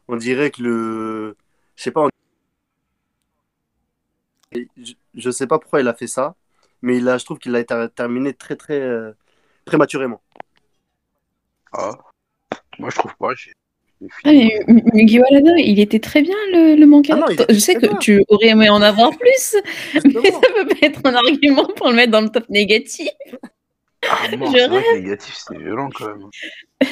On 0.10 0.18
dirait 0.18 0.52
que 0.52 0.64
le 0.64 1.38
je 1.76 1.84
sais 1.84 1.92
pas, 1.92 2.04
on- 2.06 2.10
je, 4.78 4.94
je 5.16 5.30
sais 5.32 5.48
pas 5.48 5.60
pourquoi 5.60 5.82
il 5.82 5.88
a 5.88 5.94
fait 5.94 6.08
ça, 6.08 6.36
mais 6.82 6.98
il 6.98 7.08
a, 7.10 7.18
je 7.18 7.26
trouve 7.26 7.40
qu'il 7.40 7.56
a 7.56 7.60
été 7.60 7.76
terminé 7.96 8.34
très 8.34 8.56
très 8.56 8.80
euh, 8.82 9.12
prématurément. 9.66 10.22
Ah. 11.74 11.98
Moi, 12.80 12.90
je 12.90 12.96
trouve 12.96 13.16
pas. 13.20 13.30
Ah, 14.26 14.32
mais 14.32 14.60
Mugiwara 14.68 15.38
il 15.58 15.80
était 15.80 16.00
très 16.00 16.22
bien 16.22 16.36
le, 16.52 16.76
le 16.76 16.86
manga. 16.86 17.16
Ah 17.16 17.20
non, 17.20 17.46
je 17.50 17.58
sais 17.60 17.76
que 17.76 17.88
bien. 17.88 17.96
tu 17.98 18.24
aurais 18.28 18.48
aimé 18.48 18.70
en 18.70 18.82
avoir 18.82 19.12
plus, 19.18 19.56
mais 19.94 20.32
ça 20.32 20.40
peut 20.56 20.68
pas 20.68 20.76
être 20.88 21.00
un 21.06 21.16
argument 21.16 21.68
pour 21.76 21.90
le 21.90 21.96
mettre 21.96 22.12
dans 22.12 22.22
le 22.22 22.30
top 22.30 22.50
négatif. 22.50 23.10
Ah, 24.10 24.36
mort, 24.36 24.52
je 24.52 24.58
que 24.58 25.00
négatif, 25.00 25.36
c'est 25.38 25.58
violent 25.58 25.90
quand 25.94 26.08
même. 26.08 26.30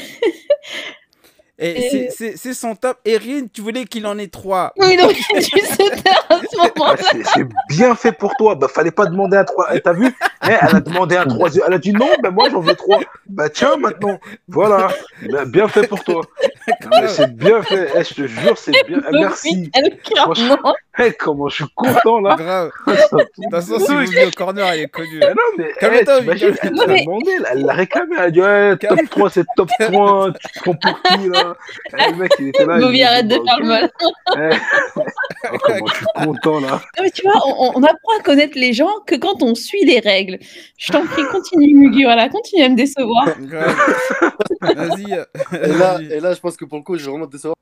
Et 1.64 1.96
Et- 2.08 2.10
c'est- 2.10 2.54
son 2.54 2.76
top. 2.76 2.98
Erin, 3.06 3.46
tu 3.54 3.62
voulais 3.62 3.86
qu'il 3.86 4.06
en 4.08 4.18
ait 4.18 4.28
trois. 4.28 4.74
Il 4.78 5.00
aurait 5.00 5.14
dû 5.14 5.22
se 5.22 6.02
taire 6.02 6.26
à 6.30 6.40
ce 6.40 6.58
moment-là. 6.58 6.96
c'est 7.12 7.24
c'est 7.24 7.48
bien 7.70 7.94
fait 7.94 8.12
pour 8.12 8.34
toi. 8.36 8.56
Bah, 8.56 8.68
fallait 8.68 8.90
pas 8.92 9.06
demander 9.06 9.38
un 9.38 9.44
3. 9.44 9.68
T'as 9.80 9.94
vu? 9.94 10.08
Eh, 10.44 10.52
Elle 10.60 10.76
a 10.76 10.80
demandé 10.80 11.16
un 11.18 11.26
3. 11.28 11.50
Elle 11.68 11.74
a 11.74 11.78
dit 11.78 11.94
non, 11.94 12.10
bah, 12.24 12.32
moi 12.32 12.50
j'en 12.50 12.62
veux 12.62 12.76
3. 12.76 13.00
Bah 13.28 13.48
tiens, 13.50 13.76
maintenant. 13.78 14.20
Voilà. 14.48 14.90
Bah, 15.30 15.46
bien 15.46 15.68
fait 15.68 15.88
pour 15.88 16.04
toi. 16.04 16.22
C'est 17.08 17.36
bien 17.36 17.62
fait. 17.62 17.90
Eh, 17.96 18.04
je 18.04 18.14
te 18.16 18.28
jure, 18.28 18.58
c'est 18.58 18.72
bien. 18.88 19.00
Eh, 19.08 19.20
merci. 19.20 19.72
Clairement. 20.04 20.34
Eh, 21.00 21.14
comment 21.14 21.48
je 21.48 21.56
suis 21.64 21.74
content 21.74 22.20
là. 22.20 22.36
Grave. 22.36 22.72
De 22.88 22.94
toute 23.34 23.50
façon, 23.52 23.80
si 23.80 23.92
vous 23.94 24.06
venez 24.06 24.26
au 24.26 24.32
corner, 24.32 24.68
elle 24.68 24.82
est 24.82 24.88
connue. 24.90 25.20
Non, 25.20 25.28
mais 25.58 25.72
Calme-toi, 25.80 26.20
t'imagines, 26.20 26.48
Miguel. 26.50 26.60
elle 26.64 26.74
l'a 26.76 26.88
mais- 26.88 27.06
demandé, 27.06 27.38
là, 27.40 27.50
elle 27.54 27.62
l'a 27.66 27.74
réclamé, 27.74 28.16
elle 28.18 28.24
a 28.24 28.32
dit 28.32 28.42
ouais, 28.42 28.78
top 28.78 28.90
Calme- 28.98 29.08
3, 29.08 29.30
c'est 29.30 29.46
top 29.56 29.70
3, 29.80 30.32
tu 30.34 30.48
te 30.50 30.60
prends 30.64 30.74
pour 30.76 31.02
qui 31.04 31.30
là? 31.30 31.56
Eh, 31.98 32.12
Le 32.12 32.18
mec, 32.18 32.32
il 32.40 32.48
était 32.50 32.66
là. 32.66 32.78
Bobby, 32.80 33.04
arrête 33.04 33.28
de 33.28 33.38
bah, 33.38 33.42
faire 33.48 33.60
le 33.60 33.66
mal. 33.68 33.92
Eh. 34.38 34.58
Oh, 35.54 35.58
comment 35.64 35.86
je 35.88 35.96
suis 35.96 36.06
content 36.26 36.60
là. 36.60 36.68
Non, 36.98 37.04
mais 37.04 37.12
tu 37.12 37.22
vois, 37.24 37.42
on, 37.48 37.72
on 37.76 37.84
apprend 37.84 38.18
à 38.20 38.24
connaître 38.24 38.58
les 38.58 38.74
gens 38.74 38.92
que 39.08 39.16
quand 39.16 39.42
on 39.44 39.56
suit 39.56 39.86
les 39.86 40.00
règles. 40.00 40.40
Je 40.78 40.92
t'en 40.92 41.06
prie, 41.06 41.24
continue, 41.32 41.74
Mugi, 41.74 42.04
voilà, 42.04 42.28
continue 42.30 42.64
à 42.64 42.70
me 42.70 42.76
décevoir. 42.76 43.28
Grave. 43.40 43.76
Vas-y. 44.62 45.12
Et 45.14 45.68
là, 45.68 45.94
vas-y. 45.98 46.12
et 46.14 46.20
là, 46.20 46.34
je 46.34 46.40
pense 46.40 46.58
que 46.58 46.66
pour 46.66 46.78
le 46.80 46.84
coup, 46.84 46.98
je 46.98 47.06
vais 47.06 47.12
vraiment 47.12 47.28
te 47.28 47.32
décevoir. 47.32 47.56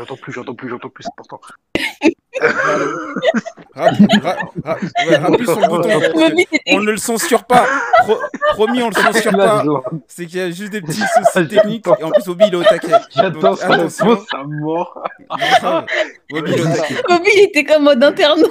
J'entends 0.00 0.16
plus, 0.16 0.32
j'entends 0.32 0.54
plus, 0.54 0.70
j'entends 0.70 0.88
plus, 0.88 1.04
c'est 1.04 1.10
important. 1.10 1.40
On 6.66 6.80
ne 6.80 6.90
le 6.92 6.96
censure 6.96 7.44
pas. 7.44 7.66
Pro- 7.98 8.18
promis, 8.54 8.82
on 8.82 8.88
le 8.88 8.94
censure 8.94 9.32
pas. 9.32 9.62
C'est 10.08 10.24
qu'il 10.24 10.38
y 10.38 10.42
a 10.42 10.50
juste 10.50 10.72
des 10.72 10.80
petits 10.80 11.02
soucis 11.02 11.48
techniques. 11.48 11.86
Et 11.98 12.02
en 12.04 12.10
plus, 12.10 12.24
Bobby, 12.24 12.44
il 12.48 12.54
est 12.54 12.56
au 12.56 12.62
taquet. 12.62 12.92
J'attends 13.14 13.56
sa 13.56 13.74
attention. 13.74 14.24
à 14.32 14.44
mort. 14.44 15.02
Bobby, 16.30 16.52
il 17.34 17.40
était 17.42 17.64
comme 17.64 17.84
mode 17.84 18.02
internaute. 18.02 18.50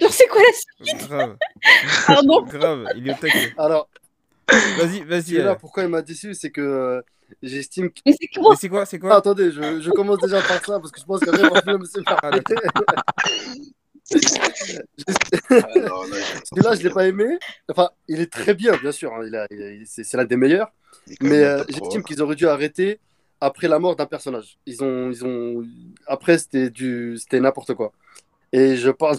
Genre, 0.00 0.10
c'est 0.12 0.26
quoi 0.28 0.40
la 0.40 0.86
suite? 0.86 1.08
Grave. 1.10 1.36
Pardon 2.06 2.42
Grave. 2.42 2.84
Il 2.96 3.06
est 3.06 3.12
au 3.12 3.16
taquet. 3.16 3.52
Alors, 3.58 3.86
Vas-y, 4.78 5.02
vas-y. 5.04 5.36
euh. 5.38 5.54
pourquoi 5.54 5.82
il 5.84 5.90
m'a 5.90 6.02
déçu, 6.02 6.34
c'est 6.34 6.50
que 6.50 6.60
euh, 6.60 7.00
j'estime 7.42 7.90
que. 7.90 8.00
Mais 8.06 8.14
c'est 8.20 8.28
quoi 8.40 8.56
c'est 8.56 8.68
quoi 8.68 8.86
C'est 8.86 8.96
Ah, 8.96 9.00
quoi 9.00 9.16
attendez, 9.16 9.50
je, 9.52 9.80
je 9.80 9.90
commence 9.90 10.18
déjà 10.20 10.40
par 10.42 10.64
ça 10.64 10.78
parce 10.80 10.90
que 10.90 11.00
je 11.00 11.04
pense 11.06 11.20
qu'après, 11.20 11.48
mon 11.48 11.54
film 11.60 11.84
se 11.84 11.98
fait 12.00 12.04
Ah. 12.06 12.30
Ah, 14.12 16.02
Celui-là, 16.44 16.74
je 16.74 16.82
l'ai 16.82 16.90
pas 16.90 17.06
aimé. 17.06 17.38
Enfin, 17.70 17.90
il 18.08 18.20
est 18.20 18.32
très 18.32 18.54
bien, 18.54 18.76
bien 18.76 18.92
sûr. 18.92 19.12
hein, 19.14 19.46
il 19.50 19.84
c'est 19.86 20.14
l'un 20.16 20.24
des 20.24 20.36
meilleurs. 20.36 20.72
Mais 21.20 21.42
euh, 21.44 21.58
j'estime 21.68 22.02
3. 22.02 22.02
qu'ils 22.02 22.22
auraient 22.22 22.34
dû 22.36 22.46
arrêter 22.46 23.00
après 23.40 23.68
la 23.68 23.78
mort 23.78 23.96
d'un 23.96 24.06
personnage. 24.06 24.58
Ils 24.66 24.82
ont, 24.82 25.10
ils 25.10 25.24
ont. 25.24 25.64
Après, 26.06 26.38
c'était 26.38 26.70
du, 26.70 27.16
c'était 27.18 27.40
n'importe 27.40 27.74
quoi. 27.74 27.92
Et 28.52 28.76
je 28.76 28.90
parle, 28.90 29.18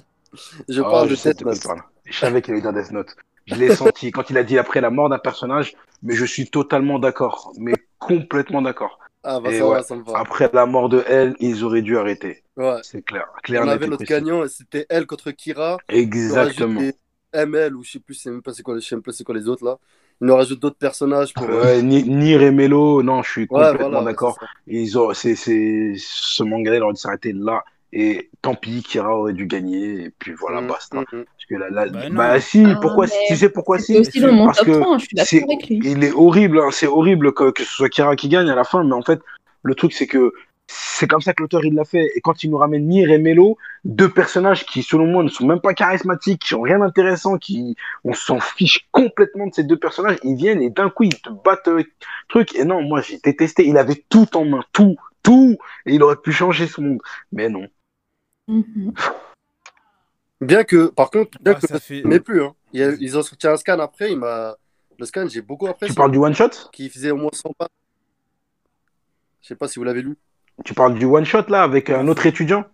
je 0.67 0.81
parle 0.81 1.07
je 1.07 1.11
de 1.11 1.15
sais 1.15 1.29
Death 1.33 1.39
de 1.39 1.43
quoi 1.43 1.75
Note. 1.75 1.83
Je 2.05 2.17
savais 2.19 2.41
qu'il 2.41 2.53
allait 2.53 2.61
dire 2.61 2.73
Death 2.73 2.91
Note. 2.91 3.15
Je 3.45 3.59
l'ai 3.59 3.69
senti 3.69 4.11
quand 4.11 4.29
il 4.29 4.37
a 4.37 4.43
dit 4.43 4.57
après 4.57 4.81
la 4.81 4.89
mort 4.89 5.09
d'un 5.09 5.19
personnage, 5.19 5.73
mais 6.03 6.15
je 6.15 6.25
suis 6.25 6.49
totalement 6.49 6.99
d'accord, 6.99 7.51
mais 7.57 7.73
complètement 7.99 8.61
d'accord. 8.61 8.99
Ah 9.23 9.39
bah 9.39 9.51
Et 9.51 9.53
ça 9.53 9.67
ouais. 9.67 9.69
va, 9.69 9.81
ça 9.83 9.95
me 9.95 10.03
va. 10.03 10.21
Après 10.21 10.49
la 10.53 10.65
mort 10.65 10.89
de 10.89 11.03
elle, 11.07 11.35
ils 11.39 11.63
auraient 11.63 11.81
dû 11.81 11.97
arrêter. 11.97 12.43
Ouais. 12.55 12.81
C'est 12.81 13.01
clair. 13.03 13.27
On 13.55 13.65
Clair, 13.65 13.65
net 13.65 13.81
avait 13.81 13.89
précis. 13.89 14.05
gagnant 14.05 14.43
et 14.43 14.49
c'était 14.49 14.85
elle 14.89 15.07
contre 15.07 15.31
Kira. 15.31 15.83
Exactement. 15.89 16.81
ML 17.33 17.75
ou 17.75 17.83
je 17.83 17.91
sais 17.93 17.99
plus, 17.99 18.15
c'est 18.15 18.29
même 18.31 18.41
pas 18.41 18.53
c'est 18.53 18.63
quoi, 18.63 18.75
je 18.79 18.81
sais 18.87 18.95
même 18.95 19.03
pas 19.03 19.11
c'est 19.13 19.23
quoi 19.23 19.35
les 19.35 19.47
autres 19.47 19.65
là. 19.65 19.79
Il 20.21 20.27
nous 20.27 20.35
rajoute 20.35 20.59
d'autres 20.59 20.77
personnages 20.77 21.35
pour. 21.37 21.55
euh, 21.55 21.63
Ouais, 21.63 21.81
Ni- 21.81 22.03
Nier 22.03 22.41
et 22.41 22.51
Melo, 22.51 23.01
non, 23.03 23.23
je 23.23 23.31
suis 23.31 23.47
Ouais, 23.49 23.73
complètement 23.73 23.75
voilà, 23.75 24.03
d'accord. 24.03 24.37
Ils 24.67 24.97
ont, 24.99 25.13
c'est, 25.13 25.35
c'est, 25.35 25.93
ce 25.97 26.43
manga, 26.43 26.75
il 26.75 26.83
aurait 26.83 26.93
dû 26.93 26.99
s'arrêter 26.99 27.33
là. 27.33 27.63
Et 27.93 28.29
tant 28.41 28.55
pis, 28.55 28.83
Kira 28.83 29.15
aurait 29.17 29.33
dû 29.33 29.47
gagner. 29.47 30.05
Et 30.05 30.09
puis 30.11 30.33
voilà, 30.33 30.61
Mm, 30.61 30.67
basta. 30.67 30.99
mm, 30.99 31.05
mm. 31.11 31.25
Que 31.55 31.71
Bah 31.73 31.85
bah 32.11 32.39
si, 32.39 32.63
Ah, 32.65 32.77
pourquoi, 32.81 33.05
mais 33.07 33.11
tu 33.27 33.35
sais 33.35 33.49
pourquoi 33.49 33.79
si? 33.79 33.93
C'est 33.93 33.99
aussi 33.99 34.19
dans 34.21 34.31
mon 34.31 34.45
Parce 34.45 34.59
top 34.59 34.67
que 34.67 34.79
3, 34.79 34.97
je 34.97 35.05
suis 35.05 35.17
c'est- 35.17 35.39
d'accord 35.41 35.55
avec 35.55 35.69
lui. 35.69 35.79
Il 35.83 36.03
est 36.03 36.11
horrible, 36.13 36.59
hein, 36.59 36.69
c'est 36.71 36.87
horrible 36.87 37.33
que, 37.33 37.51
que 37.51 37.63
ce 37.63 37.71
soit 37.71 37.89
Kira 37.89 38.15
qui 38.15 38.29
gagne 38.29 38.49
à 38.49 38.55
la 38.55 38.63
fin, 38.63 38.83
mais 38.83 38.93
en 38.93 39.01
fait, 39.01 39.19
le 39.63 39.75
truc, 39.75 39.93
c'est 39.93 40.07
que 40.07 40.33
c'est 40.73 41.05
comme 41.07 41.19
ça 41.19 41.33
que 41.33 41.41
l'auteur 41.43 41.65
il 41.65 41.73
l'a 41.73 41.83
fait. 41.83 42.09
Et 42.15 42.21
quand 42.21 42.43
il 42.45 42.49
nous 42.49 42.57
ramène 42.57 42.87
Nier 42.87 43.09
et 43.11 43.17
Melo, 43.17 43.57
deux 43.83 44.07
personnages 44.09 44.65
qui, 44.65 44.83
selon 44.83 45.05
moi, 45.05 45.21
ne 45.23 45.27
sont 45.27 45.45
même 45.45 45.59
pas 45.59 45.73
charismatiques, 45.73 46.43
qui 46.43 46.55
ont 46.55 46.61
rien 46.61 46.79
d'intéressant, 46.79 47.37
qui, 47.37 47.75
on 48.05 48.13
s'en 48.13 48.39
fiche 48.39 48.87
complètement 48.91 49.47
de 49.47 49.53
ces 49.53 49.63
deux 49.65 49.77
personnages, 49.77 50.17
ils 50.23 50.35
viennent 50.35 50.61
et 50.61 50.69
d'un 50.69 50.89
coup, 50.89 51.03
ils 51.03 51.21
te 51.21 51.29
battent 51.29 51.67
avec 51.67 51.87
truc. 52.29 52.55
Et 52.55 52.63
non, 52.63 52.81
moi, 52.83 53.01
j'ai 53.01 53.17
détesté. 53.17 53.67
Il 53.67 53.77
avait 53.77 54.01
tout 54.09 54.37
en 54.37 54.45
main, 54.45 54.63
tout, 54.71 54.95
tout, 55.23 55.57
et 55.85 55.95
il 55.95 56.03
aurait 56.03 56.15
pu 56.15 56.31
changer 56.31 56.67
ce 56.67 56.79
monde. 56.79 56.99
Mais 57.33 57.49
non. 57.49 57.67
Mhm. 58.47 58.93
Bien 60.41 60.63
que, 60.63 60.87
par 60.87 61.11
contre, 61.11 61.37
bien 61.41 61.53
Ah, 61.55 61.59
que 61.59 61.67
ça 61.67 61.79
fait- 61.79 62.01
mais 62.03 62.19
plus. 62.19 62.43
Hein. 62.43 62.53
Il 62.73 62.79
y 62.79 62.83
a- 62.83 62.91
ils 62.99 63.17
ont 63.17 63.21
sorti 63.21 63.47
un 63.47 63.57
scan 63.57 63.79
après. 63.79 64.11
Il 64.11 64.17
m'a... 64.17 64.55
Le 64.97 65.05
scan, 65.05 65.27
j'ai 65.27 65.41
beaucoup 65.41 65.65
Tu 65.65 65.71
apprécié. 65.71 65.95
parles 65.95 66.11
du 66.11 66.17
one 66.17 66.33
shot? 66.33 66.49
Qui 66.71 66.89
faisait 66.89 67.11
au 67.11 67.17
moins 67.17 67.29
100 67.33 67.51
pas. 67.57 67.67
Je 69.41 69.47
sais 69.47 69.55
pas 69.55 69.67
si 69.67 69.79
vous 69.79 69.85
l'avez 69.85 70.01
lu. 70.01 70.17
Tu 70.65 70.73
parles 70.73 70.95
du 70.95 71.05
one 71.05 71.25
shot, 71.25 71.43
là, 71.49 71.63
avec 71.63 71.89
un 71.89 72.07
autre 72.07 72.25
étudiant? 72.25 72.65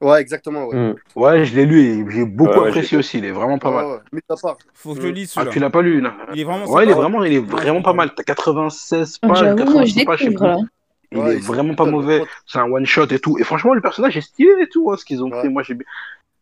Ouais, 0.00 0.20
exactement. 0.20 0.66
Ouais. 0.66 0.76
Mm. 0.76 0.94
Ouais, 1.14 1.44
je 1.44 1.54
l'ai 1.54 1.66
lu 1.66 1.80
et 1.80 2.10
j'ai 2.10 2.24
beaucoup 2.24 2.58
Ouais, 2.58 2.68
apprécié 2.68 2.96
aussi. 2.96 3.18
Il 3.18 3.24
est 3.26 3.32
vraiment 3.32 3.58
pas 3.58 3.70
mal. 3.70 3.86
Ouais, 3.86 4.20
part. 4.42 4.56
Faut 4.72 4.94
que 4.94 5.00
je 5.02 5.06
le 5.06 5.12
lise 5.12 5.34
Ah, 5.36 5.44
tu 5.46 5.58
l'as 5.58 5.68
pas 5.70 5.82
lu, 5.82 6.00
là? 6.00 6.14
Il 6.32 6.40
est 6.40 6.44
vraiment 6.44 6.64
Ouais, 6.66 6.84
il 6.84 6.90
est 6.90 6.94
vraiment, 6.94 7.22
il 7.24 7.34
est 7.34 7.38
vraiment 7.40 7.82
pas 7.82 7.92
mal. 7.92 8.14
T'as 8.14 8.22
96 8.22 9.18
Ah, 9.22 9.28
pages, 9.28 9.38
J'avoue, 9.40 9.56
moi, 9.56 9.84
je 9.84 9.94
86 9.94 10.04
pages, 10.06 10.18
je 10.20 10.24
sais 10.24 10.30
plus. 10.34 10.46
Il 11.12 11.18
Ouais, 11.18 11.36
est 11.36 11.40
vraiment 11.40 11.74
pas 11.74 11.84
mauvais. 11.86 12.22
C'est 12.46 12.58
un 12.58 12.70
one 12.70 12.86
shot 12.86 13.06
et 13.10 13.18
tout. 13.18 13.36
Et 13.38 13.44
franchement, 13.44 13.74
le 13.74 13.80
personnage 13.80 14.16
est 14.16 14.20
stylé 14.22 14.50
et 14.62 14.68
tout, 14.68 14.90
hein, 14.90 14.96
ce 14.96 15.04
qu'ils 15.04 15.22
ont 15.22 15.30
Ouais. 15.30 15.42
fait. 15.42 15.48
Moi, 15.48 15.62
j'ai 15.64 15.74
bien. 15.74 15.86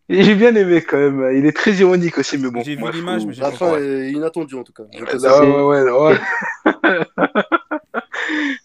J'ai 0.08 0.34
bien 0.34 0.54
aimé 0.54 0.80
quand 0.82 0.96
même. 0.96 1.36
Il 1.36 1.44
est 1.44 1.52
très 1.56 1.72
ironique 1.72 2.16
aussi, 2.18 2.38
mais 2.38 2.50
bon. 2.50 2.62
J'ai 2.62 2.76
vu 2.76 2.90
l'image, 2.90 3.26
mais 3.26 3.32
j'ai 3.34 3.42
La 3.42 3.50
pas 3.50 3.56
fin 3.56 3.78
est 3.78 4.10
inattendue 4.10 4.54
en 4.54 4.64
tout 4.64 4.72
cas. 4.72 4.84
Ouais, 4.84 5.02
ouais, 5.02 5.62
ouais, 5.62 5.90
ouais, 5.90 6.18
ouais. 6.64 7.04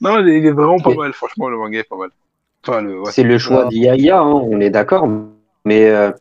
non, 0.02 0.20
il 0.26 0.46
est- 0.46 0.52
vraiment 0.52 0.80
pas 0.80 0.94
mal. 0.94 1.14
Franchement, 1.14 1.50
le 1.50 1.58
manga 1.58 1.80
est 1.80 1.84
pas 1.90 1.98
mal. 1.98 2.10
Enfin, 2.66 2.82
le, 2.82 3.02
ouais. 3.02 3.12
C'est 3.12 3.24
le 3.24 3.38
choix 3.38 3.64
Ouais. 3.64 3.70
d'Iyaya, 3.70 4.20
hein, 4.20 4.32
on 4.32 4.60
est 4.62 4.70
d'accord. 4.70 5.08
Mais 5.66 5.90
euh, 5.90 6.12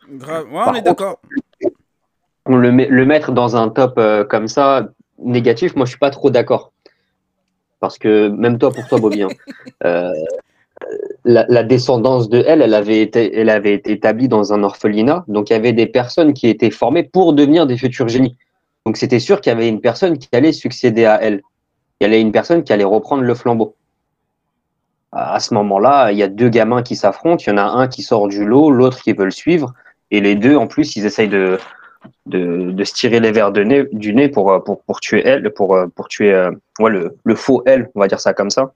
on 0.53 0.75
est 0.75 0.83
d'accord. 0.83 1.21
on 2.47 2.57
le, 2.57 2.73
met- 2.73 2.89
le 2.89 3.05
mettre 3.07 3.31
dans 3.33 3.57
un 3.57 3.69
top 3.69 3.95
euh, 3.99 4.25
comme 4.25 4.49
ça, 4.49 4.89
négatif, 5.19 5.77
moi 5.77 5.85
je 5.87 5.91
suis 5.91 5.99
pas 5.99 6.11
trop 6.11 6.31
d'accord. 6.31 6.73
Parce 7.81 7.99
que 7.99 8.29
même 8.29 8.59
toi, 8.59 8.73
pour 8.73 8.89
toi, 8.89 8.99
Bobby, 8.99 9.23
hein, 9.23 9.29
euh, 9.85 10.11
la, 11.25 11.63
descendance 11.63 12.29
de 12.29 12.43
elle, 12.47 12.63
elle 12.63 12.75
avait, 12.75 13.01
été, 13.01 13.39
elle 13.39 13.51
avait 13.51 13.75
été 13.75 13.93
établie 13.93 14.29
dans 14.29 14.53
un 14.53 14.63
orphelinat. 14.63 15.25
Donc 15.29 15.51
il 15.51 15.53
y 15.53 15.57
avait 15.57 15.73
des 15.73 15.87
personnes 15.87 16.33
qui 16.35 16.49
étaient 16.49 16.71
formées 16.71 17.03
pour 17.05 17.33
devenir 17.33 17.67
des 17.67 17.77
futurs 17.77 18.09
génies. 18.09 18.37
Donc 18.87 18.97
c'était 18.97 19.21
sûr 19.21 19.41
qu'il 19.41 19.53
y 19.53 19.57
avait 19.57 19.69
une 19.69 19.81
personne 19.81 20.19
qui 20.19 20.29
allait 20.33 20.53
succéder 20.53 21.05
à 21.05 21.23
elle. 21.23 21.43
Il 22.01 22.05
y 22.05 22.07
avait 22.07 22.21
une 22.21 22.33
personne 22.33 22.65
qui 22.65 22.73
allait 22.73 22.85
reprendre 22.85 23.23
le 23.23 23.35
flambeau. 23.35 23.77
À 25.13 25.41
ce 25.41 25.55
moment-là, 25.55 26.11
il 26.11 26.19
y 26.19 26.23
a 26.23 26.29
deux 26.29 26.49
gamins 26.49 26.83
qui 26.83 26.97
s'affrontent. 26.97 27.45
Il 27.47 27.51
y 27.51 27.53
en 27.53 27.59
a 27.59 27.65
un 27.65 27.87
qui 27.87 28.03
sort 28.03 28.29
du 28.29 28.45
lot, 28.45 28.71
l'autre 28.71 29.03
qui 29.03 29.13
veut 29.13 29.27
le 29.27 29.31
suivre. 29.31 29.73
Et 30.11 30.21
les 30.21 30.35
deux, 30.35 30.57
en 30.57 30.67
plus, 30.67 30.97
ils 30.97 31.05
essayent 31.05 31.29
de, 31.29 31.59
de, 32.27 32.71
de 32.73 32.85
se 32.85 32.95
tirer 32.95 33.21
les 33.21 33.31
verres 33.31 33.53
de 33.53 33.63
nez, 33.63 33.85
du 33.93 34.15
nez 34.15 34.29
pour, 34.29 34.63
pour, 34.65 34.83
pour 34.83 35.01
tuer 35.01 35.23
elle, 35.25 35.53
pour, 35.53 35.79
pour 35.95 36.09
tuer 36.09 36.33
euh, 36.33 36.51
ouais, 36.81 36.91
le, 36.91 37.17
le 37.25 37.35
faux 37.35 37.63
elle, 37.67 37.91
on 37.95 38.01
va 38.01 38.09
dire 38.09 38.21
ça 38.21 38.33
comme 38.33 38.51
ça. 38.51 38.73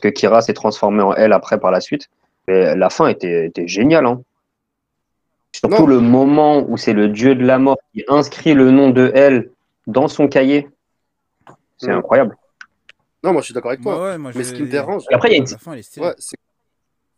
Parce 0.00 0.12
que 0.14 0.16
Kira 0.16 0.42
s'est 0.42 0.54
transformé 0.54 1.02
en 1.02 1.12
elle 1.14 1.32
après 1.32 1.58
par 1.58 1.72
la 1.72 1.80
suite. 1.80 2.08
Et 2.46 2.76
la 2.76 2.88
fin 2.88 3.08
était, 3.08 3.46
était 3.46 3.66
géniale. 3.66 4.06
Hein. 4.06 4.22
Surtout 5.52 5.80
Non. 5.82 5.86
le 5.88 5.98
moment 6.00 6.64
où 6.68 6.76
c'est 6.76 6.92
le 6.92 7.08
dieu 7.08 7.34
de 7.34 7.44
la 7.44 7.58
mort 7.58 7.78
qui 7.92 8.04
inscrit 8.06 8.54
le 8.54 8.70
nom 8.70 8.90
de 8.90 9.10
elle 9.12 9.50
dans 9.88 10.06
son 10.06 10.28
cahier. 10.28 10.68
C'est 11.78 11.88
Mm. 11.88 11.98
incroyable. 11.98 12.36
Non, 13.24 13.32
moi 13.32 13.40
je 13.42 13.46
suis 13.46 13.54
d'accord 13.54 13.72
avec 13.72 13.82
toi. 13.82 14.00
ouais, 14.10 14.18
moi, 14.18 14.30
Mais 14.36 14.44
ce 14.44 14.54
qui 14.54 14.62
me 14.62 14.68
dérange, 14.68 15.02
après, 15.12 15.30
il 15.30 15.32
y 15.32 15.34
a 15.34 15.38
une 15.38 15.72
ouais, 15.72 16.14
c'est 16.18 16.36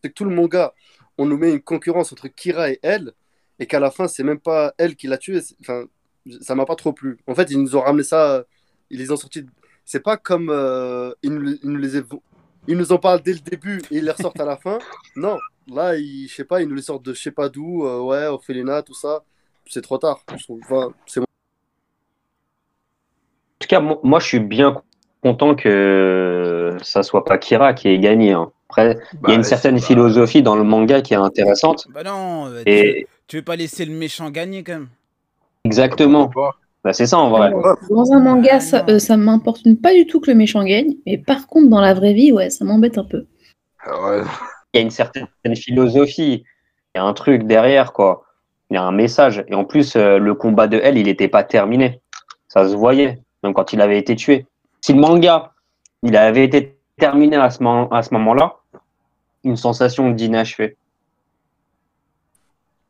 c'est 0.02 0.08
que 0.08 0.14
tout 0.14 0.24
le 0.24 0.34
manga, 0.34 0.72
on 1.18 1.26
nous 1.26 1.36
met 1.36 1.50
une 1.52 1.60
concurrence 1.60 2.10
entre 2.14 2.28
Kira 2.28 2.70
et 2.70 2.78
elle, 2.82 3.12
et 3.58 3.66
qu'à 3.66 3.78
la 3.78 3.90
fin, 3.90 4.08
c'est 4.08 4.22
même 4.22 4.40
pas 4.40 4.72
elle 4.78 4.96
qui 4.96 5.06
l'a 5.06 5.18
tué. 5.18 5.40
Enfin, 5.60 5.84
ça 6.40 6.54
m'a 6.54 6.64
pas 6.64 6.76
trop 6.76 6.94
plu. 6.94 7.18
En 7.26 7.34
fait, 7.34 7.50
ils 7.50 7.60
nous 7.60 7.76
ont 7.76 7.82
ramené 7.82 8.04
ça, 8.04 8.44
ils 8.88 8.98
les 8.98 9.12
ont 9.12 9.16
sortis. 9.16 9.44
C'est 9.84 10.00
pas 10.00 10.16
comme 10.16 10.48
euh, 10.48 11.12
ils, 11.22 11.30
nous, 11.34 11.50
ils 11.62 11.68
nous 11.68 11.76
les 11.76 11.98
ils 12.68 12.76
nous 12.76 12.92
en 12.92 12.98
parlent 12.98 13.22
dès 13.22 13.32
le 13.32 13.38
début 13.40 13.78
et 13.90 13.96
ils 13.98 14.04
les 14.04 14.10
ressortent 14.10 14.40
à 14.40 14.44
la 14.44 14.56
fin. 14.56 14.78
Non, 15.16 15.38
Là, 15.72 15.96
il, 15.96 16.26
je 16.28 16.34
sais 16.34 16.44
pas, 16.44 16.60
ils 16.62 16.68
nous 16.68 16.74
les 16.74 16.82
sortent 16.82 17.04
de 17.04 17.14
je 17.14 17.20
sais 17.20 17.30
pas 17.30 17.48
d'où, 17.48 17.84
euh, 17.86 18.00
ouais, 18.00 18.26
Ophelina, 18.26 18.82
tout 18.82 18.94
ça. 18.94 19.22
C'est 19.66 19.82
trop 19.82 19.98
tard. 19.98 20.24
Enfin, 20.48 20.88
c'est 21.06 21.20
En 21.20 21.24
tout 23.60 23.68
cas, 23.68 23.80
mo- 23.80 24.00
moi, 24.02 24.18
je 24.18 24.26
suis 24.26 24.40
bien 24.40 24.82
content 25.22 25.54
que 25.54 26.76
ça 26.82 27.02
soit 27.04 27.24
pas 27.24 27.38
Kira 27.38 27.72
qui 27.74 27.88
ait 27.88 27.98
gagné. 27.98 28.32
hein. 28.32 28.50
Après, 28.68 28.98
il 29.12 29.16
y 29.16 29.20
Bah, 29.20 29.30
a 29.32 29.34
une 29.34 29.44
certaine 29.44 29.78
pas- 29.78 29.86
philosophie 29.86 30.42
dans 30.42 30.56
le 30.56 30.64
manga 30.64 31.02
qui 31.02 31.12
est 31.14 31.18
intéressante. 31.18 31.86
Bah 31.90 32.02
non, 32.02 32.46
euh, 32.46 32.62
tu, 32.64 32.70
Et 32.70 33.06
tu 33.28 33.36
veux 33.36 33.42
pas 33.44 33.56
laisser 33.56 33.84
le 33.84 33.92
méchant 33.92 34.30
gagner 34.30 34.62
quand 34.64 34.72
même. 34.74 34.88
exactement. 35.64 36.30
Bah, 36.82 36.92
c'est 36.94 37.06
ça 37.06 37.18
en 37.18 37.28
vrai. 37.28 37.52
Dans 37.90 38.12
un 38.12 38.20
manga, 38.20 38.58
ça, 38.60 38.84
euh, 38.88 38.98
ça 38.98 39.16
m'importune 39.16 39.76
pas 39.76 39.92
du 39.92 40.06
tout 40.06 40.20
que 40.20 40.30
le 40.30 40.36
méchant 40.36 40.64
gagne. 40.64 40.94
Mais 41.06 41.18
par 41.18 41.46
contre, 41.46 41.68
dans 41.68 41.80
la 41.80 41.92
vraie 41.92 42.14
vie, 42.14 42.32
ouais, 42.32 42.48
ça 42.50 42.64
m'embête 42.64 42.96
un 42.96 43.04
peu. 43.04 43.26
Ah. 43.84 44.22
Il 44.72 44.78
y 44.78 44.80
a 44.80 44.82
une 44.82 44.90
certaine 44.90 45.26
philosophie. 45.56 46.44
Il 46.94 46.98
y 46.98 47.00
a 47.00 47.04
un 47.04 47.12
truc 47.12 47.42
derrière, 47.44 47.92
quoi. 47.92 48.24
Il 48.70 48.74
y 48.74 48.76
a 48.78 48.82
un 48.82 48.92
message. 48.92 49.44
Et 49.48 49.54
en 49.54 49.64
plus, 49.64 49.94
euh, 49.96 50.18
le 50.18 50.34
combat 50.34 50.68
de 50.68 50.80
elle, 50.82 50.96
il 50.96 51.04
n'était 51.06 51.28
pas 51.28 51.44
terminé. 51.44 52.00
Ça 52.48 52.66
se 52.68 52.74
voyait, 52.74 53.20
même 53.42 53.52
quand 53.52 53.72
il 53.72 53.80
avait 53.80 53.98
été 53.98 54.16
tué. 54.16 54.46
Si 54.80 54.92
le 54.92 55.00
manga, 55.00 55.52
il 56.02 56.16
avait 56.16 56.44
été 56.44 56.78
terminé 56.98 57.36
à 57.36 57.50
ce, 57.50 57.62
moment- 57.62 57.88
à 57.90 58.02
ce 58.02 58.14
moment-là, 58.14 58.56
une 59.44 59.56
sensation 59.56 60.10
d'inachevé. 60.10 60.76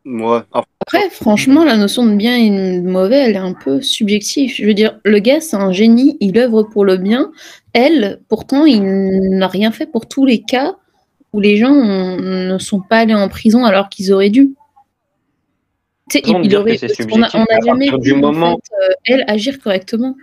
Ouais. 0.05 0.41
Après, 0.81 1.11
franchement, 1.11 1.65
la 1.65 1.77
notion 1.77 2.07
de 2.07 2.15
bien 2.15 2.37
et 2.37 2.51
de 2.81 2.81
mauvais, 2.81 3.17
elle 3.19 3.35
est 3.35 3.39
un 3.39 3.53
peu 3.53 3.83
subjective. 3.83 4.53
Je 4.55 4.65
veux 4.65 4.75
dire, 4.75 4.99
le 5.05 5.19
gars, 5.19 5.41
c'est 5.41 5.57
un 5.57 5.73
génie, 5.73 6.17
il 6.21 6.39
œuvre 6.39 6.63
pour 6.63 6.85
le 6.85 6.97
bien. 6.97 7.31
Elle, 7.75 8.21
pourtant, 8.29 8.65
il 8.65 8.83
n'a 9.31 9.47
rien 9.47 9.73
fait 9.73 9.87
pour 9.87 10.09
tous 10.09 10.25
les 10.25 10.41
cas 10.43 10.77
où 11.33 11.41
les 11.41 11.57
gens 11.59 11.71
ont- 11.73 12.17
ne 12.17 12.59
sont 12.59 12.81
pas 12.81 12.99
allés 13.01 13.15
en 13.15 13.29
prison 13.29 13.65
alors 13.65 13.89
qu'ils 13.89 14.13
auraient 14.13 14.31
dû. 14.31 14.55
Tu 16.11 16.19
sais, 16.19 16.25
il, 16.27 16.57
aurait, 16.57 16.77
on 17.15 17.19
n'a 17.19 17.61
jamais 17.65 17.87
vu 18.03 18.15
en 18.15 18.33
fait, 18.57 18.73
euh, 18.83 18.93
elle 19.05 19.25
agir 19.29 19.61
correctement. 19.61 20.17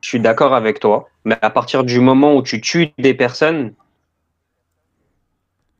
Je 0.00 0.08
suis 0.08 0.20
d'accord 0.20 0.54
avec 0.54 0.78
toi, 0.78 1.08
mais 1.24 1.36
à 1.42 1.50
partir 1.50 1.82
du 1.82 1.98
moment 1.98 2.36
où 2.36 2.42
tu 2.42 2.60
tues 2.60 2.90
des 2.98 3.14
personnes, 3.14 3.72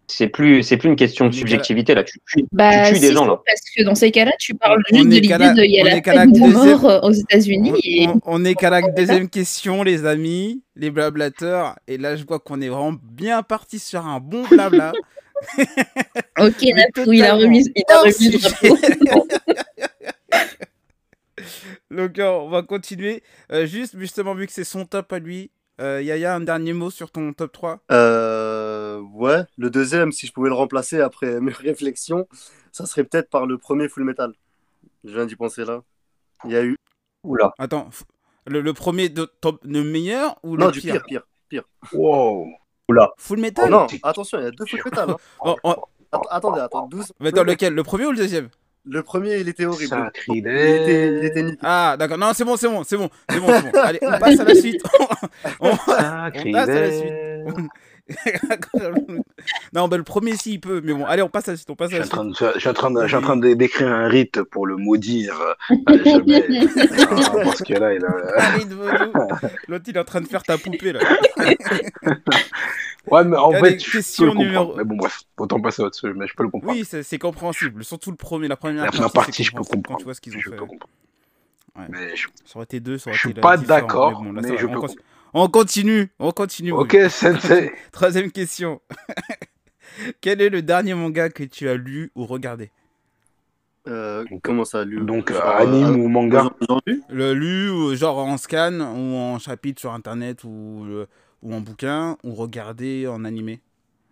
c'est 0.09 0.29
plus, 0.29 0.63
c'est 0.63 0.77
plus 0.77 0.89
une 0.89 0.97
question 0.97 1.27
de 1.27 1.33
subjectivité 1.35 1.95
là. 1.95 2.05
Tu 2.05 2.19
tues, 2.27 2.45
Bah, 2.53 2.89
tu 2.89 2.95
tues 2.95 3.01
des 3.01 3.09
si, 3.09 3.13
gens 3.15 3.27
là. 3.27 3.41
parce 3.47 3.61
que 3.77 3.83
dans 3.85 3.95
ces 3.95 4.11
cas-là, 4.11 4.33
tu 4.39 4.55
parles 4.55 4.83
On 4.93 4.97
juste 4.97 5.09
de 5.09 5.15
l'idée 5.15 5.29
la- 5.39 5.53
de 5.55 5.63
il 5.63 5.71
y 5.73 5.81
a 5.81 5.85
la 5.85 6.01
peine 6.01 6.33
de 6.33 6.39
deuxième- 6.41 6.53
mort 6.81 7.01
aux 7.05 7.13
États-Unis. 7.13 7.73
et... 7.83 8.07
On, 8.09 8.21
on 8.27 8.45
est 8.45 8.55
qu'à 8.55 8.71
la 8.71 8.83
deuxième 8.97 9.29
question, 9.29 9.83
les 9.83 10.05
amis, 10.07 10.63
les 10.77 10.91
blablateurs. 10.91 11.77
Et 11.89 11.99
là, 11.99 12.17
je 12.17 12.25
vois 12.25 12.39
qu'on 12.39 12.61
est 12.61 12.69
vraiment 12.69 12.97
bien 13.03 13.43
parti 13.43 13.79
sur 13.79 14.07
un 14.07 14.21
bon 14.21 14.45
blabla. 14.51 14.93
Ok, 16.39 16.63
Napou, 16.75 17.13
il 17.13 17.23
a 17.23 17.35
remis, 17.35 17.63
il 17.77 17.83
a 17.91 17.99
remis 18.01 18.31
le 18.31 18.39
sujet. 18.39 18.49
drapeau. 18.49 19.29
Donc, 21.91 22.19
euh, 22.19 22.31
on 22.31 22.49
va 22.49 22.63
continuer. 22.63 23.23
Euh, 23.53 23.67
juste, 23.67 23.97
justement, 23.99 24.35
vu 24.35 24.47
que 24.47 24.53
c'est 24.53 24.65
son 24.65 24.85
top 24.87 25.13
à 25.13 25.19
lui, 25.19 25.51
euh, 25.81 26.01
Yaya, 26.03 26.35
un 26.35 26.41
dernier 26.41 26.73
mot 26.73 26.91
sur 26.91 27.11
ton 27.11 27.33
top 27.33 27.53
3 27.53 27.81
euh, 27.93 28.56
ouais, 29.17 29.43
le 29.59 29.71
deuxième, 29.71 30.13
si 30.13 30.27
je 30.27 30.33
pouvais 30.33 30.49
le 30.49 30.55
remplacer 30.55 31.01
après 31.01 31.41
mes 31.41 31.53
réflexions, 31.53 32.27
ça 32.73 32.87
serait 32.87 33.05
peut-être 33.05 33.31
par 33.31 33.47
le 33.47 33.59
premier 33.59 33.89
Full 33.89 34.05
Metal. 34.05 34.33
Je 35.05 35.13
viens 35.13 35.27
d'y 35.27 35.37
penser 35.37 35.65
là. 35.65 35.83
Il 36.45 36.51
y 36.53 36.57
a 36.57 36.63
eu. 36.65 36.77
Oula. 37.25 37.53
Attends, 37.59 37.89
le, 38.47 38.61
le 38.61 38.73
premier 38.73 39.09
de 39.09 39.25
top, 39.41 39.61
le 39.65 39.83
meilleur 39.83 40.39
ou 40.43 40.57
Non, 40.57 40.67
le 40.67 40.73
du 40.73 40.81
pire, 40.81 41.03
pire, 41.05 41.23
pire. 41.49 41.65
Wow. 41.93 42.47
Full 43.19 43.41
metal? 43.41 43.69
Non, 43.71 43.87
attention, 44.05 44.39
il 44.39 44.45
y 44.45 44.47
a 44.47 44.51
deux 44.53 44.65
Full 44.65 44.81
Metal. 44.85 45.11
hein. 45.11 45.17
Oh, 45.41 45.57
oh, 45.65 45.75
Att- 46.13 46.21
attendez, 46.31 46.61
attends, 46.61 46.87
douze. 46.87 47.13
mais 47.19 47.31
attends, 47.31 47.43
lequel? 47.43 47.75
Le 47.75 47.83
premier 47.83 48.07
ou 48.07 48.13
le 48.13 48.17
deuxième? 48.19 48.49
Le 48.85 49.03
premier, 49.03 49.39
il 49.39 49.49
était 49.49 49.65
horrible. 49.67 50.13
Il 50.29 50.39
était, 50.47 51.19
il 51.19 51.25
était 51.25 51.43
nickel. 51.43 51.59
Ah, 51.65 51.97
d'accord. 51.99 52.17
Non, 52.19 52.31
c'est 52.33 52.45
bon, 52.45 52.57
c'est 52.57 52.69
bon, 52.69 52.85
c'est 52.85 52.97
bon, 52.97 53.11
c'est 53.29 53.41
bon, 53.41 53.49
c'est 53.49 53.73
bon. 53.73 53.79
Allez, 53.81 53.99
on 54.03 54.17
passe 54.19 54.39
à 54.39 54.45
la 54.45 54.55
suite. 54.55 54.81
On- 55.61 55.71
on- 55.71 55.77
passe 55.77 56.69
à 56.69 56.81
la 56.81 56.93
suite. 56.93 57.13
non, 59.73 59.89
bah, 59.89 59.97
le 59.97 60.03
premier, 60.05 60.37
si, 60.37 60.53
il 60.55 60.61
peut. 60.61 60.81
Mais 60.85 60.93
bon, 60.93 61.05
allez, 61.05 61.23
on 61.23 61.29
passe 61.29 61.49
à 61.49 61.53
la 61.53 61.57
suite. 61.57 61.69
On 61.71 61.75
passe 61.77 61.91
Je 61.91 61.97
à 61.97 62.05
suis 62.05 62.13
la 62.15 62.19
en 62.21 62.23
suite. 62.33 62.37
train 62.37 62.49
de, 62.51 62.55
je 62.55 62.59
suis 62.61 62.69
en 62.69 62.73
train 62.75 62.91
de, 62.93 63.03
je 63.03 63.07
suis 63.09 63.17
en 63.17 63.21
train 63.21 63.37
de- 63.37 63.55
d'écrire 63.55 63.89
un 63.89 64.07
rite 64.09 64.43
pour 64.45 64.67
le 64.67 64.77
maudire 64.77 65.35
à 65.41 65.57
jamais. 66.05 66.45
Ah, 67.11 67.31
parce 67.45 67.63
que 67.63 67.75
là, 67.75 67.95
il 67.95 68.05
a... 68.05 69.49
L'autre, 69.69 69.85
il 69.89 69.97
est 69.97 69.99
en 69.99 70.05
train 70.05 70.21
de 70.21 70.27
faire 70.29 70.43
ta 70.45 70.57
poupée, 70.57 70.93
là. 70.93 71.01
Ouais, 73.09 73.25
mais 73.25 73.37
en 73.37 73.51
Allez, 73.53 73.71
fait, 73.71 73.79
je 73.85 73.93
question 73.93 74.25
peux 74.25 74.33
le 74.33 74.39
numéro- 74.39 74.65
comprendre. 74.67 74.79
Mais 74.79 74.85
bon, 74.85 74.97
bref, 74.97 75.21
autant 75.39 75.61
passer 75.61 75.83
au-dessus, 75.83 76.13
mais 76.15 76.27
je 76.27 76.35
peux 76.35 76.43
le 76.43 76.49
comprendre. 76.51 76.77
Oui, 76.77 76.85
c'est 77.03 77.19
compréhensible. 77.19 77.85
Surtout 77.85 78.11
le 78.11 78.17
premier, 78.17 78.49
la 78.49 78.57
première 78.57 78.85
La 78.85 78.91
première 78.91 79.13
partie, 79.13 79.45
je 79.45 79.53
peux 79.53 79.59
comprendre. 79.63 79.83
Quand 79.87 79.97
tu 79.97 80.05
vois 80.05 80.15
ce 80.15 80.21
qu'ils 80.21 80.37
ont 80.37 80.41
je 80.41 80.51
fait. 80.51 80.57
peux 80.57 80.67
comprendre. 80.67 80.89
Ouais. 81.77 81.85
Mais 81.89 82.17
je- 82.17 82.27
Ça 82.45 82.57
aurait 82.57 82.65
été 82.65 82.81
deux, 82.81 82.99
ça 82.99 83.11
aurait 83.11 83.15
Je 83.17 83.21
suis 83.21 83.31
été 83.31 83.41
pas 83.41 83.57
différent. 83.57 83.81
d'accord, 83.81 84.23
bon, 84.23 84.33
là, 84.33 84.41
mais 84.43 84.57
je 84.59 84.67
peux. 84.67 84.81
On 85.37 85.49
continue. 85.49 86.09
On 86.19 86.33
continue. 86.33 86.73
Ok, 86.73 86.97
sensei. 87.11 87.71
Troisième 87.93 88.33
question. 88.33 88.81
Quel 90.21 90.41
est 90.41 90.49
le 90.49 90.63
dernier 90.63 90.95
manga 90.95 91.29
que 91.29 91.45
tu 91.45 91.69
as 91.69 91.77
lu 91.77 92.11
ou 92.15 92.25
regardé? 92.25 92.71
Euh, 93.87 94.25
comment 94.43 94.65
ça, 94.65 94.85
lui 94.85 95.05
Donc, 95.05 95.33
Genre, 95.33 95.47
anime 95.47 96.01
euh, 96.01 96.05
ou 96.05 96.09
manga? 96.09 96.51
Aujourd'hui 96.61 97.03
Le 97.09 97.35
lu, 97.35 97.71
ou 97.71 97.95
genre 97.95 98.19
en 98.19 98.37
scan, 98.37 98.81
ou 98.81 99.15
en 99.15 99.39
chapitre 99.39 99.81
sur 99.81 99.93
internet, 99.93 100.43
ou, 100.43 100.85
euh, 100.89 101.07
ou 101.43 101.55
en 101.55 101.61
bouquin, 101.61 102.17
ou 102.25 102.35
regardé 102.35 103.07
en 103.07 103.25
animé? 103.25 103.61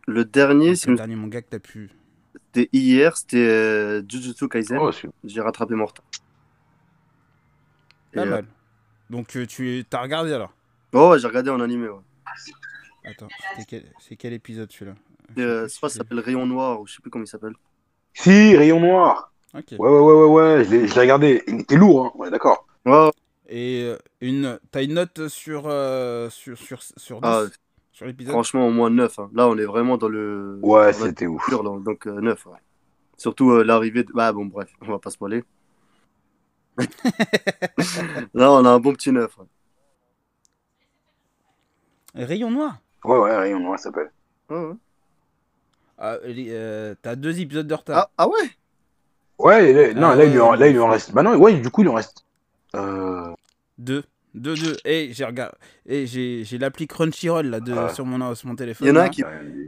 Le 0.07 0.25
dernier, 0.25 0.77
C'est 0.77 0.91
le 0.91 0.97
dernier 0.97 1.17
manga 1.17 1.41
que 1.41 1.49
tu 1.49 1.57
as 1.57 1.61
pu. 1.61 1.91
c'était 2.35 2.69
hier, 2.73 3.17
c'était 3.17 3.39
euh, 3.39 4.03
Jujutsu 4.09 4.49
Kaisen. 4.49 4.79
Oh, 4.79 4.91
J'ai 5.25 5.41
rattrapé. 5.41 5.75
Et, 5.75 5.79
Pas 8.17 8.23
euh, 8.23 8.27
mal. 8.27 8.45
Donc 9.11 9.37
tu 9.49 9.85
as 9.91 10.01
regardé 10.01 10.33
alors? 10.33 10.53
Oh, 10.95 11.11
ouais, 11.11 11.19
j'ai 11.19 11.27
regardé 11.27 11.51
en 11.51 11.61
animé. 11.61 11.89
Ouais. 11.89 12.01
Attends, 13.05 13.29
c'était 13.51 13.65
quel- 13.67 13.93
c'est 14.01 14.17
quel 14.17 14.33
épisode 14.33 14.71
celui-là 14.73 14.95
euh, 15.39 15.67
Je 15.69 15.73
je 15.73 15.77
crois 15.77 15.89
que 15.89 15.93
ça 15.93 15.99
s'appelle 15.99 16.21
Rayon 16.21 16.47
Noir, 16.47 16.81
ou 16.81 16.87
je 16.87 16.95
sais 16.95 17.03
plus 17.03 17.11
comment 17.11 17.25
il 17.25 17.29
s'appelle. 17.29 17.55
Si, 18.15 18.57
Rayon 18.57 18.81
Noir. 18.81 19.33
Ouais, 19.55 19.63
ouais, 19.79 19.89
ouais, 19.89 20.15
ouais, 20.15 20.29
ouais. 20.59 20.65
Je 20.65 20.71
l'ai 20.95 21.01
regardé. 21.01 21.43
Il 21.47 21.61
était 21.61 21.77
lourd, 21.77 22.07
hein. 22.07 22.13
Ouais, 22.15 22.31
d'accord. 22.31 22.67
Ouais, 22.87 23.11
Et 23.49 23.83
euh, 23.85 23.99
une, 24.21 24.59
t'as 24.71 24.83
une 24.83 24.95
note 24.95 25.29
sur, 25.29 25.65
euh, 25.67 26.31
sur, 26.31 26.57
sur, 26.59 26.83
sur 26.83 27.21
10 27.21 27.29
Ah, 27.29 27.45
sur 27.93 28.07
l'épisode? 28.07 28.33
franchement, 28.33 28.67
au 28.67 28.71
moins 28.71 28.91
9. 28.91 29.19
hein. 29.19 29.31
Là, 29.35 29.49
on 29.49 29.57
est 29.59 29.65
vraiment 29.65 29.97
dans 29.99 30.09
le. 30.09 30.59
Ouais, 30.63 30.93
c'était 30.93 31.27
ouf. 31.27 31.47
là, 31.51 31.59
donc 31.81 32.07
9. 32.07 32.47
ouais. 32.47 32.59
Surtout 33.17 33.51
euh, 33.53 33.63
l'arrivée 33.65 34.03
de. 34.05 34.13
Bah, 34.13 34.33
bon, 34.33 34.47
bref, 34.47 34.71
on 34.81 34.87
va 34.87 34.99
pas 34.99 35.11
spoiler. 35.11 35.45
Là, 38.35 38.51
on 38.51 38.65
a 38.65 38.71
un 38.71 38.81
bon 38.81 38.93
petit 38.95 39.13
9. 39.13 39.37
ouais. 39.39 39.45
Rayon 42.15 42.51
Noir 42.51 42.79
Ouais, 43.05 43.19
ouais, 43.19 43.37
Rayon 43.37 43.61
Noir, 43.61 43.79
s'appelle. 43.79 44.11
Ouais, 44.51 44.57
ouais. 44.59 44.75
ah, 45.99 46.17
euh, 46.25 46.95
T'as 47.03 47.17
deux 47.17 47.41
épisodes 47.41 47.67
de 47.67 47.75
retard. 47.75 47.97
Ah, 47.99 48.11
ah 48.19 48.29
ouais? 48.29 48.51
Ouais, 49.39 49.73
là, 49.73 49.95
non, 49.95 50.09
Ah 50.09 50.17
là, 50.17 50.25
il 50.25 50.33
lui 50.33 50.41
en, 50.41 50.53
là, 50.55 50.67
il 50.69 50.73
lui 50.73 50.79
en 50.81 50.89
reste. 50.89 51.13
Bah 51.13 51.23
non, 51.23 51.37
ouais, 51.37 51.55
du 51.55 51.71
coup, 51.71 51.83
il 51.83 51.89
en 51.89 51.95
reste. 51.95 52.25
Euh... 52.75 53.33
Deux. 53.79 54.05
Deux, 54.35 54.55
deux. 54.57 54.77
Et 54.85 55.11
j'ai 55.13 55.25
regardé. 55.25 55.55
Et 55.87 56.07
j'ai 56.07 56.43
j'ai 56.45 56.59
l'appli 56.59 56.87
Crunchyroll 56.89 57.47
là, 57.47 57.61
de, 57.61 57.73
Ah. 57.73 57.89
sur, 57.91 58.05
mon, 58.05 58.35
sur 58.35 58.49
mon 58.49 58.57
téléphone. 58.57 58.87
Il 58.87 58.91
y 58.91 58.93
en 58.93 58.97
a 58.97 59.05
là. 59.05 59.09
qui. 59.09 59.23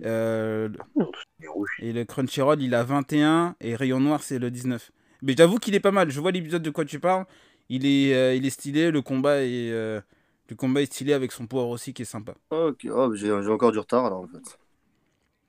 Euh, 0.05 0.69
rouge. 0.97 1.69
et 1.81 1.93
le 1.93 2.05
Crunchyroll, 2.05 2.61
il 2.61 2.75
a 2.75 2.83
21 2.83 3.55
et 3.61 3.77
Rayon 3.77 4.01
Noir, 4.01 4.23
c'est 4.23 4.39
le 4.41 4.51
19. 4.51 4.91
Mais 5.23 5.35
j'avoue 5.37 5.59
qu'il 5.59 5.75
est 5.77 5.81
pas 5.81 5.93
mal. 5.93 6.11
Je 6.11 6.21
vois 6.21 6.33
l'épisode 6.33 6.63
de 6.63 6.71
quoi 6.71 6.85
tu 6.85 6.99
parles. 6.99 7.27
Il 7.69 7.87
est, 7.87 8.15
euh, 8.15 8.35
il 8.35 8.45
est 8.45 8.51
stylé. 8.51 8.91
Le 8.91 9.03
combat 9.03 9.43
est, 9.43 9.71
euh, 9.71 10.01
le 10.49 10.57
combat 10.57 10.83
est 10.83 10.87
stylé 10.87 11.13
avec 11.13 11.33
son 11.33 11.47
pouvoir 11.47 11.69
aussi 11.69 11.93
qui 11.93 12.03
est 12.03 12.07
sympa. 12.07 12.35
Ah, 12.51 12.67
ok, 12.67 12.87
oh, 12.91 13.15
j'ai 13.15 13.33
encore 13.33 13.73
du 13.73 13.79
retard 13.79 14.07
alors 14.07 14.21
en 14.21 14.29
fait. 14.29 14.59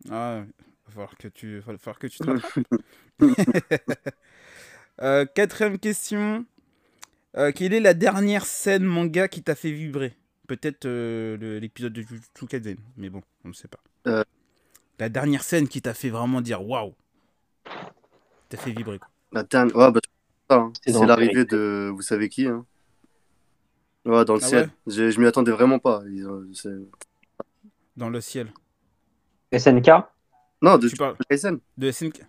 Ah, 0.09 0.43
va 0.87 0.91
falloir 0.91 1.17
que 1.17 1.27
tu, 1.27 1.59
va 1.59 1.77
falloir 1.77 1.99
que 1.99 2.07
tu 2.07 2.19
te. 2.19 2.29
Euh, 4.99 5.25
quatrième 5.25 5.77
question. 5.77 6.43
Euh, 7.35 7.51
quelle 7.51 7.73
est 7.73 7.79
la 7.79 7.93
dernière 7.93 8.47
scène 8.47 8.83
manga 8.83 9.27
qui 9.27 9.43
t'a 9.43 9.53
fait 9.53 9.71
vibrer? 9.71 10.17
Peut-être 10.47 10.85
euh, 10.85 11.59
l'épisode 11.59 11.93
de 11.93 12.01
Jujutsu 12.01 12.47
Kaisen, 12.47 12.77
mais 12.95 13.11
bon, 13.11 13.21
on 13.45 13.49
ne 13.49 13.53
sait 13.53 13.67
pas. 13.67 13.77
Euh. 14.07 14.23
La 14.97 15.09
dernière 15.09 15.43
scène 15.43 15.67
qui 15.67 15.83
t'a 15.83 15.93
fait 15.93 16.09
vraiment 16.09 16.41
dire 16.41 16.67
waouh 16.67 16.95
T'a 18.49 18.57
fait 18.57 18.71
vibrer 18.71 18.97
quoi. 18.97 19.09
La 19.33 19.43
dernière. 19.43 19.75
Ouais, 19.75 19.91
bah, 19.91 19.99
hein. 20.49 20.73
C'est 20.83 20.93
l'arrivée 21.05 21.45
de. 21.45 21.91
Vous 21.93 22.01
savez 22.01 22.27
qui 22.27 22.47
hein 22.47 22.65
Ouais, 24.07 24.25
dans 24.25 24.35
le 24.35 24.39
Ah 24.43 24.47
ciel. 24.47 24.61
ouais 24.63 24.69
J'ai- 24.87 25.11
Je 25.11 25.19
m'y 25.19 25.27
attendais 25.27 25.51
vraiment 25.51 25.79
pas. 25.79 26.01
Ils 26.09 26.27
ont- 26.27 26.43
Dans 27.95 28.09
le 28.09 28.21
ciel. 28.21 28.47
SNK 29.51 29.89
Non, 30.61 30.77
de 30.77 30.87
Tu 30.87 30.95
parles 30.95 31.15
Kaisen. 31.29 31.59
de 31.77 31.91
SNK 31.91 32.21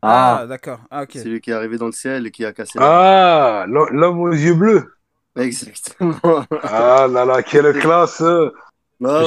Ah, 0.00 0.38
Ah, 0.40 0.46
d'accord. 0.46 0.80
Ah, 0.90 1.02
ok. 1.02 1.10
C'est 1.14 1.24
lui 1.24 1.40
qui 1.40 1.50
est 1.50 1.54
arrivé 1.54 1.76
dans 1.78 1.86
le 1.86 1.92
ciel 1.92 2.26
et 2.26 2.30
qui 2.30 2.44
a 2.44 2.52
cassé. 2.52 2.78
la- 2.78 3.62
Ah, 3.62 3.66
l'ho- 3.66 3.88
l'homme 3.90 4.20
aux 4.20 4.32
yeux 4.32 4.54
bleus. 4.54 4.94
Exactement. 5.36 6.44
Ah 6.62 7.06
là 7.10 7.24
là, 7.24 7.42
quelle 7.42 7.72
classe. 7.78 8.20
Ouais, 8.20 8.50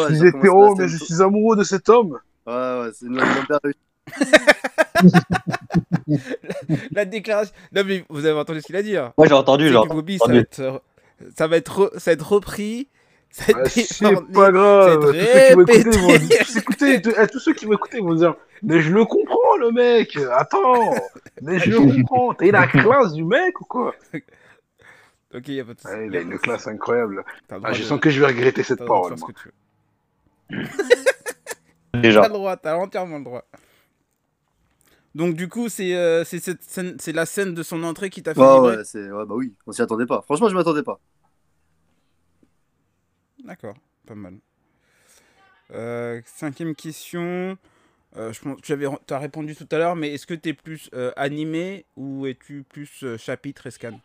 je 0.09 0.15
suis 0.15 0.28
hétéro, 0.28 0.76
la 0.76 0.84
mais 0.84 0.88
je 0.88 0.97
suis 1.03 1.21
amoureux 1.21 1.55
de 1.57 1.63
cet 1.63 1.89
homme. 1.89 2.19
Ouais, 2.45 2.53
ouais, 2.53 2.89
c'est 2.93 3.07
une 3.07 3.19
réussite. 3.19 3.76
La 6.91 7.05
déclaration. 7.05 7.53
Non, 7.73 7.84
mais 7.86 8.05
vous 8.09 8.26
avez 8.26 8.38
entendu 8.39 8.61
ce 8.61 8.65
qu'il 8.67 8.76
a 8.76 8.84
dit. 8.84 8.97
Hein. 8.97 9.13
Moi, 9.17 9.28
j'ai 9.28 9.34
entendu, 9.34 9.69
genre. 9.69 9.88
ça 9.88 9.93
va, 10.28 10.36
être, 10.38 10.82
ça, 11.38 11.47
va 11.47 11.57
être 11.57 11.80
re- 11.89 11.97
ça 11.99 12.11
va 12.11 12.13
être 12.13 12.28
repris. 12.32 12.89
Ça 13.32 13.51
va 13.53 13.61
être 13.61 13.76
Ouais, 13.76 13.84
c'est 13.84 14.32
pas 14.34 14.51
grave. 14.51 15.01
c'est 15.13 15.53
Tous 15.53 15.55
ceux 15.55 15.55
qui 15.55 15.55
vont 15.55 15.61
écouter, 15.61 15.89
ils 15.91 15.99
vont 15.99 16.07
répété. 16.07 16.38
tous 16.45 16.55
écouter, 16.57 17.01
tous- 17.01 17.13
eh, 17.21 17.28
tous 17.28 17.39
ceux 17.39 17.53
qui 17.53 17.65
vont 17.65 17.73
écouter 17.73 17.99
vont 17.99 18.13
dire 18.15 18.36
Mais 18.63 18.80
je 18.82 18.93
le 18.93 19.03
comprends, 19.05 19.57
le 19.59 19.71
mec. 19.71 20.17
Attends. 20.34 20.93
Mais 21.41 21.59
je 21.59 21.71
le 21.71 21.78
comprends. 22.03 22.36
Eu 22.41 22.51
la 22.51 22.67
classe 22.67 23.13
du 23.13 23.23
mec 23.26 23.59
ou 23.59 23.65
quoi? 23.65 23.93
Ok, 25.34 25.47
y 25.49 25.59
a 25.59 25.65
pas 25.65 25.73
de. 25.73 25.80
Ouais, 25.89 26.07
Il 26.07 26.15
a 26.15 26.21
une 26.21 26.38
classe 26.39 26.65
incroyable. 26.67 27.26
Ah, 27.63 27.73
je 27.73 27.82
de- 27.82 27.88
sens 27.88 27.99
que 27.99 28.09
je 28.09 28.21
vais 28.21 28.28
regretter 28.28 28.63
cette 28.63 28.86
parole. 28.86 29.17
ce 29.17 29.23
que 29.26 29.32
tu 29.34 29.49
veux. 30.51 30.63
Déjà. 32.01 32.21
T'as 32.21 32.28
le 32.28 32.34
droit, 32.34 32.55
t'as 32.57 32.76
entièrement 32.76 33.17
le 33.17 33.23
droit. 33.23 33.43
Donc, 35.13 35.36
du 35.36 35.47
coup, 35.47 35.69
c'est 35.69 35.95
euh, 35.95 36.23
c'est 36.26 36.39
cette 36.39 36.61
scène- 36.63 36.97
c'est 36.99 37.13
la 37.13 37.26
scène 37.26 37.53
de 37.53 37.63
son 37.63 37.84
entrée 37.84 38.09
qui 38.09 38.21
t'a 38.21 38.34
fait 38.34 38.41
Ouais, 38.41 38.53
vibrer 38.53 38.78
ouais, 38.78 38.84
c'est... 38.84 39.09
ouais, 39.11 39.26
bah 39.26 39.34
oui, 39.36 39.53
on 39.65 39.71
s'y 39.71 39.82
attendait 39.82 40.05
pas. 40.05 40.21
Franchement, 40.23 40.49
je 40.49 40.55
m'attendais 40.55 40.84
pas. 40.84 40.99
D'accord, 43.45 43.75
pas 44.07 44.15
mal. 44.15 44.39
Euh, 45.71 46.19
cinquième 46.25 46.73
question. 46.73 47.57
Euh, 48.17 48.33
je 48.33 48.41
pense, 48.41 48.59
tu 48.61 48.73
as 48.73 49.19
répondu 49.19 49.55
tout 49.55 49.67
à 49.71 49.77
l'heure, 49.77 49.95
mais 49.95 50.13
est-ce 50.13 50.25
que 50.25 50.33
tu 50.33 50.49
es 50.49 50.53
plus 50.53 50.89
euh, 50.93 51.11
animé 51.15 51.85
ou 51.95 52.25
es-tu 52.25 52.63
plus 52.63 53.05
chapitre 53.17 53.67
et 53.67 53.71
scan? 53.71 53.99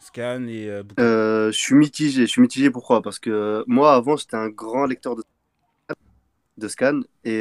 Scan 0.00 0.46
et 0.48 0.82
je 0.98 1.50
suis 1.52 1.74
mitigé. 1.74 2.22
Je 2.22 2.26
suis 2.26 2.40
mitigé 2.40 2.70
pourquoi? 2.70 3.02
Parce 3.02 3.18
que 3.18 3.64
moi, 3.66 3.94
avant, 3.94 4.16
j'étais 4.16 4.36
un 4.36 4.48
grand 4.48 4.86
lecteur 4.86 5.16
de, 5.16 6.68
scan. 6.68 7.00
Et 7.24 7.40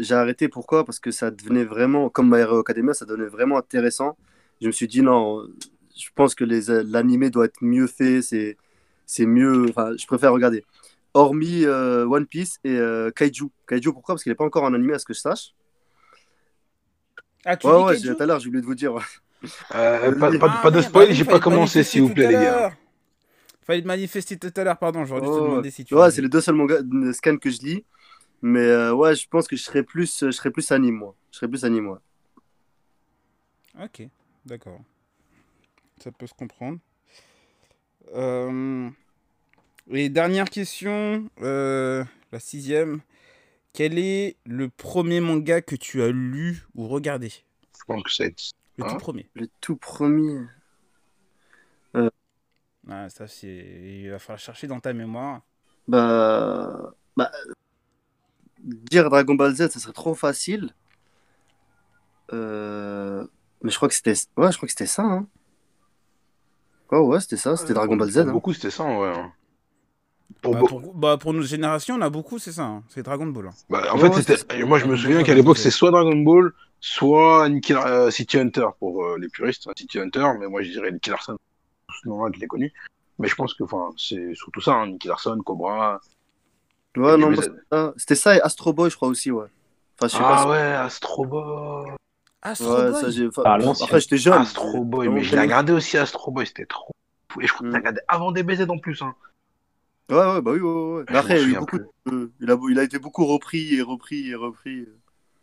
j'ai 0.00 0.14
arrêté 0.14 0.48
pourquoi? 0.48 0.84
Parce 0.84 1.00
que 1.00 1.10
ça 1.10 1.32
devenait 1.32 1.64
vraiment, 1.64 2.10
comme 2.10 2.30
My 2.30 2.42
Hero 2.42 2.60
Academia, 2.60 2.94
ça 2.94 3.06
devenait 3.06 3.28
vraiment 3.28 3.58
intéressant. 3.58 4.16
Je 4.60 4.68
me 4.68 4.72
suis 4.72 4.86
dit, 4.86 5.02
non, 5.02 5.42
je 5.96 6.08
pense 6.14 6.34
que 6.34 6.44
l'animé 6.44 7.30
doit 7.30 7.46
être 7.46 7.62
mieux 7.62 7.86
fait. 7.86 8.22
C'est 8.22 8.56
c'est 9.10 9.26
mieux. 9.26 9.68
Enfin, 9.70 9.92
je 9.96 10.06
préfère 10.06 10.32
regarder. 10.32 10.64
Hormis 11.14 11.64
euh, 11.66 12.06
One 12.06 12.26
Piece 12.26 12.58
et 12.64 12.76
euh, 12.76 13.10
Kaiju. 13.10 13.46
Kaiju, 13.66 13.92
pourquoi? 13.92 14.14
Parce 14.14 14.22
qu'il 14.22 14.30
n'est 14.30 14.36
pas 14.36 14.44
encore 14.44 14.64
en 14.64 14.74
animé, 14.74 14.94
à 14.94 14.98
ce 14.98 15.04
que 15.04 15.14
je 15.14 15.20
sache. 15.20 15.54
Ah, 17.44 17.56
tu 17.56 17.68
Ouais, 17.68 17.72
dis 17.72 17.84
ouais, 17.84 18.00
tout 18.00 18.22
à 18.22 18.26
l'heure, 18.26 18.40
j'ai 18.40 18.48
oublié 18.48 18.62
de 18.62 18.66
vous 18.66 18.74
dire. 18.74 18.94
Euh, 19.74 20.12
pas, 20.18 20.30
pas- 20.38 20.48
Ah, 20.48 20.62
pas 20.62 20.70
de 20.70 20.80
merde, 20.80 20.88
spoil, 20.88 21.08
bah 21.08 21.14
j'ai 21.14 21.24
pas 21.24 21.38
te 21.38 21.44
commencé, 21.44 21.82
s'il 21.82 22.02
vous 22.02 22.10
plaît, 22.10 22.26
les 22.26 22.38
gars. 22.38 22.76
Fallait 23.62 23.82
te 23.82 23.86
manifester 23.86 24.38
tout 24.38 24.52
à 24.56 24.64
l'heure, 24.64 24.78
pardon, 24.78 25.04
j'aurais 25.04 25.22
dû 25.22 25.30
te 25.30 25.38
Ouais, 25.38 25.40
demander 25.40 25.70
si 25.70 25.84
tu 25.84 25.94
Ouais, 25.94 26.10
c'est 26.10 26.22
les 26.22 26.28
deux 26.28 26.40
seuls 26.40 26.54
mangas 26.54 26.82
de 26.82 27.12
scan 27.12 27.36
que 27.36 27.50
je 27.50 27.60
lis. 27.62 27.84
Mais 28.42 28.60
euh, 28.60 28.94
ouais, 28.94 29.14
je 29.16 29.28
pense 29.28 29.48
que 29.48 29.56
je 29.56 29.62
serais 29.62 29.82
plus, 29.84 30.20
je 30.26 30.30
serais 30.32 30.50
plus 30.50 30.70
anime, 30.72 30.96
moi. 30.96 31.16
Je 31.32 31.38
serais 31.38 31.48
plus 31.48 31.64
anime, 31.64 31.84
moi. 31.84 32.02
Ok, 33.74 34.08
d'accord. 34.44 34.80
Ça 35.98 36.10
peut 36.10 36.26
se 36.26 36.34
comprendre. 36.34 36.80
Euh, 38.14 38.90
Et 39.92 40.08
dernière 40.08 40.48
question, 40.48 41.28
euh, 41.42 42.04
la 42.30 42.38
sixième. 42.38 43.00
Quel 43.72 43.98
est 43.98 44.36
le 44.46 44.68
premier 44.68 45.20
manga 45.20 45.62
que 45.62 45.76
tu 45.76 46.02
as 46.02 46.10
lu 46.10 46.64
ou 46.74 46.86
regardé? 46.88 47.28
Je 47.28 47.84
pense 47.86 48.02
que 48.02 48.10
c'est. 48.10 48.34
Le 48.76 48.84
Hein? 48.84 48.88
tout 48.88 48.98
premier. 48.98 49.28
Le 49.34 49.48
tout 49.60 49.76
premier. 49.76 50.46
Ah, 52.88 53.08
ça, 53.08 53.28
c'est... 53.28 54.00
Il 54.02 54.10
va 54.10 54.18
falloir 54.18 54.38
chercher 54.38 54.66
dans 54.66 54.80
ta 54.80 54.92
mémoire. 54.92 55.42
Bah, 55.86 56.92
bah, 57.16 57.30
dire 58.58 59.08
Dragon 59.10 59.34
Ball 59.34 59.54
Z, 59.54 59.68
ça 59.70 59.80
serait 59.80 59.92
trop 59.92 60.14
facile. 60.14 60.70
Euh, 62.32 63.24
Mais 63.62 63.70
je 63.70 63.76
crois 63.76 63.88
que 63.88 63.94
c'était, 63.94 64.14
ouais, 64.36 64.50
je 64.50 64.56
crois 64.56 64.66
que 64.66 64.70
c'était 64.72 64.86
ça. 64.86 65.02
Hein. 65.02 65.26
Ouais, 66.90 66.98
ouais, 66.98 67.20
c'était 67.20 67.36
ça. 67.36 67.56
C'était 67.56 67.74
Dragon 67.74 67.96
Ball 67.96 68.10
Z. 68.10 68.18
Hein. 68.18 68.32
beaucoup, 68.32 68.52
c'était 68.54 68.70
ça, 68.70 68.84
ouais. 68.84 69.12
Pour 70.42 70.52
Bah, 70.54 70.60
pour, 70.68 70.94
bah, 70.94 71.16
pour 71.18 71.32
notre 71.34 71.46
génération, 71.46 71.96
on 71.96 72.00
a 72.02 72.08
beaucoup, 72.10 72.38
c'est 72.38 72.52
ça. 72.52 72.64
hein. 72.64 72.82
C'est 72.88 73.02
Dragon 73.02 73.26
Ball. 73.26 73.48
hein. 73.48 73.50
Bah, 73.68 73.82
en 73.92 73.98
Ouais, 73.98 74.22
fait, 74.22 74.46
ouais. 74.54 74.64
Moi, 74.64 74.78
je 74.78 74.86
me 74.86 74.96
souviens 74.96 75.22
qu'à 75.22 75.34
l'époque, 75.34 75.58
c'est- 75.58 75.70
soit 75.70 75.90
Dragon 75.90 76.16
Ball, 76.16 76.52
soit 76.80 77.48
Nicky, 77.48 77.74
euh, 77.74 78.10
City 78.10 78.38
Hunter 78.38 78.66
pour 78.78 79.04
euh, 79.04 79.18
les 79.18 79.28
puristes, 79.28 79.66
hein, 79.68 79.72
City 79.76 79.98
Hunter. 79.98 80.26
Mais 80.38 80.46
moi, 80.46 80.62
je 80.62 80.70
dirais 80.70 80.90
Nicky 80.92 81.10
Larson. 81.10 81.36
Ce 82.02 82.08
nom-là, 82.08 82.30
je 82.34 82.40
l'ai 82.40 82.46
connu. 82.46 82.72
Mais 83.18 83.28
je 83.28 83.34
pense 83.34 83.52
que, 83.54 83.64
enfin, 83.64 83.90
c'est 83.98 84.34
surtout 84.34 84.60
ça, 84.62 84.72
hein, 84.74 84.86
Nicky 84.86 85.08
Larson, 85.08 85.38
Cobra. 85.44 86.00
Ouais, 86.96 87.16
non, 87.16 87.32
c'était 87.96 88.14
ça. 88.14 88.36
Et 88.36 88.40
Astro 88.40 88.72
Boy, 88.72 88.90
je 88.90 88.96
crois 88.96 89.08
aussi, 89.08 89.30
ouais. 89.30 89.46
Enfin, 89.98 90.08
je 90.08 90.12
sais 90.16 90.18
Ah 90.24 90.44
pas. 90.44 90.50
ouais, 90.50 90.58
Astro 90.72 91.26
Boy. 91.26 91.90
Astro 92.42 92.74
Ouais, 92.74 92.90
Boy 92.92 93.00
ça, 93.02 93.10
j'ai. 93.10 93.26
enfin, 93.28 93.42
Ah, 93.44 93.98
j'étais 93.98 94.16
jeune. 94.16 94.32
Astro 94.34 94.82
Boy, 94.84 95.08
mais 95.08 95.20
je 95.22 95.24
l'ai 95.26 95.30
connu. 95.32 95.42
regardé 95.42 95.72
aussi 95.74 95.98
Astro 95.98 96.30
Boy, 96.30 96.46
c'était 96.46 96.64
trop 96.66 96.90
fou. 97.30 97.42
Et 97.42 97.46
je 97.46 97.52
crois 97.52 97.64
que 97.64 97.68
Mm. 97.68 97.72
t'as 97.72 97.78
regardé 97.78 98.00
avant 98.08 98.32
DBZ 98.32 98.66
en 98.70 98.78
plus. 98.78 99.02
Hein. 99.02 99.14
Ouais, 100.10 100.16
ouais, 100.34 100.40
bah 100.42 100.50
oui, 100.52 100.60
ouais, 100.60 100.94
ouais. 100.98 101.04
Après, 101.08 101.40
m'en 101.40 101.48
il 101.48 101.56
a 101.56 101.60
beaucoup. 101.60 101.78
Il 102.40 102.50
a, 102.50 102.58
il 102.70 102.78
a 102.78 102.82
été 102.82 102.98
beaucoup 102.98 103.24
repris 103.26 103.74
et 103.76 103.82
repris 103.82 104.28
et 104.30 104.34
repris. 104.34 104.86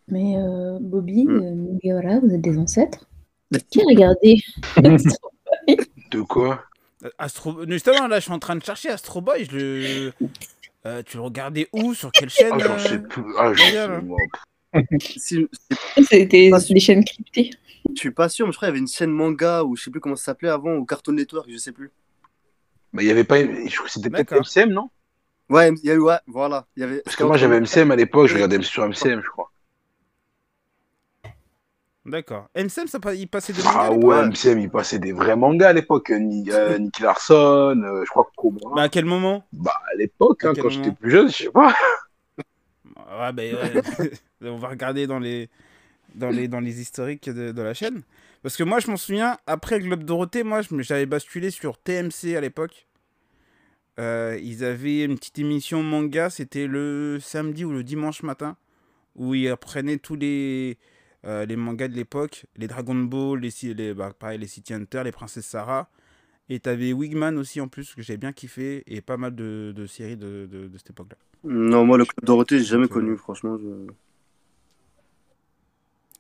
Mais 0.10 0.36
euh, 0.38 0.78
Bobby, 0.80 1.26
Mm. 1.26 1.30
euh, 1.84 2.20
vous 2.22 2.34
êtes 2.34 2.42
des 2.42 2.58
ancêtres 2.58 3.08
Qui 3.70 3.82
a 3.82 3.86
regardé 3.88 4.42
De 6.12 6.22
quoi? 6.22 6.64
Euh, 7.04 7.10
Astro... 7.18 7.66
Justement, 7.68 8.08
là, 8.08 8.18
je 8.20 8.24
suis 8.24 8.32
en 8.32 8.40
train 8.40 8.56
de 8.56 8.64
chercher 8.64 8.90
Astro 8.90 9.22
Boy. 9.22 9.46
Je 9.46 9.56
le... 9.58 10.14
Euh, 10.86 11.04
tu 11.06 11.18
le 11.18 11.24
regardais 11.24 11.68
où 11.74 11.94
Sur 11.94 12.12
quelle 12.12 12.30
chaîne 12.30 12.54
Ah, 12.54 12.60
j'en 12.60 12.74
euh 12.76 12.80
sais 12.80 13.00
plus. 13.00 13.24
Ah, 13.38 13.52
C'était 16.04 16.52
des 16.52 16.80
chaînes 16.80 17.04
cryptées. 17.04 17.52
je 17.94 18.00
suis 18.00 18.12
pas 18.12 18.30
sûr, 18.30 18.46
mais 18.46 18.52
je 18.54 18.58
crois 18.58 18.68
qu'il 18.68 18.74
y 18.76 18.78
avait 18.78 18.82
une 18.82 18.88
chaîne 18.88 19.12
manga 19.12 19.64
ou 19.64 19.76
je 19.76 19.84
sais 19.84 19.92
plus 19.92 20.00
comment 20.00 20.16
ça 20.16 20.26
s'appelait 20.26 20.50
avant, 20.50 20.76
ou 20.76 20.86
Cartoon 20.86 21.14
Network, 21.14 21.48
je 21.50 21.58
sais 21.58 21.72
plus. 21.72 21.92
Mais 22.98 23.04
il 23.04 23.08
y 23.08 23.12
avait 23.12 23.24
pas. 23.24 23.40
Je 23.40 23.76
crois 23.76 23.86
que 23.86 23.92
c'était 23.92 24.10
peut-être. 24.10 24.34
MCM, 24.34 24.72
non? 24.72 24.90
Ouais, 25.50 25.70
il 25.84 25.88
y 25.88 25.92
a 25.92 25.94
eu, 25.94 26.00
ouais, 26.00 26.18
voilà. 26.26 26.66
Il 26.76 26.82
y 26.82 26.84
avait, 26.84 27.02
Parce 27.02 27.16
que 27.16 27.24
moi, 27.24 27.38
j'avais 27.38 27.62
MCM 27.62 27.92
à 27.92 27.96
l'époque, 27.96 28.28
je 28.28 28.34
regardais 28.34 28.60
sur 28.64 28.84
MCM, 28.84 29.22
je 29.24 29.30
crois. 29.30 29.52
D'accord. 32.08 32.50
MCM, 32.56 32.88
ça, 32.88 32.98
il 33.14 33.28
passait 33.28 33.54
des 33.54 33.62
mangas 33.62 33.80
à 33.80 33.86
Ah 33.86 33.92
ouais, 33.92 34.26
MCM, 34.26 34.60
il 34.60 34.70
passait 34.72 34.98
des 34.98 35.12
vrais 35.12 35.36
mangas 35.36 35.70
à 35.70 35.74
l'époque. 35.74 36.10
Ni, 36.10 36.50
euh, 36.52 36.78
Nicky 36.80 37.04
Larson, 37.04 37.80
euh, 37.84 38.04
je 38.04 38.10
crois 38.10 38.24
que 38.24 38.32
Cobra. 38.36 38.74
Bah, 38.76 38.82
à 38.82 38.90
quel 38.90 39.06
moment? 39.06 39.44
Bah, 39.54 39.80
à 39.94 39.96
l'époque, 39.96 40.44
hein, 40.44 40.54
quand 40.60 40.70
j'étais 40.70 40.92
plus 40.92 41.12
jeune, 41.12 41.30
je 41.30 41.36
sais 41.36 41.52
pas. 41.52 41.76
Ouais, 42.38 43.32
bah, 43.32 43.44
ouais. 43.44 44.12
on 44.42 44.58
va 44.58 44.70
regarder 44.70 45.06
dans 45.06 45.20
les, 45.20 45.50
dans 46.16 46.30
les, 46.30 46.48
dans 46.48 46.62
les 46.62 46.82
historiques 46.82 47.30
de, 47.30 47.52
de 47.52 47.62
la 47.62 47.76
chaîne. 47.76 48.02
Parce 48.42 48.56
que 48.58 48.64
moi, 48.64 48.80
je 48.80 48.88
m'en 48.90 48.98
souviens, 48.98 49.38
après 49.46 49.78
le 49.78 49.86
Globe 49.86 50.04
Dorothée, 50.04 50.44
moi, 50.44 50.62
j'avais 50.80 51.06
basculé 51.06 51.52
sur 51.52 51.78
TMC 51.78 52.36
à 52.36 52.42
l'époque. 52.42 52.87
Euh, 54.00 54.40
ils 54.42 54.64
avaient 54.64 55.04
une 55.04 55.16
petite 55.18 55.40
émission 55.40 55.82
manga, 55.82 56.30
c'était 56.30 56.68
le 56.68 57.18
samedi 57.20 57.66
ou 57.66 57.72
le 57.72 57.84
dimanche 57.84 58.22
matin, 58.24 58.56
où 59.16 59.34
ils 59.34 59.50
reprenaient 59.50 59.98
tous 59.98 60.16
les, 60.16 60.78
euh, 61.26 61.46
les 61.46 61.56
mangas 61.56 61.88
de 61.88 61.96
l'époque, 61.96 62.46
les 62.58 62.68
Dragon 62.68 62.96
Ball, 62.96 63.40
les, 63.40 63.52
les, 63.74 63.94
bah, 63.96 64.14
pareil, 64.18 64.38
les 64.40 64.48
City 64.48 64.74
Hunter, 64.74 65.02
les 65.04 65.12
Princesses 65.12 65.46
Sarah. 65.48 65.90
Et 66.50 66.60
t'avais 66.60 66.94
Wigman 66.94 67.38
aussi 67.38 67.60
en 67.60 67.68
plus, 67.68 67.94
que 67.96 68.02
j'avais 68.02 68.18
bien 68.18 68.34
kiffé, 68.34 68.84
et 68.88 69.02
pas 69.02 69.18
mal 69.18 69.36
de, 69.36 69.74
de 69.76 69.86
séries 69.88 70.16
de, 70.16 70.48
de, 70.50 70.68
de 70.68 70.78
cette 70.78 70.92
époque-là. 70.92 71.18
Non, 71.44 71.86
moi, 71.86 71.98
le 71.98 72.06
Club 72.06 72.26
Dorothée, 72.26 72.60
j'ai 72.60 72.66
jamais 72.66 72.88
connu, 72.88 73.18
franchement. 73.18 73.58
je- 73.58 73.92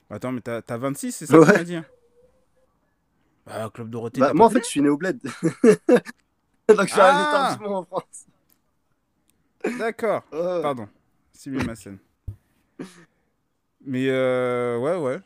Attends, 0.09 0.31
mais 0.31 0.41
t'as 0.41 0.61
t'as 0.61 0.77
26, 0.77 1.11
c'est 1.11 1.25
ça 1.25 1.37
que 1.37 1.45
tu 1.45 1.51
m'as 1.51 1.63
dit 1.63 1.75
hein? 1.75 1.85
Bah, 3.45 3.69
Club 3.73 3.89
Dorothée. 3.89 4.19
Bah, 4.21 4.33
moi, 4.33 4.47
en 4.47 4.49
fait, 4.49 4.59
je 4.63 4.69
suis 4.69 4.81
né 4.81 4.89
au 4.89 4.97
bled. 4.97 5.19
Donc, 6.75 6.87
je 6.87 6.91
suis 6.91 7.01
arrivé 7.01 7.23
Ah 7.27 7.31
tardivement 7.57 7.79
en 7.79 7.83
France. 7.85 8.25
D'accord, 9.79 10.23
pardon. 10.31 10.87
C'est 11.33 11.49
ma 11.49 11.75
scène. 11.75 11.99
Mais 13.85 14.07
euh, 14.09 14.77
ouais, 14.79 14.97
ouais. 14.97 15.19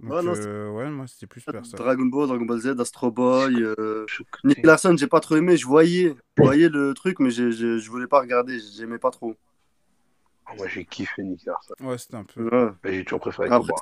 Donc, 0.00 0.12
Ouais, 0.12 0.22
non, 0.22 0.34
euh, 0.36 0.70
ouais, 0.70 0.90
moi 0.90 1.06
c'était 1.06 1.26
plus 1.26 1.40
ça. 1.40 1.52
Dragon 1.52 2.04
Ball, 2.06 2.28
Dragon 2.28 2.44
Ball 2.44 2.60
Z, 2.60 2.80
Astro 2.80 3.10
Boy. 3.10 3.54
Euh... 3.62 4.04
Je- 4.08 4.22
Nick 4.44 4.64
Larson, 4.64 4.96
j'ai 4.96 5.06
pas 5.06 5.20
trop 5.20 5.36
aimé. 5.36 5.56
Je 5.56 5.66
voyais, 5.66 6.14
je 6.36 6.42
voyais 6.42 6.68
le 6.68 6.92
truc, 6.94 7.20
mais 7.20 7.30
j'ai- 7.30 7.52
j'ai- 7.52 7.78
je 7.78 7.90
voulais 7.90 8.06
pas 8.06 8.20
regarder. 8.20 8.58
J'aimais 8.76 8.98
pas 8.98 9.10
trop. 9.10 9.34
Ah, 10.46 10.52
Moi, 10.56 10.68
j'ai 10.68 10.84
kiffé 10.84 11.22
Nicky 11.22 11.46
Larson. 11.46 11.74
Ouais, 11.80 11.96
c'était 11.96 12.16
un 12.16 12.24
peu. 12.24 12.48
Ouais. 12.48 12.72
Mais 12.84 12.94
J'ai 12.94 13.04
toujours 13.04 13.20
préféré 13.20 13.48
Après, 13.50 13.72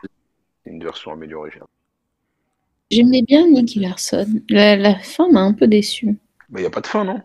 une 0.65 0.83
version 0.85 1.13
améliorée. 1.13 1.51
j'ai 1.53 1.61
J'aimais 2.99 3.23
bien 3.23 3.49
Nicky 3.49 3.81
Larson. 3.81 4.27
La, 4.49 4.77
la 4.77 4.99
fin 5.01 5.29
m'a 5.31 5.41
un 5.41 5.55
peu 5.55 5.67
déçue. 6.53 6.55
Bah, 6.55 6.61
y 6.61 6.67
a 6.67 6.71
pas 6.71 6.81
de 6.81 6.87
fin, 6.87 7.05
non 7.05 7.21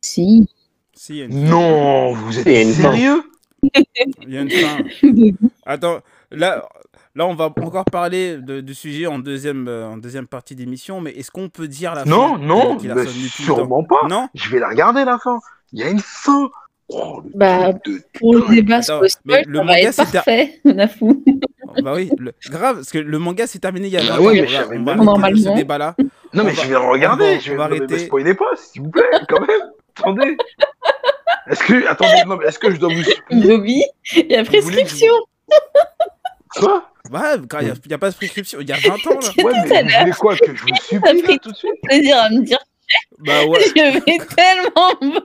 Si. 0.00 0.48
Si, 0.92 1.12
il 1.14 1.18
y 1.18 1.22
a 1.22 1.24
une 1.26 1.44
Non, 1.44 2.12
vous 2.12 2.38
êtes 2.38 2.46
Il 2.46 2.72
sérieux 2.74 3.22
Il 4.22 4.32
y 4.32 4.38
a 4.38 4.42
une 4.42 4.50
fin. 4.50 4.78
Attends, 5.66 6.00
là, 6.30 6.68
là, 7.14 7.26
on 7.26 7.34
va 7.34 7.46
encore 7.46 7.84
parler 7.86 8.36
de- 8.38 8.60
du 8.60 8.74
sujet 8.74 9.06
en 9.06 9.18
deuxième, 9.18 9.66
euh, 9.68 9.88
en 9.88 9.96
deuxième 9.96 10.26
partie 10.26 10.54
d'émission, 10.54 11.00
mais 11.00 11.10
est-ce 11.12 11.30
qu'on 11.30 11.48
peut 11.48 11.66
dire 11.68 11.94
la 11.94 12.04
Non, 12.04 12.34
fin? 12.34 12.38
de 12.38 12.44
non, 12.44 12.74
Nicky 12.74 12.88
bah, 12.88 13.06
sûrement 13.06 13.84
pas. 13.84 14.06
Non? 14.08 14.28
Je 14.34 14.50
vais 14.50 14.58
la 14.60 14.68
regarder 14.68 15.04
la 15.04 15.18
fin. 15.18 15.38
Il 15.72 15.80
y 15.80 15.82
a 15.82 15.88
une 15.88 16.00
fin. 16.00 16.48
Oh, 16.90 17.22
le 17.24 17.30
Bah, 17.38 17.72
de 17.72 18.00
Pour 18.18 18.34
le 18.34 18.54
débat 18.54 18.76
Attends, 18.76 18.96
le 19.00 19.02
mais 19.02 19.08
spoil, 19.08 19.44
le 19.46 19.58
ça 19.58 19.64
va 19.64 19.64
manga, 19.66 19.80
être 19.80 19.94
c'est 19.94 20.04
ter- 20.04 20.12
parfait, 20.12 20.60
Nafou. 20.64 21.24
Bah 21.82 21.92
oui, 21.94 22.10
le- 22.18 22.34
grave, 22.50 22.76
parce 22.76 22.90
que 22.90 22.98
le 22.98 23.18
manga 23.18 23.46
s'est 23.46 23.58
terminé 23.58 23.86
il 23.88 23.92
y 23.92 23.96
a 23.96 24.02
Bah 24.02 24.16
20 24.18 24.26
oui, 24.30 24.48
savais 24.50 24.76
on 24.78 24.84
va 24.84 24.94
Normalement. 24.96 25.36
ce 25.42 25.56
débat-là. 25.56 25.94
Non, 26.34 26.44
mais 26.44 26.50
On 26.50 26.54
je 26.54 26.56
va- 26.56 26.62
vais 26.64 26.68
le 26.70 26.78
regarder. 26.78 27.36
on 27.36 27.40
je 27.40 27.52
on 27.52 27.56
va 27.56 27.68
vais... 27.68 27.74
ne 27.76 27.80
me 27.80 27.86
arrêter. 27.86 28.06
spoilez 28.06 28.34
pas, 28.34 28.56
s'il 28.56 28.82
vous 28.82 28.90
plaît, 28.90 29.02
quand 29.28 29.40
même. 29.40 29.70
Attendez. 29.98 30.36
Est-ce 31.50 31.62
que, 31.64 31.86
attendez, 31.86 32.22
non, 32.26 32.36
mais 32.36 32.46
est-ce 32.46 32.58
que 32.58 32.70
je 32.70 32.76
dois 32.78 32.92
vous 32.92 33.02
Bobby, 33.42 33.82
il 34.16 34.26
y 34.30 34.34
a 34.36 34.42
Vous 34.42 34.50
prescription. 34.50 35.12
Quoi? 36.56 36.88
Ouais, 37.12 37.20
quand 37.48 37.58
il 37.60 37.72
n'y 37.86 37.94
a, 37.94 37.98
pas 37.98 38.10
de 38.10 38.14
prescription, 38.14 38.58
il 38.60 38.68
y 38.68 38.72
a 38.72 38.76
20 38.76 38.88
ans 38.94 38.94
là. 39.20 39.44
Ouais, 39.44 39.52
tout 39.52 39.68
mais 39.68 39.76
à 39.76 39.82
vous 39.82 39.88
voulez 40.00 40.12
quoi 40.18 40.36
Que 40.36 40.54
je 40.54 40.62
vous 40.62 40.68
supplie 40.82 41.22
là, 41.22 41.38
tout 41.42 41.50
de 41.50 41.56
suite? 41.56 41.70
plaisir 41.82 42.16
à 42.18 42.30
me 42.30 42.42
dire 42.42 42.58
Bah 43.20 43.44
ouais, 43.46 43.60
je 43.60 43.92
vais 43.92 44.18
tellement 44.34 44.94
me 45.02 45.20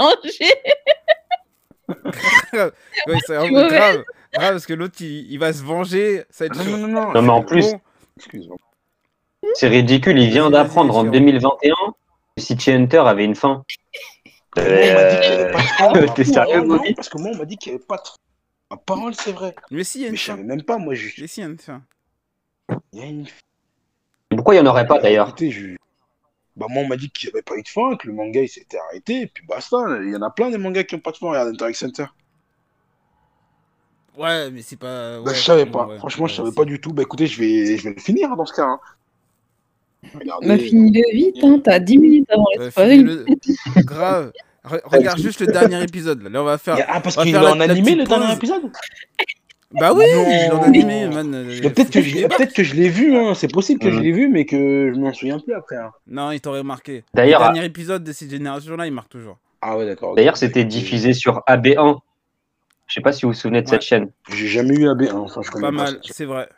ouais 3.07 3.17
c'est 3.25 3.35
vraiment 3.35 3.67
grave. 3.67 4.03
Grave, 4.33 4.51
parce 4.51 4.65
que 4.65 4.73
l'autre 4.73 4.95
il, 5.01 5.31
il 5.31 5.39
va 5.39 5.53
se 5.53 5.63
venger. 5.63 6.23
Ça 6.29 6.45
va 6.47 6.55
être 6.55 6.63
Non, 6.65 6.77
non, 6.77 6.87
non, 6.87 7.01
non. 7.07 7.13
Non, 7.13 7.21
mais 7.21 7.29
en 7.29 7.43
plus, 7.43 7.71
Bon, 7.71 7.81
Excuse-moi. 8.17 8.57
c'est 9.55 9.67
ridicule. 9.67 10.19
Il 10.19 10.29
vient 10.29 10.49
d'apprendre 10.49 10.95
en 10.95 11.01
Chiron. 11.03 11.11
2021 11.11 11.73
que 12.37 12.43
City 12.43 12.71
Hunter 12.71 12.99
avait 12.99 13.25
une 13.25 13.35
fin. 13.35 13.63
On 14.57 14.61
m'a 14.61 14.63
dit 15.09 15.19
qu'il 15.21 15.31
y 15.31 15.35
avait 15.37 15.53
Euh. 15.93 16.07
T'es 16.15 16.23
sérieux, 16.23 16.61
Bobby 16.61 16.93
Parce 16.93 17.09
que 17.09 17.17
moi, 17.17 17.31
on 17.33 17.37
m'a 17.37 17.45
dit 17.45 17.57
qu'il 17.57 17.71
n'y 17.71 17.77
avait 17.77 17.85
pas 17.85 17.97
de 17.97 18.01
fin. 18.07 18.13
Ma 18.71 18.77
parole, 18.77 19.15
c'est 19.15 19.31
vrai. 19.31 19.55
mais 19.71 19.83
si, 19.83 19.99
il 19.99 20.01
y 20.01 20.05
a 20.05 20.07
Mais 20.07 20.11
une 20.11 20.17
je 20.17 20.23
fin. 20.25 20.31
savais 20.33 20.43
même 20.43 20.63
pas, 20.63 20.77
moi. 20.77 20.93
Je... 20.93 21.21
Mais 21.21 21.27
si, 21.27 21.39
il 21.39 21.43
y 21.43 21.47
a 21.47 21.49
une 21.49 21.57
fin. 21.57 21.81
Il 22.93 22.99
y 22.99 23.01
a 23.01 23.05
une 23.05 23.25
fin. 23.25 23.33
Pourquoi 24.29 24.53
il 24.55 24.61
n'y 24.61 24.67
en 24.67 24.69
aurait 24.69 24.85
pas 24.85 24.99
d'ailleurs 24.99 25.35
je... 25.39 25.75
Bah, 26.55 26.67
moi, 26.69 26.83
on 26.83 26.87
m'a 26.87 26.97
dit 26.97 27.09
qu'il 27.09 27.29
n'y 27.29 27.33
avait 27.33 27.41
pas 27.41 27.55
eu 27.55 27.63
de 27.63 27.67
fin, 27.67 27.95
que 27.95 28.05
le 28.07 28.13
manga 28.13 28.41
il 28.41 28.49
s'était 28.49 28.77
arrêté, 28.89 29.21
et 29.21 29.27
puis 29.27 29.45
basta. 29.47 29.77
Il 30.03 30.11
y 30.11 30.15
en 30.15 30.21
a 30.21 30.29
plein 30.29 30.51
des 30.51 30.57
mangas 30.57 30.83
qui 30.83 30.93
n'ont 30.95 31.01
pas 31.01 31.11
de 31.11 31.17
fin. 31.17 31.29
Regarde 31.29 31.49
Interact 31.49 31.77
Center. 31.77 32.05
Ouais, 34.17 34.51
mais 34.51 34.61
c'est 34.61 34.77
pas. 34.77 35.17
Bah, 35.19 35.21
ouais, 35.29 35.35
je 35.35 35.41
savais 35.41 35.65
pas. 35.65 35.87
ouais, 35.87 35.97
Franchement, 35.97 36.27
je 36.27 36.35
savais 36.35 36.51
pas 36.51 36.65
du 36.65 36.79
tout. 36.79 36.91
Bah, 36.93 37.03
écoutez, 37.03 37.27
je 37.27 37.39
vais, 37.39 37.77
je 37.77 37.83
vais 37.83 37.93
le 37.95 38.01
finir 38.01 38.31
hein, 38.31 38.35
dans 38.35 38.45
ce 38.45 38.53
cas. 38.53 38.65
Hein. 38.65 38.79
Regardez. 40.17 40.47
Bah, 40.47 40.57
finis-le 40.57 41.15
vite, 41.15 41.37
hein. 41.43 41.59
t'as 41.63 41.79
10 41.79 41.97
minutes 41.97 42.29
avant 42.31 42.45
le 42.57 42.63
Euh, 42.63 42.71
spoil. 42.71 43.25
Grave. 43.85 44.31
Re- 44.65 44.81
regarde 44.85 45.19
juste 45.19 45.39
le 45.41 45.47
dernier 45.47 45.81
épisode. 45.83 46.21
Là, 46.23 46.29
Là, 46.29 46.41
on 46.41 46.45
va 46.45 46.57
faire. 46.57 46.77
Ah, 46.87 46.99
parce 47.01 47.15
qu'il 47.15 47.29
est 47.29 47.31
faire 47.31 47.43
la- 47.43 47.51
en 47.51 47.55
la 47.55 47.65
animé 47.65 47.95
le 47.95 48.03
dernier 48.03 48.33
épisode 48.33 48.63
Bah 49.71 49.93
oui, 49.93 50.03
est 50.03 50.51
en 50.51 50.63
animé, 50.63 51.07
man. 51.07 51.31
Peut-être 51.61 51.91
que, 51.91 52.01
je... 52.01 52.25
que 52.27 52.75
l'ai 52.75 52.89
vu, 52.89 53.15
hein. 53.15 53.33
c'est 53.35 53.51
possible 53.51 53.79
que 53.79 53.91
je 53.91 53.99
l'ai 53.99 54.11
vu, 54.11 54.27
mais 54.29 54.45
que 54.45 54.91
je 54.93 54.99
m'en 54.99 55.13
souviens 55.13 55.39
plus 55.39 55.53
après. 55.53 55.75
hein. 55.77 55.91
Non, 56.07 56.31
il 56.31 56.41
t'aurait 56.41 56.63
marqué. 56.63 57.03
D'ailleurs, 57.13 57.39
le 57.47 57.53
dernier 57.53 57.65
épisode 57.65 58.03
de 58.03 58.11
cette 58.11 58.29
génération-là, 58.31 58.85
il 58.87 58.93
marque 58.93 59.09
toujours. 59.09 59.37
Ah 59.61 59.77
ouais, 59.77 59.85
d'accord. 59.85 60.15
D'ailleurs, 60.15 60.37
c'était 60.37 60.63
diffusé 60.65 61.13
sur 61.13 61.43
AB1. 61.47 61.99
Je 62.89 62.95
sais 62.95 63.01
pas 63.01 63.13
si 63.13 63.21
vous 63.25 63.31
vous 63.31 63.37
souvenez 63.37 63.61
de 63.61 63.67
Ouais. 63.67 63.71
cette 63.75 63.83
chaîne. 63.83 64.11
J'ai 64.29 64.47
jamais 64.47 64.73
eu 64.75 64.87
AB1, 64.89 65.13
enfin 65.13 65.41
je 65.43 65.51
connais 65.51 65.67
Pas 65.67 65.71
pas. 65.77 65.91
mal, 65.91 65.99
c'est 66.03 66.25
vrai. 66.25 66.49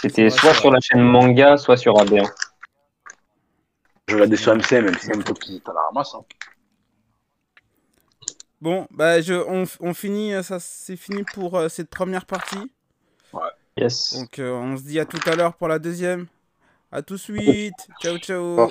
C'était 0.00 0.30
soit 0.30 0.54
sur 0.54 0.70
la 0.70 0.80
chaîne 0.80 1.02
manga, 1.02 1.56
soit 1.56 1.76
sur 1.76 1.94
AB1. 1.96 2.28
Je 4.08 4.14
regardais 4.14 4.36
sur 4.36 4.54
MCM, 4.54 4.86
MCM, 4.86 5.22
toi 5.24 5.34
qui 5.34 5.60
t'as 5.64 5.72
la 5.72 5.80
ramasse. 5.82 6.14
Hein. 6.14 6.24
Bon, 8.60 8.86
bah, 8.90 9.20
je, 9.20 9.34
on, 9.34 9.64
on 9.80 9.92
finit, 9.94 10.34
euh, 10.34 10.42
ça, 10.42 10.60
c'est 10.60 10.96
fini 10.96 11.24
pour 11.34 11.56
euh, 11.58 11.68
cette 11.68 11.90
première 11.90 12.26
partie. 12.26 12.70
Yes. 13.76 14.14
Donc, 14.14 14.38
euh, 14.38 14.52
on 14.52 14.76
se 14.76 14.82
dit 14.82 15.00
à 15.00 15.04
tout 15.06 15.18
à 15.26 15.34
l'heure 15.34 15.54
pour 15.54 15.66
la 15.66 15.78
deuxième. 15.78 16.26
À 16.92 17.02
tout 17.02 17.14
de 17.14 17.18
suite. 17.18 17.74
Ciao, 18.00 18.18
ciao. 18.18 18.68